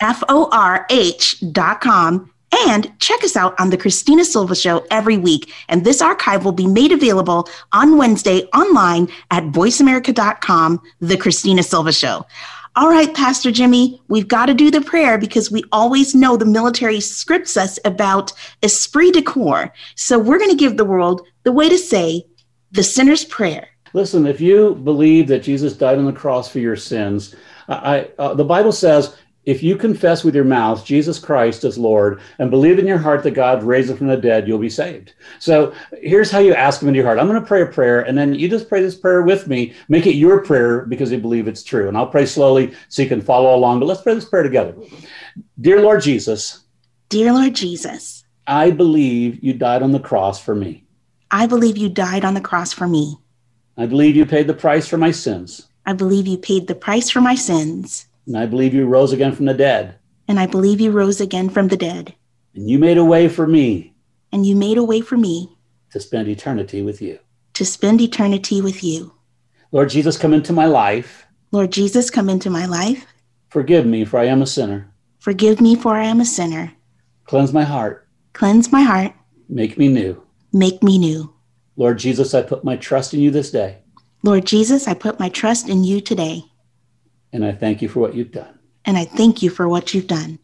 F 0.00 0.22
O 0.28 0.48
R 0.52 0.86
H 0.90 1.36
dot 1.52 1.80
com. 1.80 2.30
And 2.66 2.92
check 3.00 3.24
us 3.24 3.36
out 3.36 3.58
on 3.58 3.70
the 3.70 3.76
Christina 3.76 4.24
Silva 4.24 4.54
Show 4.54 4.86
every 4.90 5.16
week. 5.16 5.52
And 5.68 5.84
this 5.84 6.00
archive 6.00 6.44
will 6.44 6.52
be 6.52 6.68
made 6.68 6.92
available 6.92 7.48
on 7.72 7.96
Wednesday 7.96 8.42
online 8.54 9.08
at 9.32 9.42
voiceamerica.com, 9.44 10.80
The 11.00 11.16
Christina 11.16 11.64
Silva 11.64 11.92
Show. 11.92 12.24
All 12.76 12.88
right, 12.88 13.14
Pastor 13.14 13.52
Jimmy, 13.52 14.02
we've 14.08 14.26
got 14.26 14.46
to 14.46 14.54
do 14.54 14.68
the 14.68 14.80
prayer 14.80 15.16
because 15.16 15.48
we 15.48 15.62
always 15.70 16.12
know 16.12 16.36
the 16.36 16.44
military 16.44 17.00
scripts 17.00 17.56
us 17.56 17.78
about 17.84 18.32
esprit 18.64 19.12
de 19.12 19.22
corps. 19.22 19.72
So 19.94 20.18
we're 20.18 20.38
going 20.38 20.50
to 20.50 20.56
give 20.56 20.76
the 20.76 20.84
world 20.84 21.24
the 21.44 21.52
way 21.52 21.68
to 21.68 21.78
say 21.78 22.26
the 22.72 22.82
sinner's 22.82 23.24
prayer. 23.26 23.68
Listen, 23.92 24.26
if 24.26 24.40
you 24.40 24.74
believe 24.74 25.28
that 25.28 25.44
Jesus 25.44 25.76
died 25.76 25.98
on 25.98 26.04
the 26.04 26.12
cross 26.12 26.48
for 26.48 26.58
your 26.58 26.74
sins, 26.74 27.36
I, 27.68 28.10
uh, 28.18 28.34
the 28.34 28.44
Bible 28.44 28.72
says 28.72 29.16
if 29.46 29.62
you 29.62 29.76
confess 29.76 30.24
with 30.24 30.34
your 30.34 30.44
mouth 30.44 30.84
Jesus 30.84 31.18
Christ 31.18 31.64
as 31.64 31.76
Lord 31.76 32.20
and 32.38 32.50
believe 32.50 32.78
in 32.78 32.86
your 32.86 32.98
heart 32.98 33.22
that 33.22 33.32
God 33.32 33.62
raised 33.62 33.90
him 33.90 33.96
from 33.96 34.06
the 34.06 34.16
dead, 34.16 34.48
you'll 34.48 34.58
be 34.58 34.70
saved. 34.70 35.12
So 35.38 35.74
here's 36.00 36.30
how 36.30 36.38
you 36.38 36.54
ask 36.54 36.80
him 36.80 36.88
in 36.88 36.94
your 36.94 37.04
heart. 37.04 37.18
I'm 37.18 37.28
going 37.28 37.40
to 37.40 37.46
pray 37.46 37.62
a 37.62 37.66
prayer, 37.66 38.00
and 38.00 38.16
then 38.16 38.34
you 38.34 38.48
just 38.48 38.68
pray 38.68 38.80
this 38.80 38.94
prayer 38.94 39.22
with 39.22 39.46
me. 39.46 39.74
Make 39.88 40.06
it 40.06 40.14
your 40.14 40.42
prayer 40.42 40.82
because 40.86 41.12
you 41.12 41.18
believe 41.18 41.46
it's 41.46 41.62
true. 41.62 41.88
And 41.88 41.96
I'll 41.96 42.06
pray 42.06 42.26
slowly 42.26 42.74
so 42.88 43.02
you 43.02 43.08
can 43.08 43.20
follow 43.20 43.54
along. 43.54 43.80
But 43.80 43.86
let's 43.86 44.02
pray 44.02 44.14
this 44.14 44.24
prayer 44.24 44.42
together. 44.42 44.74
Dear 45.60 45.82
Lord 45.82 46.02
Jesus. 46.02 46.64
Dear 47.08 47.32
Lord 47.32 47.54
Jesus. 47.54 48.24
I 48.46 48.70
believe 48.70 49.42
you 49.42 49.54
died 49.54 49.82
on 49.82 49.92
the 49.92 50.00
cross 50.00 50.40
for 50.40 50.54
me. 50.54 50.84
I 51.30 51.46
believe 51.46 51.76
you 51.76 51.88
died 51.88 52.24
on 52.24 52.34
the 52.34 52.40
cross 52.40 52.72
for 52.72 52.86
me. 52.86 53.16
I 53.76 53.86
believe 53.86 54.16
you 54.16 54.24
paid 54.24 54.46
the 54.46 54.54
price 54.54 54.86
for 54.86 54.98
my 54.98 55.10
sins. 55.10 55.68
I 55.86 55.92
believe 55.92 56.26
you 56.26 56.38
paid 56.38 56.66
the 56.66 56.74
price 56.74 57.10
for 57.10 57.20
my 57.20 57.34
sins. 57.34 58.06
And 58.26 58.36
I 58.36 58.46
believe 58.46 58.74
you 58.74 58.86
rose 58.86 59.12
again 59.12 59.32
from 59.32 59.46
the 59.46 59.54
dead. 59.54 59.96
And 60.28 60.40
I 60.40 60.46
believe 60.46 60.80
you 60.80 60.90
rose 60.90 61.20
again 61.20 61.50
from 61.50 61.68
the 61.68 61.76
dead. 61.76 62.14
And 62.54 62.70
you 62.70 62.78
made 62.78 62.98
a 62.98 63.04
way 63.04 63.28
for 63.28 63.46
me. 63.46 63.94
And 64.32 64.46
you 64.46 64.56
made 64.56 64.78
a 64.78 64.84
way 64.84 65.00
for 65.00 65.16
me. 65.16 65.56
To 65.90 66.00
spend 66.00 66.28
eternity 66.28 66.82
with 66.82 67.02
you. 67.02 67.18
To 67.54 67.64
spend 67.64 68.00
eternity 68.00 68.60
with 68.60 68.82
you. 68.82 69.12
Lord 69.72 69.90
Jesus, 69.90 70.16
come 70.16 70.32
into 70.32 70.52
my 70.52 70.66
life. 70.66 71.26
Lord 71.52 71.70
Jesus, 71.70 72.10
come 72.10 72.28
into 72.28 72.50
my 72.50 72.66
life. 72.66 73.06
Forgive 73.48 73.86
me, 73.86 74.04
for 74.04 74.18
I 74.18 74.24
am 74.24 74.42
a 74.42 74.46
sinner. 74.46 74.90
Forgive 75.18 75.60
me, 75.60 75.76
for 75.76 75.94
I 75.94 76.04
am 76.04 76.20
a 76.20 76.24
sinner. 76.24 76.72
Cleanse 77.24 77.52
my 77.52 77.64
heart. 77.64 78.08
Cleanse 78.32 78.72
my 78.72 78.82
heart. 78.82 79.12
Make 79.48 79.78
me 79.78 79.88
new. 79.88 80.22
Make 80.52 80.82
me 80.82 80.98
new. 80.98 81.32
Lord 81.76 81.98
Jesus, 81.98 82.34
I 82.34 82.42
put 82.42 82.64
my 82.64 82.76
trust 82.76 83.14
in 83.14 83.20
you 83.20 83.30
this 83.30 83.50
day. 83.50 83.78
Lord 84.22 84.46
Jesus, 84.46 84.88
I 84.88 84.94
put 84.94 85.20
my 85.20 85.28
trust 85.28 85.68
in 85.68 85.84
you 85.84 86.00
today. 86.00 86.44
And 87.34 87.44
I 87.44 87.52
thank 87.52 87.82
you 87.82 87.88
for 87.88 87.98
what 87.98 88.14
you've 88.14 88.30
done. 88.30 88.60
And 88.84 88.96
I 88.96 89.04
thank 89.04 89.42
you 89.42 89.50
for 89.50 89.68
what 89.68 89.92
you've 89.92 90.06
done. 90.06 90.38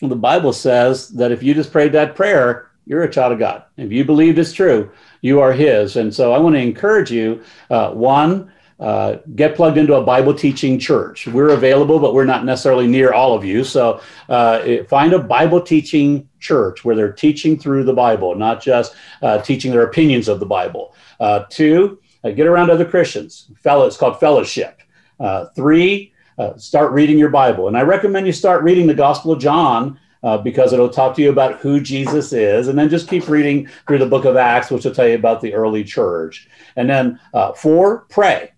Well, 0.00 0.10
the 0.10 0.16
Bible 0.16 0.52
says 0.52 1.08
that 1.10 1.32
if 1.32 1.42
you 1.42 1.54
just 1.54 1.72
prayed 1.72 1.92
that 1.92 2.14
prayer, 2.14 2.70
you're 2.84 3.02
a 3.02 3.10
child 3.10 3.32
of 3.32 3.38
God. 3.38 3.64
If 3.78 3.90
you 3.90 4.04
believe 4.04 4.38
it's 4.38 4.52
true, 4.52 4.90
you 5.22 5.40
are 5.40 5.52
His. 5.52 5.96
And 5.96 6.14
so 6.14 6.32
I 6.32 6.38
want 6.38 6.54
to 6.54 6.60
encourage 6.60 7.10
you 7.10 7.42
uh, 7.70 7.92
one, 7.92 8.52
uh, 8.78 9.18
get 9.36 9.56
plugged 9.56 9.78
into 9.78 9.94
a 9.94 10.02
Bible 10.02 10.34
teaching 10.34 10.78
church. 10.78 11.26
We're 11.26 11.50
available, 11.50 11.98
but 11.98 12.12
we're 12.12 12.26
not 12.26 12.44
necessarily 12.44 12.86
near 12.86 13.14
all 13.14 13.34
of 13.34 13.42
you. 13.42 13.64
So 13.64 14.02
uh, 14.28 14.84
find 14.88 15.14
a 15.14 15.18
Bible 15.18 15.62
teaching 15.62 16.28
church 16.40 16.84
where 16.84 16.94
they're 16.94 17.12
teaching 17.12 17.58
through 17.58 17.84
the 17.84 17.94
Bible, 17.94 18.34
not 18.34 18.60
just 18.60 18.94
uh, 19.22 19.40
teaching 19.40 19.70
their 19.70 19.84
opinions 19.84 20.28
of 20.28 20.40
the 20.40 20.46
Bible. 20.46 20.94
Uh, 21.20 21.44
two, 21.48 22.00
uh, 22.22 22.32
get 22.32 22.46
around 22.46 22.70
other 22.70 22.84
Christians. 22.84 23.50
Fellow, 23.62 23.86
it's 23.86 23.96
called 23.96 24.20
fellowship. 24.20 24.82
Uh, 25.20 25.46
three, 25.54 26.12
uh, 26.38 26.56
start 26.56 26.92
reading 26.92 27.18
your 27.18 27.30
Bible. 27.30 27.68
And 27.68 27.76
I 27.76 27.82
recommend 27.82 28.26
you 28.26 28.32
start 28.32 28.62
reading 28.62 28.86
the 28.86 28.94
Gospel 28.94 29.32
of 29.32 29.40
John 29.40 29.98
uh, 30.22 30.38
because 30.38 30.72
it'll 30.72 30.88
talk 30.88 31.14
to 31.16 31.22
you 31.22 31.30
about 31.30 31.58
who 31.60 31.80
Jesus 31.80 32.32
is. 32.32 32.68
And 32.68 32.78
then 32.78 32.88
just 32.88 33.08
keep 33.08 33.28
reading 33.28 33.68
through 33.86 33.98
the 33.98 34.06
book 34.06 34.24
of 34.24 34.36
Acts, 34.36 34.70
which 34.70 34.84
will 34.84 34.94
tell 34.94 35.08
you 35.08 35.16
about 35.16 35.40
the 35.40 35.54
early 35.54 35.84
church. 35.84 36.48
And 36.76 36.88
then 36.88 37.20
uh, 37.34 37.52
four, 37.52 38.06
pray. 38.08 38.52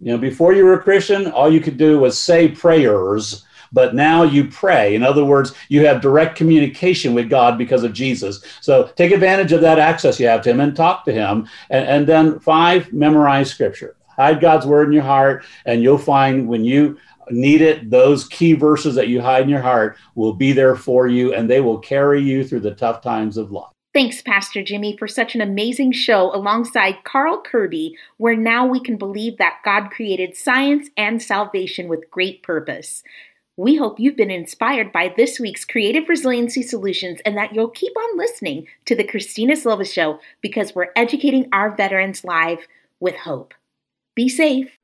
You 0.00 0.12
know, 0.12 0.18
before 0.18 0.52
you 0.52 0.64
were 0.64 0.74
a 0.74 0.82
Christian, 0.82 1.26
all 1.32 1.52
you 1.52 1.60
could 1.60 1.76
do 1.76 1.98
was 1.98 2.18
say 2.18 2.48
prayers 2.48 3.44
but 3.72 3.94
now 3.94 4.22
you 4.22 4.48
pray. 4.48 4.94
In 4.94 5.02
other 5.02 5.24
words, 5.24 5.54
you 5.68 5.84
have 5.86 6.00
direct 6.00 6.36
communication 6.36 7.14
with 7.14 7.28
God 7.28 7.58
because 7.58 7.84
of 7.84 7.92
Jesus. 7.92 8.42
So 8.60 8.90
take 8.96 9.12
advantage 9.12 9.52
of 9.52 9.60
that 9.60 9.78
access 9.78 10.18
you 10.18 10.26
have 10.26 10.42
to 10.42 10.50
Him 10.50 10.60
and 10.60 10.74
talk 10.74 11.04
to 11.04 11.12
Him. 11.12 11.48
And, 11.70 11.86
and 11.86 12.06
then, 12.06 12.40
five, 12.40 12.92
memorize 12.92 13.50
Scripture. 13.50 13.96
Hide 14.18 14.40
God's 14.40 14.66
Word 14.66 14.88
in 14.88 14.92
your 14.92 15.04
heart, 15.04 15.44
and 15.64 15.82
you'll 15.82 15.98
find 15.98 16.48
when 16.48 16.64
you 16.64 16.98
need 17.30 17.60
it, 17.60 17.90
those 17.90 18.26
key 18.28 18.54
verses 18.54 18.94
that 18.94 19.08
you 19.08 19.20
hide 19.20 19.44
in 19.44 19.48
your 19.48 19.60
heart 19.60 19.96
will 20.14 20.32
be 20.32 20.52
there 20.52 20.74
for 20.76 21.06
you, 21.06 21.34
and 21.34 21.48
they 21.48 21.60
will 21.60 21.78
carry 21.78 22.22
you 22.22 22.44
through 22.44 22.60
the 22.60 22.74
tough 22.74 23.02
times 23.02 23.36
of 23.36 23.52
life. 23.52 23.70
Thanks, 23.94 24.20
Pastor 24.20 24.62
Jimmy, 24.62 24.96
for 24.96 25.08
such 25.08 25.34
an 25.34 25.40
amazing 25.40 25.92
show 25.92 26.34
alongside 26.34 27.04
Carl 27.04 27.42
Kerby, 27.42 27.92
where 28.18 28.36
now 28.36 28.66
we 28.66 28.80
can 28.80 28.96
believe 28.96 29.38
that 29.38 29.60
God 29.64 29.90
created 29.90 30.36
science 30.36 30.88
and 30.96 31.22
salvation 31.22 31.88
with 31.88 32.10
great 32.10 32.42
purpose. 32.42 33.02
We 33.56 33.76
hope 33.76 33.98
you've 33.98 34.16
been 34.16 34.30
inspired 34.30 34.92
by 34.92 35.12
this 35.16 35.40
week's 35.40 35.64
Creative 35.64 36.08
Resiliency 36.08 36.62
Solutions 36.62 37.20
and 37.24 37.36
that 37.36 37.52
you'll 37.52 37.70
keep 37.70 37.96
on 37.96 38.18
listening 38.18 38.68
to 38.84 38.94
The 38.94 39.02
Christina 39.02 39.56
Silva 39.56 39.84
Show 39.84 40.20
because 40.42 40.76
we're 40.76 40.92
educating 40.94 41.48
our 41.52 41.74
veterans 41.74 42.22
live 42.22 42.68
with 43.00 43.16
hope. 43.16 43.54
Be 44.18 44.28
safe. 44.28 44.76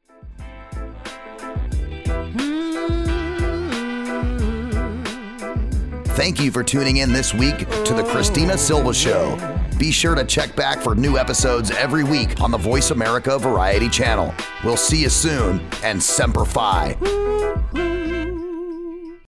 Thank 6.15 6.41
you 6.41 6.53
for 6.53 6.63
tuning 6.63 6.99
in 6.99 7.13
this 7.13 7.35
week 7.35 7.59
to 7.59 7.95
The 7.95 8.05
Christina 8.07 8.57
Silva 8.57 8.95
Show. 8.95 9.37
Be 9.77 9.91
sure 9.91 10.15
to 10.15 10.23
check 10.23 10.55
back 10.55 10.81
for 10.81 10.95
new 10.95 11.19
episodes 11.19 11.73
every 11.73 12.05
week 12.05 12.41
on 12.41 12.53
the 12.53 12.59
Voice 12.59 12.93
America 12.93 13.37
Variety 13.37 13.89
channel. 13.89 14.33
We'll 14.63 14.77
see 14.77 15.03
you 15.03 15.09
soon 15.09 15.61
and 15.83 16.01
Semper 16.01 16.45
Fi. 16.45 16.97